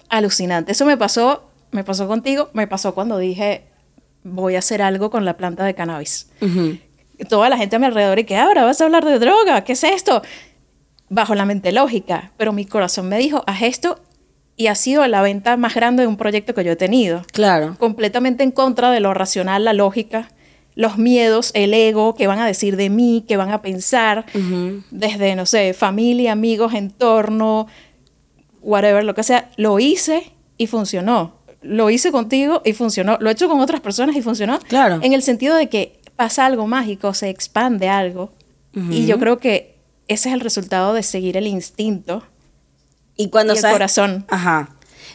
alucinante. 0.08 0.72
Eso 0.72 0.84
me 0.84 0.96
pasó, 0.96 1.48
me 1.70 1.84
pasó 1.84 2.06
contigo, 2.06 2.50
me 2.52 2.66
pasó 2.66 2.94
cuando 2.94 3.18
dije, 3.18 3.64
voy 4.22 4.56
a 4.56 4.58
hacer 4.58 4.82
algo 4.82 5.10
con 5.10 5.24
la 5.24 5.36
planta 5.36 5.64
de 5.64 5.74
cannabis. 5.74 6.28
Ujú. 6.40 6.78
Toda 7.28 7.48
la 7.48 7.56
gente 7.56 7.76
a 7.76 7.78
mi 7.78 7.86
alrededor 7.86 8.18
y 8.18 8.24
que 8.24 8.36
ahora 8.36 8.64
vas 8.64 8.80
a 8.80 8.84
hablar 8.84 9.04
de 9.04 9.18
droga, 9.18 9.64
¿qué 9.64 9.72
es 9.72 9.84
esto? 9.84 10.22
Bajo 11.08 11.34
la 11.34 11.44
mente 11.44 11.72
lógica, 11.72 12.32
pero 12.36 12.52
mi 12.52 12.66
corazón 12.66 13.08
me 13.08 13.18
dijo, 13.18 13.44
haz 13.46 13.62
esto 13.62 14.00
y 14.56 14.68
ha 14.68 14.74
sido 14.74 15.06
la 15.08 15.20
venta 15.22 15.56
más 15.56 15.74
grande 15.74 16.02
de 16.02 16.06
un 16.06 16.16
proyecto 16.16 16.54
que 16.54 16.64
yo 16.64 16.72
he 16.72 16.76
tenido 16.76 17.22
Claro. 17.32 17.76
completamente 17.78 18.44
en 18.44 18.50
contra 18.52 18.90
de 18.90 19.00
lo 19.00 19.12
racional, 19.14 19.64
la 19.64 19.72
lógica, 19.72 20.28
los 20.76 20.98
miedos, 20.98 21.50
el 21.54 21.72
ego, 21.74 22.14
que 22.14 22.26
van 22.26 22.38
a 22.40 22.46
decir 22.46 22.76
de 22.76 22.90
mí, 22.90 23.24
que 23.28 23.36
van 23.36 23.50
a 23.50 23.62
pensar, 23.62 24.26
desde, 24.90 25.36
no 25.36 25.46
sé, 25.46 25.72
familia, 25.72 26.32
amigos, 26.32 26.74
entorno, 26.74 27.66
whatever, 28.60 29.04
lo 29.04 29.14
que 29.14 29.22
sea, 29.22 29.50
lo 29.56 29.78
hice 29.78 30.32
y 30.56 30.66
funcionó. 30.66 31.36
Lo 31.62 31.90
hice 31.90 32.12
contigo 32.12 32.60
y 32.64 32.72
funcionó. 32.72 33.16
Lo 33.20 33.30
he 33.30 33.32
hecho 33.32 33.48
con 33.48 33.60
otras 33.60 33.80
personas 33.80 34.16
y 34.16 34.22
funcionó. 34.22 34.58
Claro. 34.58 34.98
En 35.02 35.12
el 35.12 35.22
sentido 35.22 35.54
de 35.56 35.68
que 35.68 36.00
pasa 36.16 36.44
algo 36.44 36.66
mágico, 36.66 37.14
se 37.14 37.28
expande 37.30 37.88
algo. 37.88 38.32
Y 38.90 39.06
yo 39.06 39.20
creo 39.20 39.38
que 39.38 39.76
ese 40.08 40.28
es 40.28 40.34
el 40.34 40.40
resultado 40.40 40.92
de 40.94 41.04
seguir 41.04 41.36
el 41.36 41.46
instinto. 41.46 42.24
Y 43.16 43.28
cuando 43.30 43.52
Y 43.54 43.56
el 43.56 43.62
sabes- 43.62 43.74
corazón. 43.74 44.24
Ajá. 44.28 44.70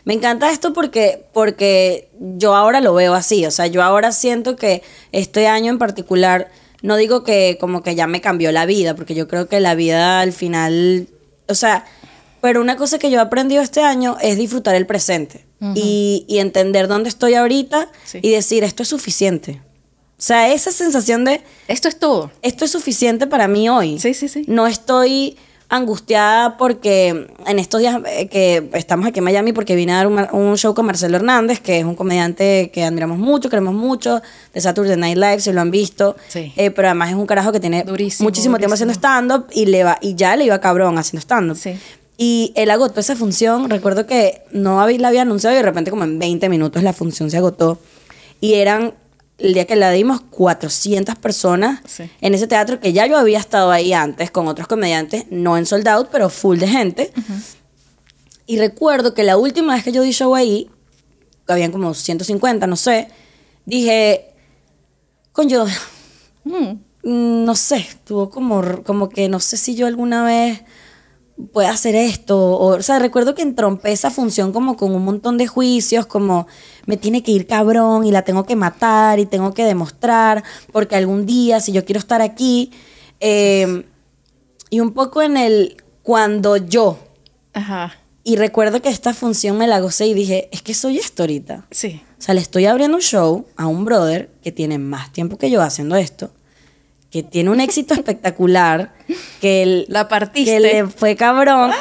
Me 0.05 0.13
encanta 0.13 0.51
esto 0.51 0.73
porque, 0.73 1.25
porque 1.33 2.09
yo 2.19 2.55
ahora 2.55 2.79
lo 2.81 2.93
veo 2.93 3.13
así. 3.13 3.45
O 3.45 3.51
sea, 3.51 3.67
yo 3.67 3.83
ahora 3.83 4.11
siento 4.11 4.55
que 4.55 4.81
este 5.11 5.47
año 5.47 5.71
en 5.71 5.77
particular, 5.77 6.49
no 6.81 6.95
digo 6.95 7.23
que 7.23 7.57
como 7.59 7.83
que 7.83 7.95
ya 7.95 8.07
me 8.07 8.21
cambió 8.21 8.51
la 8.51 8.65
vida, 8.65 8.95
porque 8.95 9.13
yo 9.13 9.27
creo 9.27 9.47
que 9.49 9.59
la 9.59 9.75
vida 9.75 10.21
al 10.21 10.31
final, 10.31 11.07
o 11.47 11.53
sea, 11.55 11.85
pero 12.41 12.61
una 12.61 12.77
cosa 12.77 12.97
que 12.99 13.11
yo 13.11 13.19
he 13.19 13.21
aprendido 13.21 13.61
este 13.61 13.81
año 13.83 14.15
es 14.21 14.37
disfrutar 14.37 14.75
el 14.75 14.85
presente 14.85 15.45
y, 15.75 16.23
y 16.29 16.37
entender 16.39 16.87
dónde 16.87 17.09
estoy 17.09 17.33
ahorita 17.33 17.89
Sí. 18.05 18.19
y 18.21 18.29
decir, 18.31 18.63
esto 18.63 18.83
es 18.83 18.89
suficiente. 18.89 19.61
O 20.17 20.21
sea, 20.21 20.51
esa 20.53 20.71
sensación 20.71 21.25
de, 21.25 21.41
Esto 21.67 21.89
es 21.89 21.99
todo. 21.99 22.31
esto 22.41 22.63
es 22.63 22.71
suficiente 22.71 23.27
para 23.27 23.49
mí 23.49 23.67
hoy. 23.67 23.99
Sí, 23.99 24.13
sí, 24.13 24.29
sí. 24.29 24.45
No 24.47 24.67
estoy 24.67 25.37
angustiada 25.69 26.57
porque 26.57 27.27
en 27.45 27.59
estos 27.59 27.79
días 27.79 28.01
eh, 28.07 28.27
que 28.27 28.69
estamos 28.73 29.07
aquí 29.07 29.19
en 29.19 29.25
Miami, 29.25 29.53
porque 29.53 29.75
vine 29.75 29.93
a 29.93 29.97
dar 29.97 30.07
un, 30.07 30.19
un 30.31 30.57
show 30.57 30.73
con 30.73 30.87
Marcelo 30.87 31.15
Hernández, 31.15 31.59
que 31.59 31.79
es 31.79 31.85
un 31.85 31.95
comediante 31.95 32.71
que 32.73 32.83
admiramos 32.83 33.19
mucho, 33.19 33.49
queremos 33.49 33.75
mucho, 33.75 34.21
de 34.53 34.61
Saturday 34.61 34.97
Night 34.97 35.17
Live, 35.17 35.39
si 35.39 35.51
lo 35.51 35.61
han 35.61 35.69
visto. 35.69 36.15
Sí. 36.27 36.51
Eh, 36.57 36.71
pero 36.71 36.87
además 36.87 37.09
es 37.09 37.15
un 37.15 37.27
carajo 37.27 37.51
que 37.51 37.59
tiene 37.59 37.83
Durísimo, 37.83 38.27
muchísimo 38.27 38.57
tiempo 38.57 38.73
haciendo 38.73 38.93
stand-up 38.93 39.45
y, 39.51 39.67
le 39.67 39.83
va, 39.83 39.99
y 40.01 40.15
ya 40.15 40.35
le 40.35 40.45
iba 40.45 40.59
cabrón 40.59 40.97
haciendo 40.97 41.21
stand-up. 41.21 41.57
Sí. 41.57 41.77
Y 42.21 42.51
él 42.55 42.69
agotó 42.69 42.99
esa 42.99 43.15
función. 43.15 43.69
Recuerdo 43.69 44.05
que 44.05 44.41
no 44.51 44.85
la 44.85 45.07
había 45.07 45.21
anunciado 45.21 45.55
y 45.55 45.59
de 45.59 45.63
repente, 45.63 45.89
como 45.89 46.03
en 46.03 46.19
20 46.19 46.49
minutos, 46.49 46.83
la 46.83 46.91
función 46.91 47.31
se 47.31 47.37
agotó. 47.37 47.79
Y 48.41 48.55
eran, 48.55 48.93
el 49.39 49.53
día 49.53 49.65
que 49.65 49.75
la 49.75 49.91
dimos, 49.91 50.21
400 50.21 51.15
personas 51.15 51.79
Sí. 51.85 52.09
en 52.21 52.33
ese 52.33 52.47
teatro 52.47 52.79
que 52.79 52.93
ya 52.93 53.07
yo 53.07 53.17
había 53.17 53.39
estado 53.39 53.71
ahí 53.71 53.93
antes 53.93 54.31
con 54.31 54.47
otros 54.47 54.67
comediantes, 54.67 55.25
no 55.31 55.57
en 55.57 55.65
sold 55.65 55.87
out, 55.87 56.09
pero 56.11 56.29
full 56.29 56.57
de 56.59 56.67
gente. 56.67 57.11
Y 58.45 58.57
recuerdo 58.57 59.13
que 59.13 59.23
la 59.23 59.37
última 59.37 59.75
vez 59.75 59.83
que 59.83 59.91
yo 59.91 60.01
di 60.01 60.11
show 60.11 60.33
ahí, 60.35 60.69
habían 61.47 61.71
como 61.71 61.93
150, 61.93 62.67
no 62.67 62.75
sé, 62.75 63.07
dije, 63.65 64.33
coño, 65.31 65.65
Mm. 66.43 66.79
Mm, 67.03 67.45
no 67.45 67.55
sé, 67.55 67.87
tuvo 68.05 68.29
como, 68.29 68.83
como 68.83 69.09
que 69.09 69.29
no 69.29 69.39
sé 69.39 69.55
si 69.57 69.75
yo 69.75 69.87
alguna 69.87 70.23
vez 70.23 70.61
pueda 71.53 71.71
hacer 71.71 71.95
esto. 71.95 72.37
O, 72.37 72.77
o 72.77 72.81
sea, 72.81 72.99
recuerdo 72.99 73.35
que 73.35 73.41
entrompé 73.41 73.91
esa 73.91 74.11
función 74.11 74.51
como 74.51 74.75
con 74.75 74.93
un 74.93 75.03
montón 75.05 75.37
de 75.37 75.47
juicios, 75.47 76.05
como 76.05 76.47
me 76.85 76.97
tiene 76.97 77.23
que 77.23 77.31
ir 77.31 77.47
cabrón 77.47 78.05
y 78.05 78.11
la 78.11 78.23
tengo 78.23 78.45
que 78.45 78.55
matar 78.55 79.19
y 79.19 79.25
tengo 79.25 79.53
que 79.53 79.63
demostrar, 79.63 80.43
porque 80.71 80.95
algún 80.95 81.25
día, 81.25 81.59
si 81.59 81.71
yo 81.71 81.85
quiero 81.85 81.99
estar 81.99 82.21
aquí, 82.21 82.71
eh, 83.19 83.85
y 84.69 84.79
un 84.79 84.93
poco 84.93 85.21
en 85.21 85.37
el 85.37 85.77
cuando 86.03 86.57
yo, 86.57 86.97
Ajá. 87.53 87.93
y 88.23 88.35
recuerdo 88.35 88.81
que 88.81 88.89
esta 88.89 89.13
función 89.13 89.57
me 89.57 89.67
la 89.67 89.79
gocé 89.79 90.07
y 90.07 90.13
dije, 90.13 90.49
es 90.51 90.61
que 90.61 90.73
soy 90.73 90.97
esto 90.97 91.23
ahorita. 91.23 91.65
Sí. 91.71 92.01
O 92.17 92.21
sea, 92.21 92.33
le 92.35 92.41
estoy 92.41 92.65
abriendo 92.65 92.97
un 92.97 93.03
show 93.03 93.45
a 93.55 93.67
un 93.67 93.85
brother 93.85 94.29
que 94.41 94.51
tiene 94.51 94.77
más 94.77 95.11
tiempo 95.13 95.37
que 95.37 95.49
yo 95.49 95.61
haciendo 95.61 95.95
esto, 95.95 96.31
que 97.11 97.23
tiene 97.23 97.49
un 97.49 97.59
éxito 97.59 97.93
espectacular, 97.95 98.93
que, 99.41 99.63
él, 99.63 99.85
La 99.89 100.07
partiste. 100.07 100.51
que 100.51 100.59
le 100.59 100.87
fue 100.87 101.15
cabrón. 101.15 101.71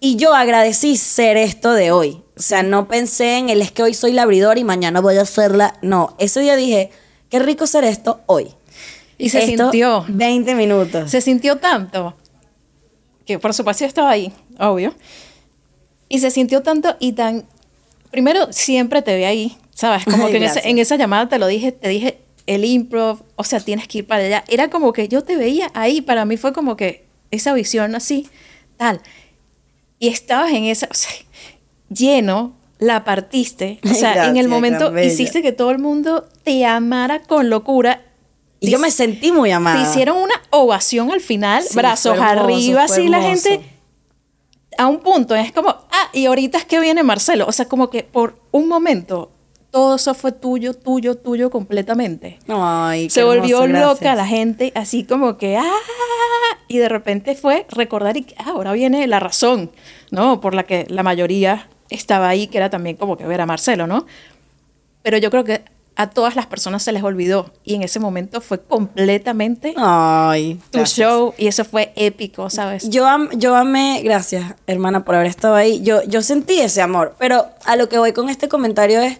Y 0.00 0.16
yo 0.16 0.34
agradecí 0.34 0.96
ser 0.96 1.36
esto 1.36 1.72
de 1.72 1.90
hoy. 1.90 2.22
O 2.36 2.42
sea, 2.42 2.62
no 2.62 2.86
pensé 2.86 3.38
en 3.38 3.48
el 3.48 3.60
es 3.60 3.72
que 3.72 3.82
hoy 3.82 3.94
soy 3.94 4.12
la 4.12 4.22
abridora 4.22 4.60
y 4.60 4.64
mañana 4.64 5.00
voy 5.00 5.16
a 5.16 5.22
hacerla. 5.22 5.74
No, 5.82 6.14
ese 6.18 6.40
día 6.40 6.54
dije, 6.54 6.90
qué 7.30 7.40
rico 7.40 7.66
ser 7.66 7.82
esto 7.82 8.20
hoy. 8.26 8.52
Y 9.18 9.30
se 9.30 9.40
Esto, 9.40 9.64
sintió. 9.64 10.04
20 10.08 10.54
minutos. 10.54 11.10
Se 11.10 11.20
sintió 11.20 11.56
tanto 11.56 12.14
que 13.28 13.38
por 13.38 13.52
supuesto 13.52 13.84
yo 13.84 13.88
estaba 13.88 14.10
ahí, 14.10 14.32
obvio. 14.58 14.94
Y 16.08 16.20
se 16.20 16.30
sintió 16.30 16.62
tanto 16.62 16.96
y 16.98 17.12
tan... 17.12 17.44
Primero, 18.10 18.50
siempre 18.54 19.02
te 19.02 19.14
ve 19.14 19.26
ahí, 19.26 19.58
¿sabes? 19.74 20.06
Como 20.06 20.24
Ay, 20.24 20.32
que 20.32 20.38
en 20.38 20.44
esa, 20.44 20.60
en 20.60 20.78
esa 20.78 20.96
llamada 20.96 21.28
te 21.28 21.38
lo 21.38 21.46
dije, 21.46 21.70
te 21.70 21.90
dije 21.90 22.22
el 22.48 22.64
improv, 22.64 23.22
o 23.36 23.44
sea, 23.44 23.60
tienes 23.60 23.86
que 23.86 23.98
ir 23.98 24.06
para 24.06 24.24
allá. 24.24 24.44
Era 24.48 24.70
como 24.70 24.94
que 24.94 25.06
yo 25.06 25.22
te 25.22 25.36
veía 25.36 25.70
ahí, 25.74 26.00
para 26.00 26.24
mí 26.24 26.38
fue 26.38 26.54
como 26.54 26.76
que 26.76 27.06
esa 27.30 27.52
visión 27.52 27.94
así, 27.94 28.26
tal. 28.78 29.02
Y 29.98 30.08
estabas 30.08 30.50
en 30.52 30.64
esa, 30.64 30.88
o 30.90 30.94
sea, 30.94 31.10
lleno, 31.90 32.56
la 32.78 33.04
partiste. 33.04 33.80
O 33.84 33.92
sea, 33.92 34.28
en 34.28 34.38
el 34.38 34.48
momento 34.48 34.98
hiciste 34.98 35.42
que 35.42 35.52
todo 35.52 35.70
el 35.70 35.78
mundo 35.78 36.26
te 36.42 36.64
amara 36.64 37.20
con 37.20 37.50
locura. 37.50 38.02
Y 38.60 38.70
yo 38.70 38.78
me 38.78 38.90
sentí 38.90 39.30
muy 39.30 39.50
amada. 39.50 39.82
Te 39.82 39.90
hicieron 39.90 40.16
una 40.16 40.34
ovación 40.48 41.12
al 41.12 41.20
final, 41.20 41.62
Sí, 41.62 41.76
brazos 41.76 42.16
hermoso, 42.16 42.44
arriba, 42.44 42.84
así 42.84 43.08
la 43.08 43.20
gente 43.20 43.60
a 44.78 44.86
un 44.86 45.00
punto 45.00 45.34
es 45.34 45.52
como, 45.52 45.68
ah, 45.68 46.08
y 46.14 46.24
ahorita 46.24 46.56
es 46.56 46.64
que 46.64 46.80
viene 46.80 47.02
Marcelo. 47.02 47.44
O 47.46 47.52
sea, 47.52 47.66
como 47.66 47.90
que 47.90 48.04
por 48.04 48.40
un 48.52 48.68
momento 48.68 49.32
todo 49.78 49.94
eso 49.96 50.14
fue 50.14 50.32
tuyo, 50.32 50.74
tuyo, 50.74 51.14
tuyo 51.16 51.50
completamente. 51.50 52.38
Ay, 52.48 53.04
qué 53.04 53.10
Se 53.10 53.24
volvió 53.24 53.66
loca 53.66 54.14
la 54.14 54.26
gente, 54.26 54.72
así 54.74 55.04
como 55.04 55.36
que, 55.38 55.56
ah, 55.56 55.70
y 56.68 56.78
de 56.78 56.88
repente 56.88 57.34
fue 57.34 57.66
recordar 57.70 58.16
y 58.16 58.26
ah, 58.38 58.50
ahora 58.50 58.72
viene 58.72 59.06
la 59.06 59.20
razón, 59.20 59.70
¿no? 60.10 60.40
Por 60.40 60.54
la 60.54 60.64
que 60.64 60.86
la 60.88 61.02
mayoría 61.02 61.68
estaba 61.90 62.28
ahí, 62.28 62.48
que 62.48 62.58
era 62.58 62.70
también 62.70 62.96
como 62.96 63.16
que 63.16 63.26
ver 63.26 63.40
a 63.40 63.46
Marcelo, 63.46 63.86
¿no? 63.86 64.04
Pero 65.02 65.16
yo 65.18 65.30
creo 65.30 65.44
que 65.44 65.62
a 65.96 66.10
todas 66.10 66.36
las 66.36 66.46
personas 66.46 66.82
se 66.82 66.92
les 66.92 67.02
olvidó 67.02 67.52
y 67.64 67.74
en 67.74 67.82
ese 67.82 67.98
momento 67.98 68.40
fue 68.40 68.60
completamente 68.62 69.74
Ay, 69.76 70.60
tu 70.70 70.78
gracias. 70.78 71.08
show 71.08 71.34
y 71.38 71.46
eso 71.48 71.64
fue 71.64 71.92
épico, 71.96 72.50
¿sabes? 72.50 72.88
Yo, 72.88 73.06
am- 73.06 73.30
yo 73.36 73.56
amé, 73.56 74.00
gracias 74.04 74.54
hermana 74.66 75.04
por 75.04 75.14
haber 75.16 75.26
estado 75.26 75.54
ahí, 75.56 75.80
yo, 75.82 76.02
yo 76.04 76.22
sentí 76.22 76.60
ese 76.60 76.82
amor, 76.82 77.14
pero 77.18 77.46
a 77.64 77.74
lo 77.76 77.88
que 77.88 77.98
voy 77.98 78.12
con 78.12 78.28
este 78.28 78.48
comentario 78.48 79.00
es, 79.00 79.18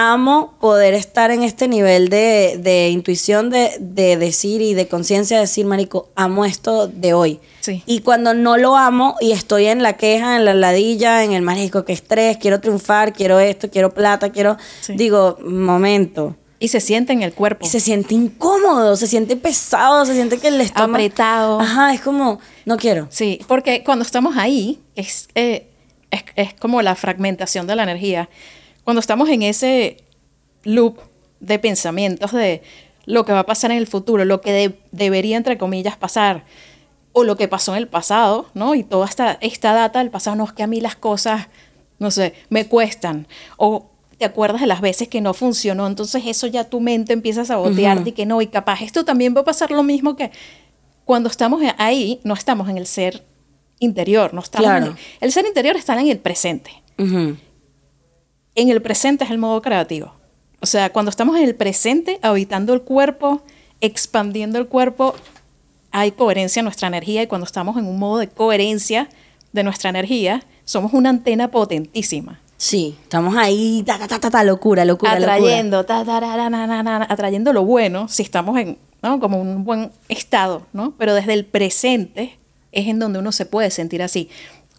amo 0.00 0.54
poder 0.60 0.94
estar 0.94 1.30
en 1.30 1.42
este 1.42 1.68
nivel 1.68 2.08
de, 2.08 2.58
de 2.62 2.88
intuición, 2.88 3.50
de, 3.50 3.76
de 3.80 4.16
decir 4.16 4.62
y 4.62 4.74
de 4.74 4.88
conciencia, 4.88 5.36
de 5.36 5.42
decir, 5.42 5.66
Marico, 5.66 6.08
amo 6.14 6.44
esto 6.44 6.88
de 6.88 7.12
hoy. 7.12 7.40
Sí. 7.60 7.82
Y 7.86 8.00
cuando 8.00 8.32
no 8.32 8.56
lo 8.56 8.76
amo 8.76 9.16
y 9.20 9.32
estoy 9.32 9.66
en 9.66 9.82
la 9.82 9.94
queja, 9.98 10.36
en 10.36 10.44
la 10.44 10.54
ladilla, 10.54 11.24
en 11.24 11.32
el 11.32 11.42
marico, 11.42 11.84
que 11.84 11.92
estrés, 11.92 12.38
quiero 12.38 12.60
triunfar, 12.60 13.12
quiero 13.12 13.38
esto, 13.40 13.70
quiero 13.70 13.92
plata, 13.92 14.30
quiero, 14.30 14.56
Sí. 14.80 14.94
digo, 14.96 15.38
momento. 15.44 16.36
Y 16.58 16.68
se 16.68 16.80
siente 16.80 17.12
en 17.12 17.22
el 17.22 17.32
cuerpo. 17.32 17.64
Y 17.66 17.68
se 17.68 17.80
siente 17.80 18.14
incómodo, 18.14 18.96
se 18.96 19.06
siente 19.06 19.36
pesado, 19.36 20.04
se 20.04 20.14
siente 20.14 20.38
que 20.38 20.48
el 20.48 20.60
estómago... 20.60 20.92
Apretado. 20.94 21.60
Ajá, 21.60 21.94
es 21.94 22.00
como, 22.00 22.38
no 22.66 22.76
quiero. 22.76 23.06
Sí, 23.10 23.40
porque 23.48 23.82
cuando 23.82 24.04
estamos 24.04 24.36
ahí, 24.36 24.78
es, 24.94 25.28
eh, 25.34 25.68
es, 26.10 26.22
es 26.36 26.54
como 26.54 26.82
la 26.82 26.94
fragmentación 26.96 27.66
de 27.66 27.76
la 27.76 27.82
energía. 27.84 28.28
Cuando 28.90 28.98
estamos 29.02 29.28
en 29.28 29.42
ese 29.42 29.98
loop 30.64 30.98
de 31.38 31.60
pensamientos 31.60 32.32
de 32.32 32.60
lo 33.04 33.24
que 33.24 33.30
va 33.30 33.38
a 33.38 33.46
pasar 33.46 33.70
en 33.70 33.76
el 33.78 33.86
futuro, 33.86 34.24
lo 34.24 34.40
que 34.40 34.52
de- 34.52 34.80
debería, 34.90 35.36
entre 35.36 35.56
comillas, 35.58 35.96
pasar, 35.96 36.44
o 37.12 37.22
lo 37.22 37.36
que 37.36 37.46
pasó 37.46 37.70
en 37.76 37.78
el 37.78 37.86
pasado, 37.86 38.46
¿no? 38.52 38.74
Y 38.74 38.82
toda 38.82 39.06
esta, 39.06 39.38
esta 39.42 39.74
data 39.74 40.00
del 40.00 40.10
pasado, 40.10 40.34
no 40.34 40.42
es 40.44 40.52
que 40.52 40.64
a 40.64 40.66
mí 40.66 40.80
las 40.80 40.96
cosas, 40.96 41.46
no 42.00 42.10
sé, 42.10 42.34
me 42.48 42.66
cuestan, 42.66 43.28
o 43.58 43.86
te 44.18 44.24
acuerdas 44.24 44.60
de 44.60 44.66
las 44.66 44.80
veces 44.80 45.06
que 45.06 45.20
no 45.20 45.34
funcionó, 45.34 45.86
entonces 45.86 46.24
eso 46.26 46.48
ya 46.48 46.64
tu 46.64 46.80
mente 46.80 47.12
empieza 47.12 47.42
a 47.42 47.44
sabotearte 47.44 48.08
y 48.10 48.12
que 48.12 48.26
no, 48.26 48.42
y 48.42 48.48
capaz 48.48 48.80
esto 48.82 49.04
también 49.04 49.36
va 49.36 49.42
a 49.42 49.44
pasar 49.44 49.70
lo 49.70 49.84
mismo 49.84 50.16
que 50.16 50.32
cuando 51.04 51.28
estamos 51.28 51.62
ahí, 51.78 52.18
no 52.24 52.34
estamos 52.34 52.68
en 52.68 52.76
el 52.76 52.88
ser 52.88 53.24
interior, 53.78 54.34
no 54.34 54.40
estamos 54.40 54.66
Claro. 54.66 54.86
en 54.86 54.92
el, 54.94 54.98
el 55.20 55.30
ser 55.32 55.46
interior 55.46 55.76
está 55.76 55.96
en 56.00 56.08
el 56.08 56.18
presente. 56.18 56.72
Ujú. 56.98 57.36
En 58.60 58.68
el 58.68 58.82
presente 58.82 59.24
es 59.24 59.30
el 59.30 59.38
modo 59.38 59.62
creativo. 59.62 60.12
O 60.60 60.66
sea, 60.66 60.92
cuando 60.92 61.08
estamos 61.08 61.34
en 61.38 61.44
el 61.44 61.54
presente, 61.54 62.18
habitando 62.20 62.74
el 62.74 62.82
cuerpo, 62.82 63.40
expandiendo 63.80 64.58
el 64.58 64.66
cuerpo, 64.66 65.14
hay 65.92 66.10
coherencia 66.10 66.60
en 66.60 66.64
nuestra 66.64 66.88
energía 66.88 67.22
y 67.22 67.26
cuando 67.26 67.46
estamos 67.46 67.78
en 67.78 67.86
un 67.86 67.98
modo 67.98 68.18
de 68.18 68.28
coherencia 68.28 69.08
de 69.52 69.64
nuestra 69.64 69.88
energía, 69.88 70.42
somos 70.66 70.92
una 70.92 71.08
antena 71.08 71.50
potentísima. 71.50 72.38
Sí, 72.58 72.98
estamos 73.02 73.34
ahí, 73.34 73.82
ta, 73.86 73.98
ta, 73.98 74.06
ta, 74.06 74.20
ta, 74.20 74.30
ta, 74.30 74.44
locura, 74.44 74.84
locura, 74.84 75.14
locura. 75.14 75.36
atrayendo, 75.36 75.86
ta, 75.86 76.04
ta, 76.04 76.20
ra, 76.20 76.36
ra, 76.36 76.50
na, 76.50 76.66
na, 76.66 76.82
na, 76.82 77.06
atrayendo 77.08 77.54
lo 77.54 77.64
bueno, 77.64 78.08
si 78.08 78.22
estamos 78.22 78.58
en, 78.58 78.76
¿no? 79.02 79.20
como 79.20 79.40
un 79.40 79.64
buen 79.64 79.90
estado, 80.10 80.66
¿no? 80.74 80.92
Pero 80.98 81.14
desde 81.14 81.32
el 81.32 81.46
presente 81.46 82.38
es 82.72 82.88
en 82.88 82.98
donde 82.98 83.20
uno 83.20 83.32
se 83.32 83.46
puede 83.46 83.70
sentir 83.70 84.02
así. 84.02 84.28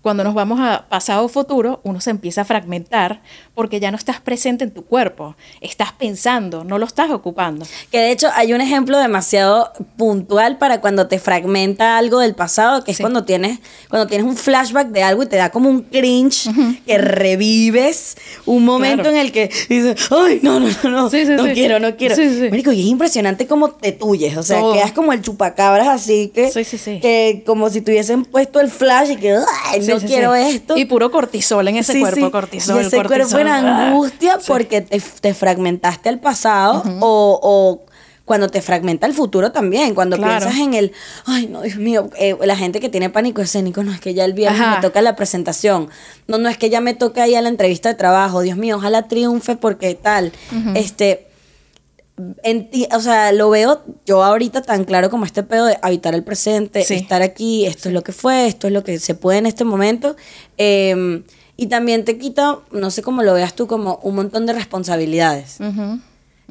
Cuando 0.01 0.23
nos 0.23 0.34
vamos 0.34 0.59
a 0.59 0.88
pasado 0.89 1.25
o 1.25 1.27
futuro, 1.27 1.79
uno 1.84 2.01
se 2.01 2.09
empieza 2.09 2.41
a 2.41 2.45
fragmentar 2.45 3.21
porque 3.54 3.80
ya 3.80 3.91
no 3.91 3.97
estás 3.97 4.20
presente 4.22 4.64
en 4.64 4.72
tu 4.72 4.86
cuerpo, 4.86 5.36
estás 5.60 5.91
pensando, 5.91 6.64
no 6.64 6.78
lo 6.78 6.86
estás 6.86 7.12
ocupando. 7.12 7.66
Que 7.91 7.99
de 7.99 8.12
hecho 8.12 8.28
hay 8.34 8.54
un 8.54 8.62
ejemplo 8.62 8.97
demasiado 8.97 9.72
puntual 9.97 10.58
para 10.58 10.80
cuando 10.82 11.08
te 11.08 11.20
fragmenta 11.20 11.97
algo 11.97 12.20
del 12.20 12.34
pasado, 12.36 12.84
que 12.84 12.91
es 12.91 12.97
Sí. 12.97 13.04
cuando 13.04 13.24
tienes 13.26 13.60
cuando 13.89 14.08
tienes 14.08 14.26
un 14.26 14.38
flashback 14.38 14.88
de 14.89 15.04
algo 15.04 15.24
y 15.24 15.26
te 15.28 15.36
da 15.36 15.49
como 15.49 15.70
un 15.70 15.82
cringe, 15.82 16.49
que 16.86 16.97
revives 16.97 18.16
un 18.45 18.64
momento 18.66 19.04
Claro. 19.04 19.16
en 19.18 19.18
el 19.18 19.32
que 19.32 19.47
dices, 19.70 19.95
ay, 20.12 20.39
no, 20.41 20.60
no, 20.60 20.68
no, 20.84 20.89
no, 20.89 21.10
Sí, 21.10 21.26
sí, 21.26 21.32
no 21.34 21.43
quiero, 21.54 21.80
no 21.80 21.95
quiero. 21.97 22.16
Marico, 22.49 22.72
y 22.72 22.82
es 22.82 22.88
impresionante 22.88 23.47
cómo 23.47 23.72
te 23.72 23.91
tuyes, 23.91 24.38
o 24.38 24.43
sea, 24.43 24.62
quedas 24.74 24.91
como 24.91 25.14
el 25.14 25.22
chupacabras 25.22 25.88
así 25.88 26.32
que, 26.34 26.52
Sí, 26.52 26.64
sí, 26.64 26.78
sí. 26.78 26.99
que 27.02 27.43
como 27.45 27.70
si 27.70 27.82
tuviesen 27.82 28.24
puesto 28.26 28.60
el 28.60 28.70
flash 28.70 29.12
y 29.12 29.16
que, 29.18 29.36
ay, 29.66 29.82
no 29.82 29.97
quiero 29.99 30.36
esto. 30.36 30.78
Y 30.78 30.86
puro 30.86 31.12
cortisol 31.12 31.68
en 31.68 31.78
ese 31.78 31.99
cuerpo, 31.99 32.32
cortisol. 32.32 32.78
Y 32.78 32.80
ese 32.88 32.95
cuerpo 32.97 33.14
cortisol. 33.14 33.41
en 33.41 33.47
Ah. 33.54 33.88
angustia 33.89 34.38
Sí. 34.39 34.45
porque 34.47 34.82
te, 34.82 34.99
te 34.99 35.34
fragmentaste 35.34 36.10
al 36.10 36.20
pasado 36.20 36.84
o, 37.02 37.39
o 37.41 37.86
cuando 38.26 38.47
te 38.47 38.62
fragmenta 38.62 39.08
el 39.08 39.14
futuro 39.14 39.52
también. 39.52 39.93
Cuando 39.93 40.16
Claro. 40.16 40.39
piensas 40.45 40.60
en 40.62 40.74
el, 40.74 40.93
ay, 41.26 41.47
no, 41.47 41.62
Dios 41.64 41.78
mío, 41.78 42.10
eh, 42.18 42.38
la 42.43 42.56
gente 42.56 42.80
que 42.80 42.88
tiene 42.88 43.10
pánico 43.10 43.41
escénico, 43.41 43.84
no 43.84 43.91
es 43.91 43.99
que 43.99 44.14
ya 44.14 44.24
el 44.26 44.34
viernes 44.34 44.62
Ajá. 44.62 44.76
me 44.78 44.82
toca 44.82 45.02
la 45.02 45.16
presentación. 45.18 45.89
No, 46.28 46.38
no 46.38 46.47
es 46.47 46.58
que 46.58 46.70
ya 46.70 46.80
me 46.80 46.93
toca 46.93 47.24
a 47.24 47.28
la 47.28 47.49
entrevista 47.49 47.89
de 47.89 47.95
trabajo. 47.95 48.41
Dios 48.41 48.58
mío, 48.58 48.78
ojalá 48.78 49.08
triunfe 49.10 49.56
porque 49.58 49.95
tal. 49.95 50.32
Este 50.76 51.28
o 52.93 52.99
sea, 52.99 53.32
lo 53.32 53.49
veo 53.49 53.82
yo 54.06 54.24
ahorita 54.24 54.62
tan 54.62 54.84
claro 54.84 55.10
como 55.10 55.26
este 55.26 55.41
pedo 55.43 55.66
de 55.66 55.78
habitar 55.82 56.14
el 56.14 56.24
presente, 56.24 56.84
Sí. 56.84 56.93
estar 56.93 57.22
aquí, 57.24 57.66
esto 57.66 57.89
es 57.89 57.93
lo 57.95 58.04
que 58.04 58.12
fue, 58.12 58.45
esto 58.47 58.68
es 58.68 58.74
lo 58.74 58.84
que 58.84 58.99
se 58.99 59.16
puede 59.16 59.39
en 59.39 59.47
este 59.47 59.64
momento. 59.64 60.16
Eh, 60.58 61.24
y 61.62 61.68
también 61.68 62.03
te 62.05 62.18
quita, 62.18 62.57
no 62.72 62.89
sé 62.89 63.03
cómo 63.03 63.22
lo 63.22 63.36
veas 63.36 63.53
tú, 63.55 63.68
como 63.68 63.99
un 64.01 64.16
montón 64.16 64.47
de 64.47 64.53
responsabilidades. 64.53 65.59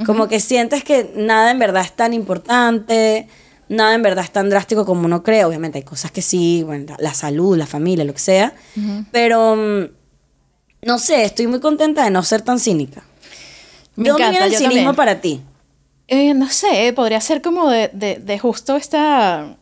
Como 0.06 0.28
que 0.28 0.38
sientes 0.38 0.84
que 0.84 1.12
nada 1.16 1.50
en 1.50 1.58
verdad 1.58 1.82
es 1.82 1.92
tan 1.96 2.14
importante, 2.14 3.26
nada 3.68 3.92
en 3.94 4.02
verdad 4.02 4.24
es 4.24 4.30
tan 4.30 4.48
drástico 4.48 4.86
como 4.86 5.06
uno 5.06 5.24
cree. 5.24 5.44
Obviamente 5.44 5.78
hay 5.78 5.84
cosas 5.84 6.12
que 6.12 6.22
sí, 6.22 6.62
bueno, 6.64 6.94
la- 7.00 7.12
salud, 7.12 7.56
la 7.58 7.66
familia, 7.66 8.04
lo 8.04 8.12
que 8.14 8.20
sea. 8.20 8.54
Pero, 9.11 9.56
mm, 9.56 9.84
no 10.86 10.98
sé, 11.00 11.24
estoy 11.24 11.48
muy 11.48 11.58
contenta 11.58 12.04
de 12.04 12.11
no 12.11 12.22
ser 12.22 12.42
tan 12.42 12.61
cínica. 12.61 13.02
Me 13.96 14.04
¿De 14.04 14.11
dónde 14.11 14.26
encanta, 14.28 14.30
viene 14.46 14.46
el 14.46 14.52
cinismo 14.58 14.76
también. 14.76 14.94
para 14.96 15.20
ti? 15.20 15.40
Eh, 16.06 16.34
no 16.34 16.48
sé, 16.48 16.92
podría 16.94 17.20
ser 17.20 17.42
como 17.42 17.68
de, 17.68 17.90
de- 17.92 18.16
de 18.16 18.38
justo 18.38 18.76
esta 18.76 19.56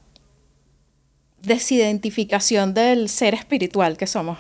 desidentificación 1.42 2.74
del 2.74 3.09
ser 3.09 3.34
espiritual 3.34 3.96
que 3.96 4.07
somos 4.07 4.38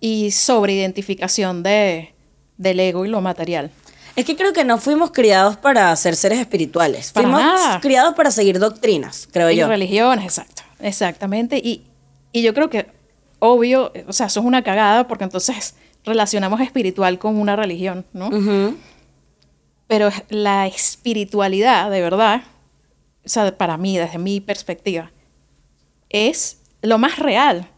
y 0.00 0.30
sobreidentificación 0.30 1.62
de, 1.62 2.14
del 2.56 2.80
ego 2.80 3.04
y 3.04 3.08
lo 3.08 3.20
material. 3.20 3.70
Es 4.16 4.24
que 4.24 4.36
creo 4.36 4.52
que 4.52 4.64
no 4.64 4.78
fuimos 4.78 5.12
criados 5.12 5.56
para 5.56 5.94
ser 5.94 6.16
seres 6.16 6.40
espirituales. 6.40 7.12
Para 7.12 7.28
fuimos 7.28 7.40
nada. 7.40 7.80
criados 7.80 8.14
para 8.14 8.30
seguir 8.30 8.58
doctrinas, 8.58 9.28
creo 9.32 9.50
y 9.50 9.56
yo. 9.56 9.68
religiones, 9.68 10.24
exacto, 10.24 10.62
exactamente. 10.80 11.58
Y, 11.58 11.84
y 12.32 12.42
yo 12.42 12.52
creo 12.52 12.68
que, 12.68 12.88
obvio, 13.38 13.92
o 14.06 14.12
sea, 14.12 14.26
eso 14.26 14.40
es 14.40 14.46
una 14.46 14.64
cagada 14.64 15.06
porque 15.06 15.24
entonces 15.24 15.74
relacionamos 16.04 16.60
espiritual 16.60 17.18
con 17.18 17.36
una 17.36 17.54
religión, 17.54 18.06
¿no? 18.12 18.28
Ujú. 18.28 18.76
Pero 19.86 20.10
la 20.28 20.66
espiritualidad, 20.66 21.90
de 21.90 22.00
verdad, 22.00 22.42
o 23.24 23.28
sea, 23.28 23.56
para 23.56 23.76
mí, 23.76 23.98
desde 23.98 24.18
mi 24.18 24.40
perspectiva, 24.40 25.12
es 26.08 26.58
lo 26.82 26.98
más 26.98 27.18
real. 27.18 27.68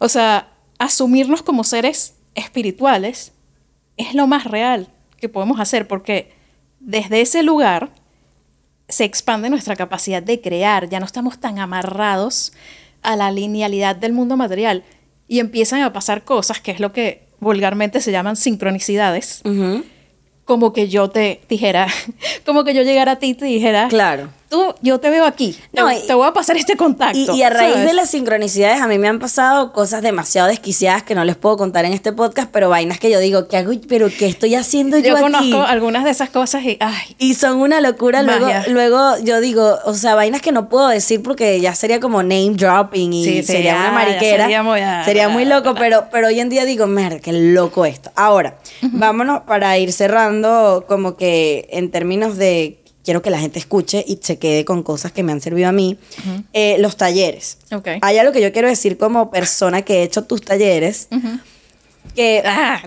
O 0.00 0.08
sea, 0.08 0.49
asumirnos 0.80 1.42
como 1.42 1.62
seres 1.62 2.14
espirituales 2.34 3.32
es 3.96 4.14
lo 4.14 4.26
más 4.26 4.44
real 4.44 4.88
que 5.20 5.28
podemos 5.28 5.60
hacer 5.60 5.86
porque 5.86 6.32
desde 6.80 7.20
ese 7.20 7.42
lugar 7.42 7.90
se 8.88 9.04
expande 9.04 9.50
nuestra 9.50 9.76
capacidad 9.76 10.22
de 10.22 10.40
crear, 10.40 10.88
ya 10.88 10.98
no 10.98 11.06
estamos 11.06 11.38
tan 11.38 11.58
amarrados 11.58 12.52
a 13.02 13.14
la 13.14 13.30
linealidad 13.30 13.94
del 13.94 14.12
mundo 14.12 14.36
material. 14.36 14.82
Y 15.28 15.38
empiezan 15.38 15.82
a 15.82 15.92
pasar 15.92 16.24
cosas 16.24 16.60
que 16.60 16.72
es 16.72 16.80
lo 16.80 16.92
que 16.92 17.28
vulgarmente 17.38 18.00
se 18.00 18.10
llaman 18.10 18.34
sincronicidades 18.34 19.42
como 20.50 20.72
que 20.72 20.88
yo 20.88 21.10
te 21.10 21.42
dijera, 21.48 21.86
como 22.44 22.64
que 22.64 22.74
yo 22.74 22.82
llegara 22.82 23.12
a 23.12 23.16
ti 23.20 23.28
y 23.28 23.34
te 23.34 23.44
dijera, 23.44 23.86
Claro. 23.86 24.30
Tú, 24.50 24.74
yo 24.82 24.98
te 25.00 25.08
veo 25.08 25.24
aquí, 25.24 25.56
No, 25.72 25.88
te, 25.88 26.04
y- 26.06 26.12
voy 26.12 26.26
a 26.28 26.32
pasar 26.34 26.56
este 26.58 26.76
contacto. 26.76 27.16
Y, 27.18 27.38
y 27.38 27.42
a 27.42 27.48
raíz 27.48 27.72
¿sabes? 27.72 27.86
de 27.86 27.92
las 27.94 28.10
sincronicidades, 28.10 28.82
a 28.82 28.86
mí 28.88 28.98
me 28.98 29.08
han 29.08 29.18
pasado 29.20 29.72
cosas 29.72 30.02
demasiado 30.02 30.48
desquiciadas 30.48 31.02
que 31.04 31.14
no 31.14 31.24
les 31.24 31.36
puedo 31.36 31.56
contar 31.56 31.84
en 31.84 31.92
este 31.92 32.12
podcast, 32.12 32.50
pero 32.52 32.68
vainas 32.68 32.98
que 32.98 33.10
yo 33.10 33.18
digo, 33.20 33.48
¿qué 33.48 33.56
hago? 33.56 33.72
¿Pero 33.88 34.08
qué 34.10 34.26
estoy 34.26 34.56
haciendo 34.56 34.98
yo, 34.98 35.10
yo 35.10 35.14
aquí? 35.14 35.22
conozco 35.22 35.62
algunas 35.62 36.04
de 36.04 36.10
esas 36.10 36.28
cosas 36.30 36.64
y, 36.64 36.76
ay, 36.80 37.14
Y 37.18 37.34
son 37.34 37.58
una 37.60 37.80
locura. 37.80 38.22
Luego, 38.22 38.46
Magia. 38.46 38.64
luego 38.68 39.18
yo 39.22 39.40
digo, 39.40 39.78
o 39.84 39.94
sea, 39.94 40.14
vainas 40.16 40.42
que 40.42 40.50
no 40.52 40.68
puedo 40.68 40.88
decir 40.88 41.22
porque 41.22 41.60
ya 41.60 41.74
sería 41.74 42.00
como 42.00 42.22
name 42.22 42.50
dropping 42.54 43.12
y 43.12 43.24
Sí, 43.24 43.42
sería 43.44 43.72
ya, 43.72 43.76
una 43.76 43.84
ya 43.86 43.92
mariquera. 43.92 44.44
sería 44.44 44.62
muy- 44.64 44.80
ah, 44.80 45.02
sería 45.04 45.28
muy 45.28 45.44
loco, 45.44 45.74
pero, 45.78 46.06
pero 46.10 46.26
hoy 46.26 46.40
en 46.40 46.48
día 46.48 46.64
digo, 46.64 46.86
mierda, 46.88 47.20
qué 47.20 47.32
loco 47.32 47.84
esto. 47.86 48.10
Ahora, 48.16 48.56
vámonos 48.82 49.42
para 49.42 49.78
ir 49.78 49.92
cerrando, 49.92 50.84
como 50.88 51.16
que 51.16 51.68
en 51.70 51.90
términos 51.90 52.36
de. 52.36 52.79
Quiero 53.04 53.22
que 53.22 53.30
la 53.30 53.38
gente 53.38 53.58
escuche 53.58 54.04
y 54.06 54.18
se 54.22 54.38
quede 54.38 54.64
con 54.64 54.82
cosas 54.82 55.12
que 55.12 55.22
me 55.22 55.32
han 55.32 55.40
servido 55.40 55.68
a 55.68 55.72
mí. 55.72 55.96
Eh, 56.52 56.76
los 56.80 56.96
talleres. 56.96 57.58
ok. 57.72 57.88
Hay 58.02 58.18
algo 58.18 58.32
que 58.32 58.40
yo 58.42 58.52
quiero 58.52 58.68
decir 58.68 58.98
como 58.98 59.30
persona 59.30 59.82
que 59.82 60.00
he 60.00 60.02
hecho 60.02 60.24
tus 60.24 60.42
talleres, 60.42 61.08
que 62.14 62.42
Ah, 62.44 62.82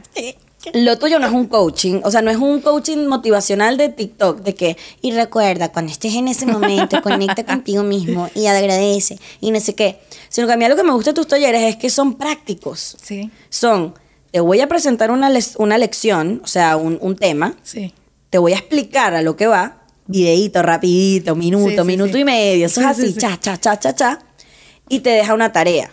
lo 0.73 0.97
tuyo 0.97 1.19
no 1.19 1.27
es 1.27 1.33
un 1.33 1.47
coaching, 1.47 1.99
o 2.05 2.11
sea, 2.11 2.21
no 2.21 2.31
es 2.31 2.37
un 2.37 2.61
coaching 2.61 3.07
motivacional 3.07 3.75
de 3.75 3.89
TikTok, 3.89 4.41
de 4.43 4.55
que, 4.55 4.77
y 5.01 5.11
recuerda, 5.11 5.71
cuando 5.73 5.91
estés 5.91 6.13
en 6.15 6.29
ese 6.29 6.45
momento, 6.45 7.01
conecta 7.01 7.43
contigo 7.45 7.83
mismo 7.83 8.29
y 8.33 8.45
agradece 8.45 9.17
y 9.41 9.51
no 9.51 9.59
sé 9.59 9.75
qué. 9.75 9.99
Sino 10.29 10.47
que 10.47 10.53
a 10.53 10.57
mí 10.57 10.65
lo 10.67 10.75
que 10.77 10.83
me 10.83 10.93
gusta 10.93 11.11
de 11.11 11.15
tus 11.15 11.27
talleres 11.27 11.63
es 11.63 11.75
que 11.75 11.89
son 11.89 12.13
prácticos. 12.13 12.95
Sí, 13.01 13.29
Son, 13.49 13.93
te 14.31 14.39
voy 14.39 14.61
a 14.61 14.67
presentar 14.67 15.11
una, 15.11 15.29
una 15.57 15.77
lección, 15.77 16.41
o 16.43 16.47
sea, 16.47 16.77
un, 16.77 16.97
un 17.01 17.17
tema, 17.17 17.55
sí. 17.63 17.93
te 18.29 18.37
voy 18.37 18.53
a 18.53 18.57
explicar 18.57 19.13
a 19.15 19.21
lo 19.21 19.35
que 19.35 19.47
va, 19.47 19.82
videíto, 20.13 20.61
rapidito, 20.61 21.35
minuto, 21.35 21.81
Sí, 21.81 21.87
minuto 21.87 22.13
sí. 22.13 22.19
y 22.19 22.23
medio, 22.25 22.65
eso 22.67 22.79
es 22.81 22.85
Sí, 22.85 22.91
así, 22.91 23.01
sí, 23.07 23.13
sí. 23.13 23.19
cha, 23.19 23.39
cha, 23.39 23.57
cha, 23.59 23.79
cha, 23.79 23.95
cha, 23.95 24.19
y 24.87 24.99
te 24.99 25.09
deja 25.09 25.33
una 25.33 25.51
tarea. 25.51 25.91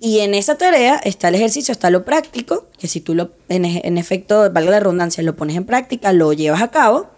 Y 0.00 0.20
en 0.20 0.34
esa 0.34 0.56
tarea 0.56 0.94
está 1.02 1.28
el 1.28 1.34
ejercicio, 1.34 1.72
está 1.72 1.90
lo 1.90 2.04
práctico, 2.04 2.66
que 2.78 2.86
si 2.86 3.00
tú 3.00 3.14
lo, 3.16 3.32
en, 3.48 3.64
e- 3.64 3.80
en 3.84 3.98
efecto, 3.98 4.48
valga 4.52 4.70
la 4.70 4.80
redundancia, 4.80 5.24
lo 5.24 5.34
pones 5.34 5.56
en 5.56 5.64
práctica, 5.64 6.12
lo 6.12 6.32
llevas 6.32 6.62
a 6.62 6.68
cabo, 6.70 7.08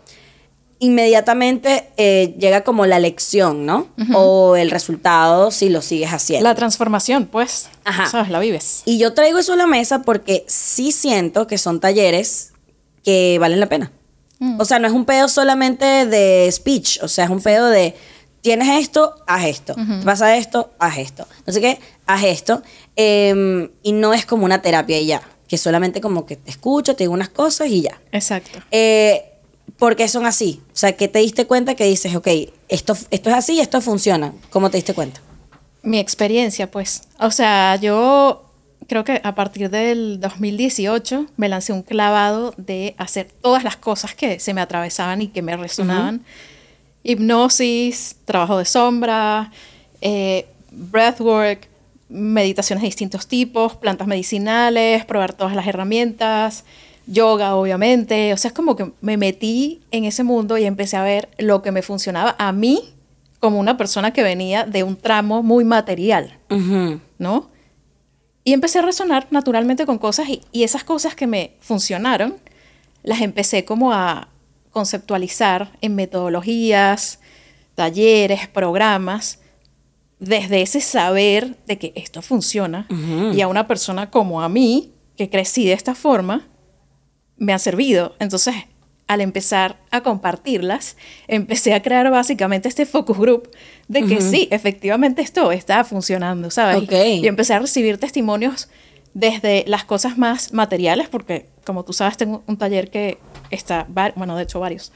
inmediatamente 0.79 1.89
eh, 1.97 2.35
llega 2.39 2.63
como 2.65 2.87
la 2.87 2.99
lección, 3.01 3.67
¿no? 3.67 3.89
O 4.15 4.57
el 4.57 4.71
resultado 4.71 5.51
si 5.51 5.69
lo 5.69 5.83
sigues 5.83 6.11
haciendo. 6.13 6.45
La 6.45 6.55
transformación, 6.55 7.27
pues, 7.27 7.69
Ajá. 7.85 8.07
sabes, 8.07 8.31
la 8.31 8.39
vives. 8.39 8.83
Y 8.87 8.99
yo 8.99 9.13
traigo 9.13 9.39
eso 9.39 9.53
a 9.53 9.57
la 9.57 9.67
mesa 9.67 10.03
porque 10.03 10.45
sí 10.47 10.93
siento 10.93 11.47
que 11.47 11.59
son 11.59 11.81
talleres 11.81 12.53
que 13.05 13.37
valen 13.41 13.61
la 13.61 13.69
pena. 13.69 13.93
O 14.59 14.65
sea, 14.65 14.79
no 14.79 14.87
es 14.87 14.93
un 14.93 15.05
pedo 15.05 15.29
solamente 15.29 16.07
de 16.07 16.49
speech, 16.53 17.01
o 17.03 17.09
sea, 17.09 17.25
es 17.25 17.31
un 17.31 17.43
pedo 17.43 17.69
de 17.69 17.95
tienes 18.41 18.81
esto, 18.81 19.17
haz 19.27 19.45
esto, 19.47 19.75
te 19.75 20.05
pasa 20.05 20.37
esto, 20.37 20.73
haz 20.79 20.99
esto, 20.99 21.27
no 21.47 21.53
sé 21.53 21.61
qué, 21.61 21.79
haz 22.07 22.25
esto. 22.25 22.63
Em, 22.97 23.71
y 23.83 23.93
no 23.93 24.15
es 24.15 24.27
como 24.27 24.45
una 24.45 24.63
terapia 24.63 24.99
y 25.01 25.07
ya, 25.07 25.23
que 25.49 25.59
solamente 25.59 26.01
como 26.01 26.25
que 26.25 26.37
te 26.37 26.51
escucho, 26.51 26.95
te 26.95 27.05
digo 27.05 27.13
unas 27.13 27.31
cosas 27.31 27.69
y 27.69 27.83
ya. 27.83 28.01
Exacto. 28.13 28.61
Eh, 28.71 29.25
¿Por 29.77 29.97
qué 29.97 30.09
son 30.09 30.27
así? 30.27 30.63
O 30.69 30.77
sea, 30.77 30.93
que 30.93 31.09
te 31.09 31.19
diste 31.21 31.47
cuenta 31.47 31.75
que 31.75 31.85
dices, 31.85 32.15
ok, 32.15 32.29
esto, 32.69 32.97
esto 33.11 33.31
es 33.31 33.37
así 33.37 33.55
y 33.55 33.61
esto 33.61 33.81
funciona. 33.81 34.33
¿Cómo 34.51 34.71
te 34.71 34.79
diste 34.79 34.95
cuenta? 34.95 35.21
Mi 35.83 35.99
experiencia, 35.99 36.71
pues. 36.71 37.03
O 37.21 37.31
sea, 37.31 37.77
yo 37.77 38.48
creo 38.89 39.05
que 39.05 39.21
a 39.23 39.35
partir 39.35 39.71
del 39.71 40.19
2018 40.19 41.27
me 41.37 41.49
lancé 41.49 41.73
un 41.73 41.83
clavado 41.83 42.55
de 42.57 42.95
hacer 42.97 43.29
todas 43.43 43.63
las 43.63 43.77
cosas 43.77 44.15
que 44.15 44.41
se 44.41 44.55
me 44.55 44.61
atravesaban 44.61 45.23
y 45.23 45.29
que 45.29 45.43
me 45.43 45.57
resonaban. 45.57 46.25
Hipnosis, 47.05 48.17
trabajo 48.25 48.59
de 48.59 48.65
sombra, 48.65 49.53
eh, 50.01 50.47
breathwork, 50.73 51.69
meditaciones 52.09 52.83
de 52.83 52.89
distintos 52.89 53.27
tipos, 53.27 53.77
plantas 53.77 54.07
medicinales, 54.07 55.05
probar 55.05 55.35
todas 55.35 55.55
las 55.55 55.67
herramientas, 55.67 56.65
yoga, 57.07 57.57
obviamente. 57.57 58.33
O 58.33 58.39
sea, 58.39 58.49
es 58.49 58.55
como 58.55 58.75
que 58.75 58.91
me 59.03 59.19
metí 59.19 59.81
en 59.91 60.05
ese 60.05 60.25
mundo 60.25 60.57
y 60.57 60.65
empecé 60.65 60.97
a 60.97 61.03
ver 61.03 61.29
lo 61.37 61.61
que 61.61 61.73
me 61.73 61.83
funcionaba 61.83 62.35
a 62.39 62.53
mí 62.53 62.81
como 63.39 63.59
una 63.59 63.77
persona 63.77 64.13
que 64.15 64.23
venía 64.23 64.65
de 64.65 64.83
un 64.83 64.97
tramo 64.97 65.43
muy 65.43 65.65
material, 65.65 66.39
Ujú. 66.51 67.01
¿no? 67.19 67.51
Y 68.49 68.55
empecé 68.55 68.79
a 68.79 68.83
resonar 68.83 69.27
naturalmente 69.31 69.85
con 69.85 69.99
cosas 69.99 70.27
y, 70.31 70.41
y 70.53 70.63
esas 70.63 70.83
cosas 70.83 71.15
que 71.15 71.27
me 71.27 71.59
funcionaron, 71.61 72.37
las 73.03 73.21
empecé 73.21 73.67
como 73.67 73.93
a 73.93 74.29
conceptualizar 74.71 75.77
en 75.83 75.95
metodologías, 75.95 77.21
talleres, 77.75 78.49
programas, 78.49 79.41
desde 80.19 80.63
ese 80.63 80.81
saber 80.81 81.59
de 81.67 81.77
que 81.77 81.93
esto 81.95 82.23
funciona 82.23 82.87
y 83.35 83.39
a 83.43 83.49
una 83.49 83.69
persona 83.69 84.11
como 84.11 84.41
a 84.41 84.49
mí, 84.49 84.95
que 85.19 85.29
crecí 85.29 85.67
de 85.67 85.75
esta 85.75 85.95
forma, 85.95 86.49
me 87.37 87.53
han 87.53 87.59
servido. 87.59 88.17
Entonces, 88.19 88.55
al 89.09 89.23
empezar 89.23 89.79
a 89.91 90.03
compartirlas, 90.03 90.97
empecé 91.27 91.75
a 91.75 91.83
crear 91.83 92.09
básicamente 92.11 92.69
este 92.69 92.87
focus 92.87 93.19
group 93.19 93.51
de 93.89 94.05
que 94.05 94.21
sí, 94.21 94.49
efectivamente 94.51 95.23
esto 95.23 95.51
está 95.51 95.83
funcionando, 95.83 96.51
¿sabes? 96.51 96.83
Ok. 96.83 96.93
Y 96.93 97.27
empecé 97.27 97.55
a 97.55 97.59
recibir 97.59 97.99
testimonios 97.99 98.69
desde 99.15 99.65
las 99.67 99.85
cosas 99.85 100.19
más 100.19 100.53
materiales, 100.53 101.09
porque 101.09 101.47
como 101.65 101.85
tú 101.85 101.95
sabes, 101.95 102.19
tengo 102.19 102.43
un 102.47 102.59
taller 102.59 102.91
que 102.91 103.19
está, 103.51 103.87
bueno, 104.15 104.37
de 104.37 104.43
hecho 104.43 104.61
varios, 104.61 104.93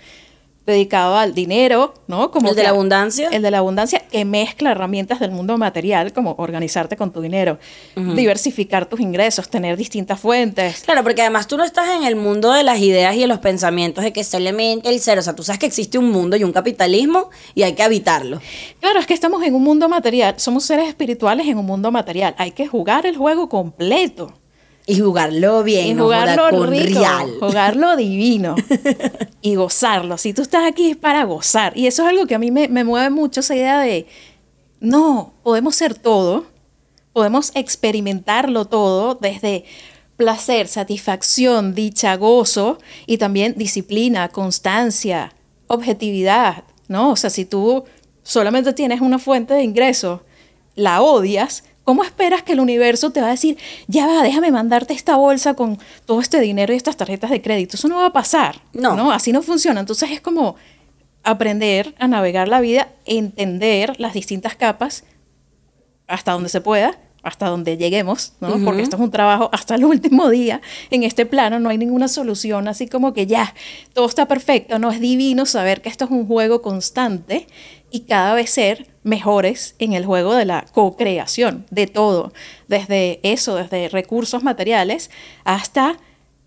dedicado 0.67 1.17
al 1.17 1.35
dinero, 1.35 1.95
¿no? 2.07 2.31
Como 2.31 2.51
¿El 2.51 2.57
de 2.57 2.63
la 2.63 2.69
abundancia? 2.71 3.29
El 3.33 3.43
de 3.43 3.51
la 3.51 3.59
abundancia, 3.59 4.01
que 4.11 4.25
mezcla 4.25 4.71
herramientas 4.71 5.21
del 5.21 5.33
mundo 5.33 5.59
material, 5.59 6.13
como 6.13 6.35
organizarte 6.39 6.97
con 6.97 7.13
tu 7.13 7.21
dinero, 7.21 7.59
diversificar 7.97 8.87
tus 8.87 9.01
ingresos, 9.01 9.49
tener 9.49 9.77
distintas 9.77 10.21
fuentes. 10.21 10.83
Claro, 10.83 11.03
porque 11.03 11.23
además 11.23 11.47
tú 11.49 11.57
no 11.57 11.65
estás 11.65 11.89
en 11.97 12.05
el 12.05 12.17
mundo 12.17 12.53
de 12.53 12.63
las 12.63 12.79
ideas 12.79 13.17
y 13.17 13.21
de 13.21 13.27
los 13.27 13.39
pensamientos 13.39 14.05
de 14.05 14.13
que 14.13 14.25
solamente 14.25 14.89
el 14.89 15.01
ser, 15.01 15.19
o 15.19 15.23
sea, 15.23 15.35
tú 15.35 15.43
sabes 15.43 15.59
que 15.59 15.67
existe 15.67 15.99
un 15.99 16.11
mundo 16.11 16.37
y 16.37 16.45
un 16.45 16.53
capitalismo 16.53 17.31
y 17.55 17.63
hay 17.63 17.75
que 17.75 17.83
habitarlo. 17.83 18.41
Claro, 18.81 19.01
es 19.01 19.07
que 19.07 19.15
estamos 19.15 19.43
en 19.43 19.55
un 19.55 19.63
mundo 19.63 19.89
material, 19.89 20.35
somos 20.39 20.65
seres 20.65 20.89
espirituales 20.89 21.47
en 21.47 21.59
un 21.59 21.67
mundo 21.67 21.91
material, 21.91 22.35
hay 22.39 22.53
que 22.53 22.67
jugar 22.67 23.07
el 23.07 23.17
juego 23.17 23.49
completo. 23.49 24.35
Y 24.87 24.99
jugarlo 24.99 25.63
bien, 25.63 25.87
y 25.87 25.95
no 25.95 26.05
jugarlo 26.05 26.51
con 26.51 26.71
rico, 26.71 26.99
real. 26.99 27.31
jugarlo 27.39 27.97
divino 27.97 28.57
y 29.41 29.55
gozarlo. 29.55 30.19
Si 30.19 30.33
tú 30.33 30.43
estás 30.43 30.65
aquí 30.67 30.91
es 30.91 30.97
para 30.97 31.25
gozar. 31.25 31.77
Y 31.77 31.87
eso 31.87 32.03
es 32.03 32.09
algo 32.09 32.27
que 32.27 32.35
a 32.35 32.39
mí 32.39 32.51
me, 32.51 32.69
me 32.69 32.83
mueve 32.83 33.11
mucho, 33.11 33.41
esa 33.41 33.55
idea 33.55 33.81
de, 33.81 34.07
no, 34.81 35.35
podemos 35.45 35.77
ser 35.77 35.95
todo, 35.95 36.47
podemos 37.13 37.53
experimentarlo 37.55 38.65
todo 38.65 39.15
desde 39.15 39.65
placer, 40.17 40.69
satisfacción, 40.69 41.75
dicha, 41.75 42.17
gozo 42.17 42.79
y 43.07 43.19
también 43.19 43.55
disciplina, 43.57 44.29
constancia, 44.29 45.35
objetividad, 45.67 46.65
¿no? 46.89 47.11
O 47.11 47.17
sea, 47.17 47.31
si 47.31 47.45
tú 47.45 47.85
solamente 48.23 48.73
tienes 48.73 49.01
una 49.01 49.19
fuente 49.19 49.55
de 49.55 49.63
ingreso, 49.63 50.23
la 50.75 51.03
odias, 51.03 51.65
¿cómo 51.85 52.05
esperas 52.05 52.43
que 52.43 52.53
el 52.53 52.61
universo 52.61 53.11
te 53.11 53.21
va 53.21 53.29
a 53.29 53.31
decir, 53.31 53.59
ya 53.87 54.07
va, 54.07 54.23
déjame 54.23 54.51
mandarte 54.51 54.95
esta 54.95 55.17
bolsa 55.17 55.55
con 55.55 55.79
todo 56.07 56.21
este 56.21 56.41
dinero 56.41 56.73
y 56.73 56.77
estas 56.77 56.97
tarjetas 56.97 57.31
de 57.31 57.43
crédito? 57.43 57.77
Eso 57.77 57.89
no 57.89 57.97
va 57.97 58.07
a 58.07 58.13
pasar. 58.13 58.63
No. 58.73 59.13
Así 59.13 59.33
no 59.33 59.43
funciona. 59.43 59.81
Entonces 59.81 60.11
es 60.11 60.21
como 60.21 60.57
aprender 61.23 61.95
a 61.99 62.09
navegar 62.09 62.49
la 62.49 62.61
vida, 62.61 62.89
entender 63.05 63.99
las 63.99 64.15
distintas 64.15 64.57
capas 64.57 65.05
hasta 66.09 66.33
donde 66.33 66.49
se 66.49 66.61
pueda, 66.61 66.99
hasta 67.23 67.47
donde 67.47 67.77
lleguemos, 67.77 68.33
¿no? 68.41 68.59
Porque 68.65 68.83
esto 68.83 68.97
es 68.97 69.03
un 69.03 69.13
trabajo 69.13 69.49
hasta 69.53 69.77
el 69.77 69.85
último 69.85 70.29
día 70.29 70.61
en 70.91 71.05
este 71.05 71.25
plano, 71.25 71.61
no 71.61 71.69
hay 71.69 71.79
ninguna 71.79 72.09
solución, 72.09 72.67
así 72.67 72.89
como 72.89 73.13
que 73.13 73.27
ya, 73.27 73.55
todo 73.93 74.07
está 74.07 74.27
perfecto, 74.27 74.81
no 74.81 74.91
es 74.91 75.01
divino 75.01 75.47
saber 75.47 75.81
que 75.83 75.89
esto 75.89 76.07
es 76.07 76.11
un 76.11 76.27
juego 76.27 76.63
constante 76.63 77.47
y 77.93 78.01
cada 78.01 78.35
vez 78.35 78.51
ser 78.51 78.89
mejores 79.05 79.75
en 79.79 79.93
el 79.93 80.07
juego 80.07 80.35
de 80.35 80.45
la 80.45 80.65
co-creación, 80.73 81.67
de 81.71 81.87
todo, 81.87 82.33
desde 82.69 83.21
eso, 83.23 83.57
desde 83.57 83.89
recursos 83.89 84.43
materiales 84.43 85.11
hasta 85.45 85.99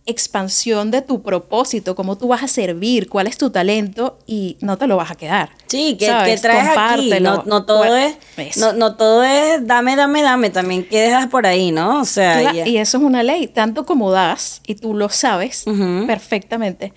expansión 0.07 0.91
de 0.91 1.01
tu 1.01 1.23
propósito, 1.23 1.95
cómo 1.95 2.17
tú 2.17 2.27
vas 2.27 2.43
a 2.43 2.47
servir, 2.47 3.09
cuál 3.09 3.25
es 3.27 3.37
tu 3.37 3.49
talento 3.49 4.19
y 4.27 4.57
no 4.61 4.77
te 4.77 4.85
lo 4.85 4.97
vas 4.97 5.09
a 5.11 5.15
quedar. 5.15 5.49
Sí, 5.67 5.97
que, 5.99 6.05
traes 6.05 6.43
aquí. 6.43 6.67
Compártelo. 6.67 7.37
No, 7.37 7.43
no 7.45 7.65
todo 7.65 7.79
Bueno, 7.79 7.95
es, 8.37 8.57
no, 8.57 8.73
no 8.73 8.95
todo 8.95 9.23
es 9.23 9.65
dame, 9.65 9.95
dame, 9.95 10.21
dame. 10.21 10.51
También 10.51 10.87
que 10.87 11.01
dejas 11.01 11.27
por 11.27 11.47
ahí, 11.47 11.71
¿no? 11.71 12.01
O 12.01 12.05
sea, 12.05 12.53
y 12.53 12.77
eso 12.77 12.97
es 12.97 13.03
una 13.03 13.23
ley, 13.23 13.47
tanto 13.47 13.85
como 13.85 14.11
das, 14.11 14.61
y 14.67 14.75
tú 14.75 14.93
lo 14.93 15.09
sabes 15.09 15.65
perfectamente, 16.05 16.93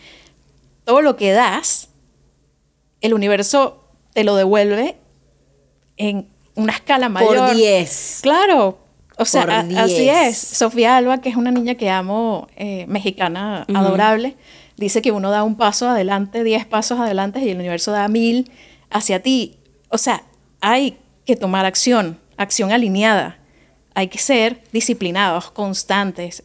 todo 0.85 1.01
lo 1.01 1.17
que 1.17 1.33
das, 1.33 1.89
el 3.01 3.15
universo 3.15 3.88
te 4.19 4.25
lo 4.25 4.35
devuelve 4.37 4.97
en 5.97 6.29
una 6.55 6.73
escala 6.73 7.09
mayor. 7.09 7.37
por 7.37 7.55
10. 7.55 8.19
Claro, 8.23 8.79
o 9.17 9.25
sea, 9.25 9.43
a- 9.43 9.61
así 9.61 10.03
10. 10.03 10.27
es. 10.29 10.37
Sofía 10.39 10.97
Alba, 10.97 11.21
que 11.21 11.29
es 11.29 11.37
una 11.37 11.51
niña 11.51 11.77
que 11.77 11.89
amo, 11.91 12.49
eh, 12.57 12.85
mexicana, 12.89 13.65
adorable, 13.75 14.37
dice 14.77 15.03
que 15.03 15.13
uno 15.13 15.31
da 15.31 15.43
un 15.45 15.57
paso 15.57 15.89
adelante, 15.89 16.43
diez 16.45 16.67
pasos 16.67 16.99
adelante 16.99 17.41
y 17.41 17.49
el 17.51 17.59
universo 17.59 17.93
da 17.93 18.09
mil 18.09 18.51
hacia 18.91 19.23
ti. 19.23 19.59
O 19.89 19.99
sea, 19.99 20.25
hay 20.61 20.99
que 21.25 21.37
tomar 21.37 21.65
acción, 21.65 22.19
acción 22.37 22.73
alineada. 22.73 23.39
Hay 23.95 24.09
que 24.09 24.19
ser 24.19 24.63
disciplinados, 24.73 25.51
constantes, 25.51 26.43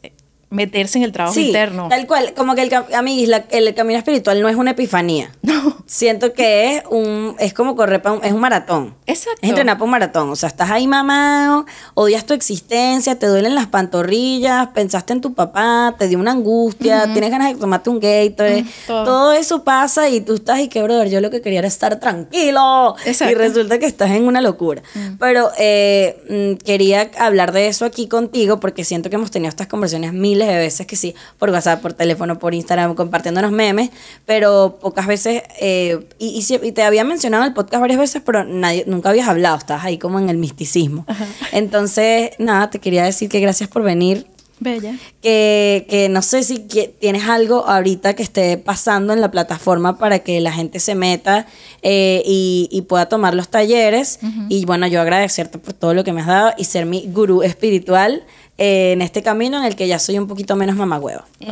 meterse 0.54 0.98
en 0.98 1.04
el 1.04 1.12
trabajo 1.12 1.34
Sí, 1.34 1.48
interno. 1.48 1.88
tal 1.90 2.08
cual. 2.08 2.34
Como 2.36 2.56
que 2.56 2.62
el, 2.62 2.70
cam- 2.70 2.94
amiguis, 2.96 3.28
la- 3.28 3.46
el 3.50 3.74
camino 3.74 3.98
espiritual 3.98 4.42
no 4.42 4.50
es 4.50 4.56
una 4.56 4.72
epifanía. 4.72 5.32
No, 5.64 5.78
Siento 5.86 6.34
que 6.34 6.78
es 6.78 6.84
un 6.90 7.36
es 7.40 7.54
como 7.54 7.76
correr 7.76 8.02
pa' 8.02 8.12
un, 8.14 8.24
es 8.24 8.32
un 8.34 8.40
maratón. 8.42 8.96
exacto. 9.06 9.40
Es 9.42 9.50
entrenar 9.50 9.76
para 9.76 9.86
un 9.86 9.92
maratón. 9.92 10.30
O 10.30 10.36
sea, 10.36 10.48
estás 10.50 10.72
ahí 10.72 10.88
mamado, 10.88 11.66
odias 11.94 12.26
tu 12.26 12.34
existencia, 12.34 13.18
te 13.20 13.28
duelen 13.28 13.54
las 13.56 13.68
pantorrillas, 13.68 14.68
pensaste 14.70 15.14
en 15.14 15.22
tu 15.22 15.34
papá, 15.34 15.96
te 15.98 16.08
dio 16.08 16.20
una 16.20 16.32
angustia, 16.32 17.12
tienes 17.14 17.30
ganas 17.32 17.54
de 17.54 17.60
tomarte 17.60 17.90
un 17.90 18.00
Gatorade. 18.00 18.62
Ujú, 18.62 18.70
todo. 18.88 19.04
todo. 19.06 19.32
eso 19.34 19.64
pasa 19.64 20.10
y 20.10 20.22
tú 20.22 20.34
estás 20.36 20.60
y 20.60 20.68
que, 20.68 20.82
brother, 20.84 21.10
yo 21.10 21.22
lo 21.22 21.30
que 21.30 21.42
quería 21.42 21.60
era 21.60 21.68
estar 21.68 22.00
tranquilo. 22.00 22.96
Exacto. 23.06 23.32
Y 23.32 23.36
resulta 23.36 23.80
que 23.80 23.86
estás 23.86 24.12
en 24.12 24.26
una 24.28 24.42
locura. 24.42 24.82
Pero 25.20 25.50
eh, 25.58 26.56
mm, 26.60 26.64
quería 26.66 27.10
hablar 27.20 27.52
de 27.52 27.68
eso 27.68 27.86
aquí 27.86 28.08
contigo 28.08 28.60
porque 28.60 28.84
siento 28.84 29.10
que 29.10 29.16
hemos 29.16 29.32
tenido 29.32 29.50
estas 29.50 29.68
conversaciones 29.68 30.14
miles 30.14 30.43
de 30.48 30.58
veces, 30.58 30.88
que 30.88 30.96
sí, 30.96 31.16
por 31.38 31.50
WhatsApp, 31.50 31.82
por 31.82 31.94
teléfono, 31.94 32.40
por 32.40 32.54
Instagram, 32.54 32.96
compartiéndonos 32.96 33.52
memes, 33.52 33.90
pero 34.26 34.78
pocas 34.82 35.08
veces, 35.08 35.44
eh, 35.60 36.08
y, 36.20 36.40
y 36.40 36.68
y 36.68 36.72
te 36.72 36.84
había 36.84 37.04
mencionado 37.04 37.44
en 37.44 37.50
el 37.50 37.54
podcast 37.54 37.82
varias 37.82 38.00
veces, 38.00 38.22
pero 38.26 38.44
nadie, 38.44 38.84
nunca 38.88 39.10
habías 39.10 39.28
hablado, 39.28 39.58
estabas 39.58 39.86
ahí 39.86 39.98
como 39.98 40.20
en 40.20 40.30
el 40.30 40.38
misticismo. 40.38 41.06
Entonces, 41.52 42.32
nada, 42.40 42.70
te 42.70 42.80
quería 42.80 43.04
decir 43.04 43.30
que 43.30 43.40
gracias 43.40 43.70
por 43.70 43.84
venir. 43.84 44.28
Bella. 44.64 44.96
Que, 45.22 45.86
que 45.90 46.10
no 46.10 46.22
sé 46.22 46.44
si 46.44 46.60
que- 46.68 46.88
tienes 46.88 47.28
algo 47.28 47.68
ahorita 47.68 48.16
que 48.16 48.24
esté 48.24 48.58
pasando 48.58 49.14
en 49.14 49.22
la 49.22 49.30
plataforma 49.32 49.98
para 49.98 50.20
que 50.20 50.40
la 50.42 50.52
gente 50.52 50.80
se 50.80 50.96
meta 50.96 51.46
eh, 51.82 52.24
y, 52.26 52.70
y 52.72 52.82
pueda 52.84 53.08
tomar 53.08 53.34
los 53.36 53.50
talleres. 53.50 54.20
Y 54.50 54.66
bueno, 54.66 54.88
yo 54.88 55.02
agradecerte 55.02 55.58
por 55.60 55.74
todo 55.74 55.94
lo 55.94 56.04
que 56.04 56.14
me 56.14 56.22
has 56.22 56.28
dado 56.28 56.54
y 56.58 56.66
ser 56.66 56.86
mi 56.86 57.06
gurú 57.08 57.44
espiritual 57.44 58.24
eh, 58.58 58.92
en 58.94 59.02
este 59.02 59.22
camino 59.24 59.58
en 59.60 59.66
el 59.66 59.76
que 59.76 59.88
ya 59.88 60.00
soy 60.00 60.18
un 60.18 60.28
poquito 60.28 60.56
menos 60.56 60.76
mamagüeva. 60.76 61.26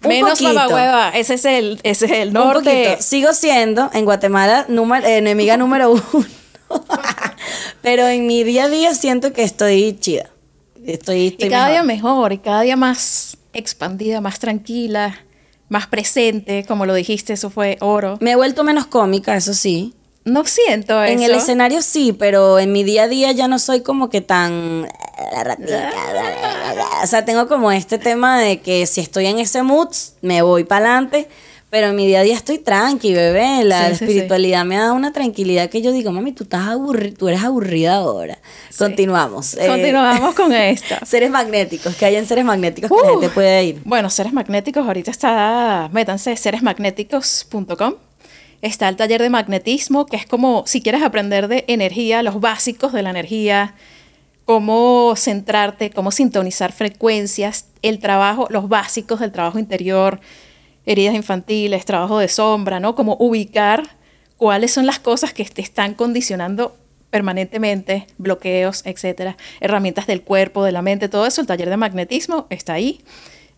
Un 0.00 0.10
Menos 0.10 0.40
mamahueva, 0.40 1.10
ese 1.10 1.34
es 1.34 1.44
el, 1.44 1.80
ese 1.82 2.04
es 2.06 2.12
el 2.12 2.32
norte. 2.32 2.98
Sigo 3.00 3.32
siendo 3.32 3.90
en 3.92 4.04
Guatemala 4.04 4.64
número, 4.68 5.04
enemiga 5.04 5.56
número 5.56 5.90
uno. 5.90 6.24
Pero 7.82 8.06
en 8.06 8.26
mi 8.28 8.44
día 8.44 8.64
a 8.64 8.68
día 8.68 8.94
siento 8.94 9.32
que 9.32 9.42
estoy 9.42 9.96
chida. 9.98 10.30
Estoy, 10.86 11.28
estoy 11.28 11.46
Y 11.48 11.50
cada 11.50 11.70
día 11.70 11.82
mejor. 11.82 12.32
y 12.32 12.38
cada 12.38 12.62
día 12.62 12.76
más 12.76 13.36
expandida, 13.52 14.20
más 14.20 14.38
tranquila, 14.38 15.18
más 15.68 15.86
presente, 15.86 16.64
como 16.66 16.86
lo 16.86 16.94
dijiste, 16.94 17.32
eso 17.32 17.50
fue 17.50 17.76
oro. 17.80 18.16
Me 18.20 18.32
he 18.32 18.36
vuelto 18.36 18.64
menos 18.64 18.86
cómica, 18.86 19.36
eso 19.36 19.54
sí. 19.54 19.94
No 20.24 20.44
siento 20.44 21.02
eso. 21.02 21.12
En 21.12 21.22
el 21.22 21.34
escenario 21.34 21.80
sí, 21.80 22.12
pero 22.12 22.58
en 22.58 22.72
mi 22.72 22.84
día 22.84 23.04
a 23.04 23.08
día 23.08 23.32
ya 23.32 23.48
no 23.48 23.58
soy 23.58 23.80
como 23.80 24.10
que 24.10 24.20
tan... 24.20 24.82
la 25.32 25.44
ratita, 25.44 25.90
O 27.02 27.06
sea, 27.06 27.24
tengo 27.24 27.48
como 27.48 27.72
este 27.72 27.98
tema 27.98 28.38
de 28.38 28.60
que 28.60 28.86
si 28.86 29.00
estoy 29.00 29.26
en 29.26 29.38
ese 29.38 29.62
mood, 29.62 29.88
me 30.20 30.42
voy 30.42 30.64
para 30.64 30.92
adelante. 30.92 31.28
Pero 31.70 31.88
en 31.88 31.96
mi 31.96 32.06
día 32.06 32.20
a 32.20 32.22
día 32.22 32.34
estoy 32.34 32.58
tranqui, 32.58 33.12
bebé. 33.12 33.62
La 33.64 33.88
Sí, 33.88 33.92
sí, 33.92 33.98
sí. 33.98 34.04
espiritualidad 34.04 34.64
me 34.64 34.76
ha 34.78 34.80
dado 34.84 34.94
una 34.94 35.12
tranquilidad 35.12 35.68
que 35.68 35.82
yo 35.82 35.92
digo, 35.92 36.12
mami, 36.12 36.32
tú 36.32 36.44
estás 36.44 36.66
aburri 36.66 37.10
tú 37.12 37.28
eres 37.28 37.44
aburrida 37.44 37.96
ahora. 37.96 38.38
Continuamos. 38.78 39.54
Eh, 39.58 39.66
Continuamos 39.66 40.34
con 40.34 40.52
esta. 40.54 40.98
seres 41.04 41.30
magnéticos, 41.30 41.94
que 41.94 42.06
hay 42.06 42.16
en 42.16 42.26
seres 42.26 42.44
magnéticos 42.46 42.90
que 42.90 42.96
la 43.06 43.12
Uh. 43.12 43.20
gente 43.20 43.28
puede 43.34 43.64
ir. 43.64 43.80
Bueno, 43.84 44.08
seres 44.08 44.32
magnéticos, 44.32 44.86
ahorita 44.86 45.10
está, 45.10 45.90
métanse, 45.92 46.34
seresmagnéticos.com. 46.36 47.94
Está 48.62 48.88
el 48.88 48.96
taller 48.96 49.20
de 49.22 49.30
magnetismo, 49.30 50.06
que 50.06 50.16
es 50.16 50.26
como 50.26 50.64
si 50.66 50.80
quieres 50.82 51.02
aprender 51.02 51.48
de 51.48 51.64
energía, 51.68 52.22
los 52.22 52.40
básicos 52.40 52.92
de 52.92 53.02
la 53.02 53.10
energía, 53.10 53.74
cómo 54.46 55.14
centrarte, 55.16 55.90
cómo 55.90 56.10
sintonizar 56.10 56.72
frecuencias, 56.72 57.66
el 57.82 57.98
trabajo, 58.00 58.46
los 58.50 58.68
básicos 58.68 59.20
del 59.20 59.30
trabajo 59.32 59.58
interior, 59.58 60.18
heridas 60.88 61.14
infantiles, 61.14 61.84
trabajo 61.84 62.18
de 62.18 62.28
sombra, 62.28 62.80
¿no? 62.80 62.94
Cómo 62.94 63.16
ubicar 63.20 63.96
cuáles 64.38 64.72
son 64.72 64.86
las 64.86 64.98
cosas 64.98 65.34
que 65.34 65.44
te 65.44 65.60
están 65.60 65.92
condicionando 65.92 66.76
permanentemente, 67.10 68.06
bloqueos, 68.16 68.82
etcétera, 68.86 69.36
herramientas 69.60 70.06
del 70.06 70.22
cuerpo, 70.22 70.64
de 70.64 70.72
la 70.72 70.80
mente, 70.80 71.08
todo 71.08 71.26
eso, 71.26 71.42
el 71.42 71.46
taller 71.46 71.68
de 71.68 71.76
magnetismo 71.76 72.46
está 72.48 72.72
ahí. 72.72 73.02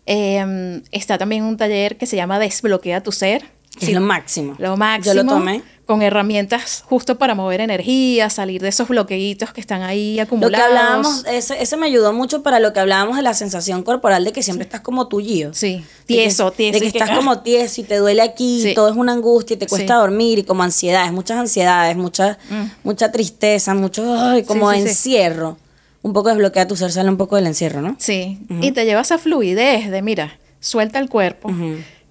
Eh, 0.05 0.81
está 0.91 1.17
también 1.17 1.43
un 1.43 1.55
taller 1.55 1.97
que 1.97 2.05
se 2.05 2.17
llama 2.17 2.37
Desbloquea 2.37 3.01
tu 3.01 3.13
ser. 3.13 3.43
Sí, 3.79 3.93
lo 3.93 4.01
máximo. 4.01 4.55
lo 4.57 4.75
máximo. 4.75 5.15
Yo 5.15 5.23
lo 5.23 5.29
tomé. 5.29 5.61
Con 5.91 6.01
herramientas 6.01 6.83
justo 6.87 7.17
para 7.17 7.35
mover 7.35 7.59
energía, 7.59 8.29
salir 8.29 8.61
de 8.61 8.69
esos 8.69 8.87
bloqueitos 8.87 9.51
que 9.51 9.59
están 9.59 9.81
ahí 9.83 10.15
Lo 10.15 10.23
acumulados. 10.23 10.55
que 10.57 10.63
hablábamos, 10.63 11.25
ese, 11.27 11.61
ese 11.61 11.75
me 11.75 11.87
ayudó 11.87 12.13
mucho 12.13 12.43
para 12.43 12.59
lo 12.61 12.71
que 12.71 12.79
hablábamos 12.79 13.17
de 13.17 13.23
la 13.23 13.33
sensación 13.33 13.83
corporal 13.83 14.23
de 14.23 14.31
que 14.31 14.41
siempre 14.41 14.63
estás 14.63 14.79
como 14.79 15.07
tullido. 15.09 15.53
Sí, 15.53 15.83
tieso, 16.05 16.51
tieso. 16.51 16.79
De 16.79 16.85
que 16.85 16.91
que- 16.93 16.97
estás 16.99 17.09
como 17.17 17.39
tieso 17.41 17.81
y 17.81 17.83
te 17.83 17.97
duele 17.97 18.21
aquí, 18.21 18.59
y 18.59 18.63
Sí. 18.69 18.73
todo 18.73 18.87
es 18.89 18.95
una 18.95 19.11
angustia 19.11 19.55
y 19.55 19.57
te 19.57 19.67
cuesta 19.67 19.95
Sí. 19.95 19.99
dormir 19.99 20.39
y 20.39 20.43
como 20.43 20.63
ansiedades, 20.63 21.11
muchas 21.11 21.37
ansiedades, 21.37 21.97
mucha, 21.97 22.37
mucha 22.83 23.11
tristeza, 23.11 23.73
mucho 23.73 24.15
ay, 24.17 24.43
como 24.43 24.67
Mm. 24.67 24.73
Sí, 24.73 24.77
sí, 24.77 24.83
sí. 24.83 24.89
encierro. 24.89 25.57
Un 26.03 26.13
poco 26.13 26.29
desbloquea 26.29 26.67
tu 26.67 26.75
ser, 26.77 26.91
sale 26.91 27.09
un 27.09 27.17
poco 27.17 27.35
del 27.35 27.47
encierro, 27.47 27.81
¿no? 27.81 27.95
Sí, 27.99 28.39
y 28.61 28.71
te 28.71 28.85
lleva 28.85 28.99
a 28.99 29.03
esa 29.03 29.17
fluidez 29.17 29.91
de, 29.91 30.01
mira, 30.01 30.39
suelta 30.61 30.99
el 30.99 31.09
cuerpo, 31.09 31.49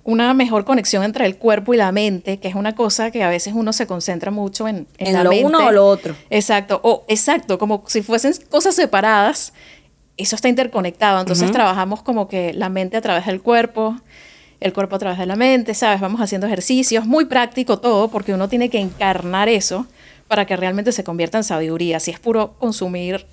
una 0.04 0.32
mejor 0.34 0.64
conexión 0.64 1.02
entre 1.04 1.26
el 1.26 1.36
cuerpo 1.36 1.74
y 1.74 1.76
la 1.76 1.92
mente, 1.92 2.38
que 2.38 2.48
es 2.48 2.54
una 2.54 2.74
cosa 2.74 3.10
que 3.10 3.22
a 3.22 3.28
veces 3.28 3.52
uno 3.54 3.72
se 3.72 3.86
concentra 3.86 4.30
mucho 4.30 4.66
en, 4.66 4.86
en, 4.98 5.08
En 5.08 5.12
la 5.12 5.24
lo 5.24 5.30
mente. 5.30 5.44
uno 5.46 5.66
o 5.66 5.72
lo 5.72 5.86
otro. 5.86 6.14
Exacto, 6.30 6.80
o 6.82 7.04
exacto, 7.08 7.58
como 7.58 7.84
si 7.86 8.02
fuesen 8.02 8.32
cosas 8.48 8.74
separadas, 8.74 9.52
eso 10.16 10.36
está 10.36 10.48
interconectado, 10.48 11.20
entonces 11.20 11.50
trabajamos 11.52 12.02
como 12.02 12.28
que 12.28 12.52
la 12.52 12.68
mente 12.68 12.96
a 12.96 13.00
través 13.00 13.26
del 13.26 13.40
cuerpo, 13.40 13.96
el 14.60 14.72
cuerpo 14.72 14.96
a 14.96 14.98
través 14.98 15.18
de 15.18 15.26
la 15.26 15.36
mente, 15.36 15.74
¿sabes? 15.74 16.00
Vamos 16.00 16.20
haciendo 16.20 16.46
ejercicios, 16.46 17.06
muy 17.06 17.24
práctico 17.24 17.78
todo, 17.78 18.08
porque 18.08 18.34
uno 18.34 18.48
tiene 18.48 18.68
que 18.68 18.78
encarnar 18.78 19.48
eso 19.48 19.86
para 20.28 20.44
que 20.46 20.56
realmente 20.56 20.92
se 20.92 21.04
convierta 21.04 21.38
en 21.38 21.44
sabiduría. 21.44 21.98
Si 22.00 22.10
es 22.10 22.18
puro 22.20 22.52
consumir 22.58 23.26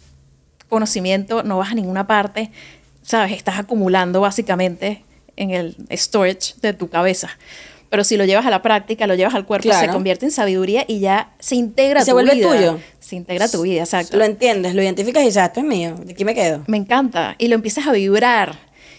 conocimiento, 0.70 1.44
no 1.44 1.58
vas 1.58 1.72
a 1.72 1.76
ninguna 1.76 2.08
parte. 2.08 2.52
¿sabes? 3.04 3.32
Estás 3.32 3.58
acumulando 3.58 4.20
básicamente 4.20 5.04
en 5.38 5.52
el 5.52 5.76
storage 5.92 6.56
de 6.62 6.74
tu 6.74 6.90
cabeza. 6.90 7.30
Pero 7.90 8.04
si 8.04 8.18
lo 8.18 8.26
llevas 8.26 8.46
a 8.46 8.50
la 8.50 8.62
práctica, 8.62 9.08
lo 9.08 9.16
llevas 9.16 9.34
al 9.34 9.46
cuerpo, 9.46 9.64
se 9.64 9.70
Claro. 9.70 9.94
convierte 9.94 10.26
en 10.26 10.32
sabiduría 10.32 10.84
y 10.88 11.00
ya 11.00 11.30
se 11.40 11.56
integra 11.56 12.02
Y 12.02 12.04
se 12.04 12.12
tu 12.12 12.16
vuelve 12.16 12.36
vida. 12.36 12.50
tuyo. 12.50 12.80
Se 13.00 13.16
integra 13.16 13.46
a 13.46 13.50
tu 13.50 13.62
vida, 13.62 13.80
exacto. 13.84 14.18
Lo 14.18 14.26
entiendes, 14.26 14.76
lo 14.76 14.82
identificas 14.84 15.24
y 15.24 15.28
dices, 15.28 15.42
ah, 15.42 15.46
esto 15.46 15.62
es 15.62 15.66
mío, 15.66 15.96
de 16.04 16.12
aquí 16.12 16.26
me 16.26 16.36
quedo. 16.36 16.64
Me 16.68 16.76
encanta. 16.76 17.36
Y 17.38 17.48
lo 17.48 17.56
empiezas 17.56 17.88
a 17.88 17.94
vibrar. 17.94 18.56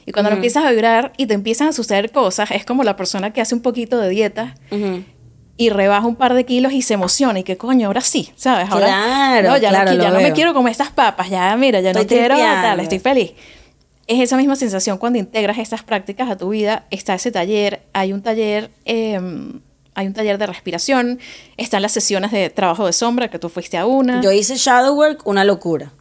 Y 0.07 0.13
cuando 0.13 0.31
lo 0.31 0.37
empiezas 0.37 0.65
a 0.65 0.71
vibrar 0.71 1.13
y 1.19 1.27
te 1.27 1.35
empiezan 1.35 1.69
a 1.69 1.73
suceder 1.73 2.11
cosas, 2.13 2.51
es 2.51 2.65
como 2.65 2.83
la 2.83 2.97
persona 2.97 3.31
que 3.35 3.43
hace 3.43 3.55
un 3.55 3.61
poquito 3.61 3.99
de 3.99 4.09
dieta 4.09 4.55
Ujú. 4.71 5.03
y 5.59 5.69
rebaja 5.69 6.07
un 6.07 6.17
par 6.17 6.33
de 6.33 6.45
kilos 6.47 6.73
y 6.73 6.81
se 6.81 6.95
emociona 6.95 7.41
y 7.41 7.43
que 7.43 7.59
coño, 7.59 7.89
ahora 7.89 8.01
sí, 8.01 8.31
¿sabes? 8.37 8.71
Ahora, 8.71 8.87
Claro, 8.87 9.49
no, 9.51 9.57
ya, 9.59 9.69
claro, 9.69 9.93
no, 9.93 10.03
ya 10.03 10.11
no 10.11 10.21
me 10.23 10.33
quiero 10.33 10.55
comer 10.55 10.71
estas 10.71 10.93
papas, 10.93 11.29
ya 11.29 11.55
mira, 11.59 11.81
ya 11.83 11.93
no 11.93 12.01
Estoy 12.01 12.17
quiero 12.21 12.37
tripeando. 12.37 12.63
tal, 12.69 12.81
estoy 12.81 13.01
feliz. 13.01 13.33
Es 14.09 14.21
esa 14.21 14.37
misma 14.37 14.57
sensación 14.57 14.99
cuando 14.99 15.19
integras 15.21 15.59
estas 15.59 15.83
prácticas 15.85 16.29
a 16.31 16.37
tu 16.37 16.49
vida. 16.49 16.87
Está 16.91 17.15
ese 17.15 17.31
taller, 17.31 17.83
hay 17.93 18.13
un 18.13 18.23
taller, 18.23 18.71
eh, 18.87 19.21
hay 19.95 20.07
un 20.07 20.15
taller 20.15 20.39
de 20.39 20.47
respiración, 20.47 21.21
están 21.57 21.83
las 21.83 21.93
sesiones 21.93 22.33
de 22.33 22.51
trabajo 22.51 22.87
de 22.87 22.93
sombra, 22.93 23.29
que 23.29 23.39
tú 23.39 23.49
fuiste 23.49 23.77
a 23.77 23.85
una. 23.87 24.21
Yo 24.23 24.33
hice 24.33 24.57
shadow 24.57 24.97
work, 24.97 25.27
una 25.27 25.45
locura. 25.45 25.93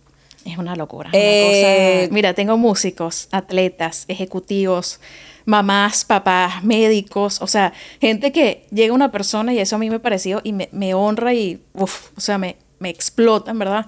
Es 0.45 0.57
una 0.57 0.75
locura. 0.77 1.09
una 1.09 1.17
Eh, 1.19 1.99
cosa- 2.05 2.13
Mira, 2.13 2.33
tengo 2.33 2.55
músicos, 2.57 3.27
atletas, 3.31 4.05
ejecutivos, 4.07 5.01
mamás, 5.45 6.05
papás, 6.05 6.63
médicos, 6.63 7.41
o 7.41 7.47
sea, 7.47 7.73
gente 7.99 8.31
que 8.31 8.65
llega 8.71 8.93
una 8.93 9.11
persona 9.11 9.53
y 9.53 9.59
eso 9.59 9.75
a 9.75 9.79
mí 9.79 9.89
me 9.89 9.99
pareció 9.99 10.39
y 10.45 10.53
me, 10.53 10.69
me 10.71 10.93
honra 10.93 11.33
y, 11.33 11.61
uf, 11.73 12.11
o 12.17 12.21
sea, 12.21 12.37
me, 12.37 12.55
me 12.79 12.89
explota, 12.89 13.51
en 13.51 13.59
verdad. 13.59 13.87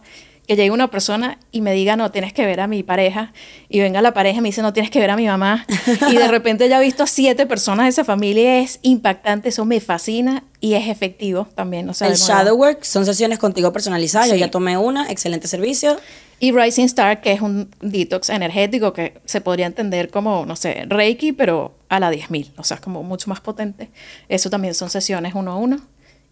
Que 0.49 0.55
llegue 0.55 0.71
una 0.71 0.89
persona 0.89 1.37
y 1.51 1.61
me 1.61 1.73
diga, 1.73 1.95
no, 1.95 2.09
tienes 2.09 2.33
que 2.33 2.43
ver 2.43 2.59
a 2.59 2.65
mi 2.65 2.81
pareja. 2.81 3.33
Y 3.69 3.81
venga 3.81 4.01
la 4.01 4.15
pareja 4.15 4.39
y 4.39 4.41
me 4.41 4.47
dice, 4.47 4.63
no, 4.63 4.73
tienes 4.73 4.89
que 4.89 4.97
ver 4.99 5.11
a 5.11 5.15
mi 5.15 5.27
mamá. 5.27 5.63
Y 6.09 6.15
de 6.15 6.27
repente 6.27 6.67
ya 6.67 6.81
he 6.81 6.83
visto 6.83 7.03
a 7.03 7.05
siete 7.05 7.45
personas 7.45 7.85
de 7.85 7.89
esa 7.91 8.03
familia. 8.03 8.57
Es 8.57 8.79
impactante, 8.81 9.49
eso 9.49 9.63
me 9.65 9.79
fascina 9.79 10.43
y 10.59 10.73
es 10.73 10.87
efectivo 10.87 11.47
también. 11.53 11.87
O 11.87 11.93
sea, 11.93 12.07
el 12.07 12.15
shadow 12.15 12.57
work 12.57 12.83
son 12.83 13.05
sesiones 13.05 13.37
contigo 13.37 13.71
personalizadas. 13.71 14.27
Yo 14.29 14.33
Sí. 14.33 14.39
ya 14.39 14.49
tomé 14.49 14.75
una, 14.75 15.11
excelente 15.11 15.47
servicio. 15.47 15.97
Y 16.39 16.51
Rising 16.51 16.85
Star, 16.85 17.21
que 17.21 17.31
es 17.33 17.41
un 17.41 17.69
detox 17.81 18.31
energético 18.31 18.91
que 18.91 19.21
se 19.25 19.41
podría 19.41 19.67
entender 19.67 20.09
como, 20.09 20.47
no 20.47 20.55
sé, 20.55 20.83
Reiki, 20.87 21.31
pero 21.31 21.75
a 21.89 21.99
la 21.99 22.09
10.000. 22.11 22.53
O 22.57 22.63
sea, 22.63 22.75
es 22.75 22.81
como 22.81 23.03
mucho 23.03 23.29
más 23.29 23.39
potente. 23.39 23.91
Eso 24.29 24.49
también 24.49 24.73
son 24.73 24.89
sesiones 24.89 25.35
uno 25.35 25.51
a 25.51 25.57
uno. 25.57 25.79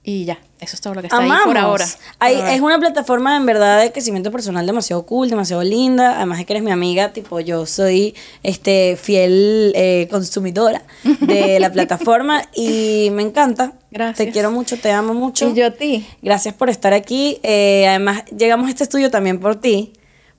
Y 0.09 0.23
ya, 0.23 0.39
eso 0.61 0.77
es 0.77 0.81
todo 0.81 0.93
lo 0.93 1.01
que 1.01 1.07
está 1.07 1.17
Amamos. 1.17 1.37
ahí 1.39 1.43
por 1.47 1.57
ahora. 1.57 1.85
Hay- 2.19 2.35
Por 2.35 2.43
ahora. 2.43 2.55
es 2.55 2.61
una 2.61 2.79
plataforma 2.79 3.35
en 3.35 3.45
verdad 3.45 3.81
de 3.81 3.91
crecimiento 3.91 4.31
personal 4.31 4.65
demasiado 4.65 5.05
cool, 5.05 5.29
demasiado 5.29 5.63
linda. 5.63 6.15
Además 6.15 6.37
de 6.37 6.45
que 6.45 6.53
eres 6.53 6.63
mi 6.63 6.71
amiga, 6.71 7.11
tipo 7.11 7.41
yo 7.41 7.65
soy 7.65 8.15
este 8.41 8.95
fiel 8.95 9.73
eh, 9.75 10.07
consumidora 10.09 10.83
de 11.19 11.59
la 11.59 11.73
plataforma 11.73 12.41
y 12.55 13.09
me 13.11 13.21
encanta. 13.21 13.73
Gracias. 13.91 14.27
Te 14.27 14.31
quiero 14.31 14.49
mucho, 14.49 14.77
te 14.79 14.91
amo 14.91 15.13
mucho. 15.13 15.49
Y 15.49 15.53
yo 15.55 15.65
a 15.65 15.71
ti. 15.71 16.07
Gracias 16.21 16.53
por 16.55 16.69
estar 16.69 16.93
aquí. 16.93 17.39
Eh, 17.43 17.85
además, 17.89 18.23
llegamos 18.27 18.67
a 18.67 18.69
este 18.69 18.83
estudio 18.85 19.11
también 19.11 19.41
por 19.41 19.57
ti, 19.59 19.91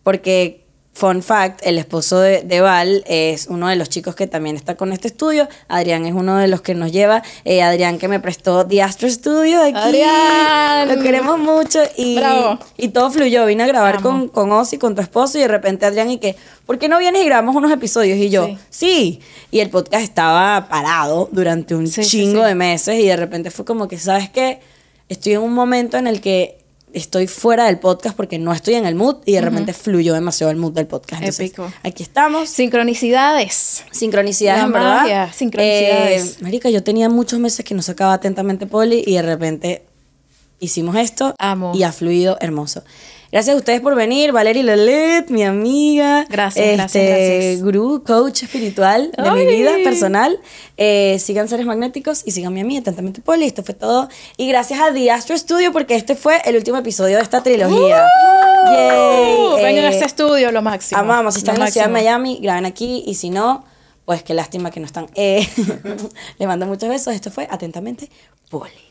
porque, 0.02 0.64
fun 0.98 1.22
fact, 1.22 1.60
el 1.64 1.78
esposo 1.78 2.18
de, 2.18 2.42
de 2.42 2.60
Val 2.60 3.04
es 3.06 3.46
uno 3.48 3.68
de 3.68 3.76
los 3.76 3.88
chicos 3.88 4.16
que 4.16 4.26
también 4.26 4.56
está 4.56 4.74
con 4.74 4.92
este 4.92 5.06
estudio. 5.06 5.48
Adrián 5.68 6.04
es 6.06 6.12
uno 6.12 6.36
de 6.36 6.48
los 6.48 6.60
que 6.60 6.74
nos 6.74 6.90
lleva. 6.90 7.22
Eh, 7.44 7.62
Adrián 7.62 7.98
que 7.98 8.08
me 8.08 8.18
prestó 8.18 8.66
The 8.66 8.82
Astro 8.82 9.08
Studio 9.08 9.62
aquí. 9.62 9.76
Adrián. 9.76 10.88
Lo 10.88 11.00
queremos 11.00 11.38
mucho. 11.38 11.78
Y, 11.96 12.16
Bravo. 12.16 12.58
y 12.76 12.88
todo 12.88 13.10
fluyó. 13.12 13.46
Vine 13.46 13.62
a 13.62 13.66
grabar 13.68 14.02
con, 14.02 14.28
con 14.28 14.50
Ozzy, 14.50 14.76
con 14.78 14.96
tu 14.96 15.00
esposo, 15.00 15.38
y 15.38 15.42
de 15.42 15.48
repente 15.48 15.86
Adrián 15.86 16.10
y 16.10 16.18
que, 16.18 16.34
¿por 16.66 16.78
qué 16.78 16.88
no 16.88 16.98
vienes 16.98 17.22
y 17.22 17.26
grabamos 17.26 17.54
unos 17.54 17.70
episodios? 17.70 18.18
Y 18.18 18.30
yo, 18.30 18.46
Sí. 18.46 18.58
sí. 18.70 19.20
Y 19.52 19.60
el 19.60 19.70
podcast 19.70 20.02
estaba 20.02 20.68
parado 20.68 21.28
durante 21.30 21.76
un 21.76 21.86
sí, 21.86 22.02
chingo 22.02 22.42
sí. 22.42 22.48
de 22.48 22.54
meses 22.56 22.98
y 22.98 23.06
de 23.06 23.16
repente 23.16 23.50
fue 23.52 23.64
como 23.64 23.86
que, 23.86 23.98
¿sabes 23.98 24.28
qué? 24.30 24.60
Estoy 25.08 25.34
en 25.34 25.42
un 25.42 25.54
momento 25.54 25.96
en 25.96 26.06
el 26.08 26.20
que 26.20 26.58
estoy 26.92 27.26
fuera 27.26 27.66
del 27.66 27.78
podcast 27.78 28.16
porque 28.16 28.38
no 28.38 28.52
estoy 28.52 28.74
en 28.74 28.86
el 28.86 28.94
mood 28.94 29.16
y 29.24 29.32
de 29.32 29.40
repente 29.40 29.72
fluyó 29.72 30.14
demasiado 30.14 30.50
el 30.50 30.56
mood 30.56 30.72
del 30.72 30.86
podcast. 30.86 31.22
Entonces, 31.22 31.46
Épico. 31.46 31.70
Aquí 31.82 32.02
estamos. 32.02 32.48
Sincronicidades. 32.48 33.84
Sincronicidades, 33.90 34.60
La 34.62 34.66
en 34.66 34.72
verdad. 34.72 34.96
magia, 35.02 35.32
sincronicidades. 35.32 36.26
Eh, 36.26 36.36
marica, 36.42 36.70
yo 36.70 36.82
tenía 36.82 37.08
muchos 37.08 37.38
meses 37.38 37.64
que 37.64 37.74
no 37.74 37.82
sacaba 37.82 38.14
atentamente 38.14 38.66
Poli 38.66 39.02
y 39.06 39.14
de 39.14 39.22
repente 39.22 39.84
hicimos 40.60 40.96
esto 40.96 41.34
Amo. 41.38 41.72
y 41.74 41.82
ha 41.82 41.92
fluido 41.92 42.36
hermoso. 42.40 42.82
Gracias 43.30 43.54
a 43.54 43.58
ustedes 43.58 43.82
por 43.82 43.94
venir, 43.94 44.32
Valerie 44.32 44.62
Lelet, 44.62 45.28
mi 45.28 45.42
amiga, 45.44 46.24
Gracias, 46.30 46.64
este, 46.64 46.76
gracias, 46.76 47.08
gracias. 47.08 47.62
gurú, 47.62 48.02
coach 48.02 48.44
espiritual 48.44 49.10
de 49.16 49.30
mi 49.32 49.44
vida 49.44 49.72
personal. 49.84 50.40
Eh, 50.78 51.18
sigan 51.18 51.46
Seres 51.46 51.66
Magnéticos 51.66 52.22
y 52.24 52.30
sigan 52.30 52.56
a 52.56 52.64
mí, 52.64 52.78
Atentamente 52.78 53.20
Poli. 53.20 53.44
Esto 53.44 53.62
fue 53.62 53.74
todo. 53.74 54.08
Y 54.38 54.48
gracias 54.48 54.80
a 54.80 54.94
The 54.94 55.10
Astro 55.10 55.36
Studio 55.36 55.72
porque 55.72 55.94
este 55.94 56.16
fue 56.16 56.40
el 56.46 56.56
último 56.56 56.78
episodio 56.78 57.18
de 57.18 57.22
esta 57.22 57.42
trilogía. 57.42 58.06
Yay. 58.72 59.36
Uh, 59.36 59.56
vengan 59.56 59.84
a 59.84 59.88
Eh, 59.88 59.92
este 59.92 60.06
estudio, 60.06 60.50
lo 60.50 60.62
máximo. 60.62 60.98
Amamos, 60.98 61.34
si 61.34 61.40
están 61.40 61.56
Lo 61.56 61.60
en 61.60 61.64
la 61.66 61.70
ciudad 61.70 61.88
de. 61.88 61.92
Miami, 61.92 62.38
graben 62.40 62.64
aquí 62.64 63.04
y 63.06 63.14
si 63.14 63.28
no, 63.28 63.62
pues 64.06 64.22
qué 64.22 64.32
lástima 64.32 64.70
que 64.70 64.80
no 64.80 64.86
están. 64.86 65.06
Eh, 65.14 65.46
le 66.38 66.46
mando 66.46 66.64
muchos 66.64 66.88
besos. 66.88 67.14
Esto 67.14 67.30
fue 67.30 67.46
Atentamente 67.50 68.08
Poli. 68.48 68.87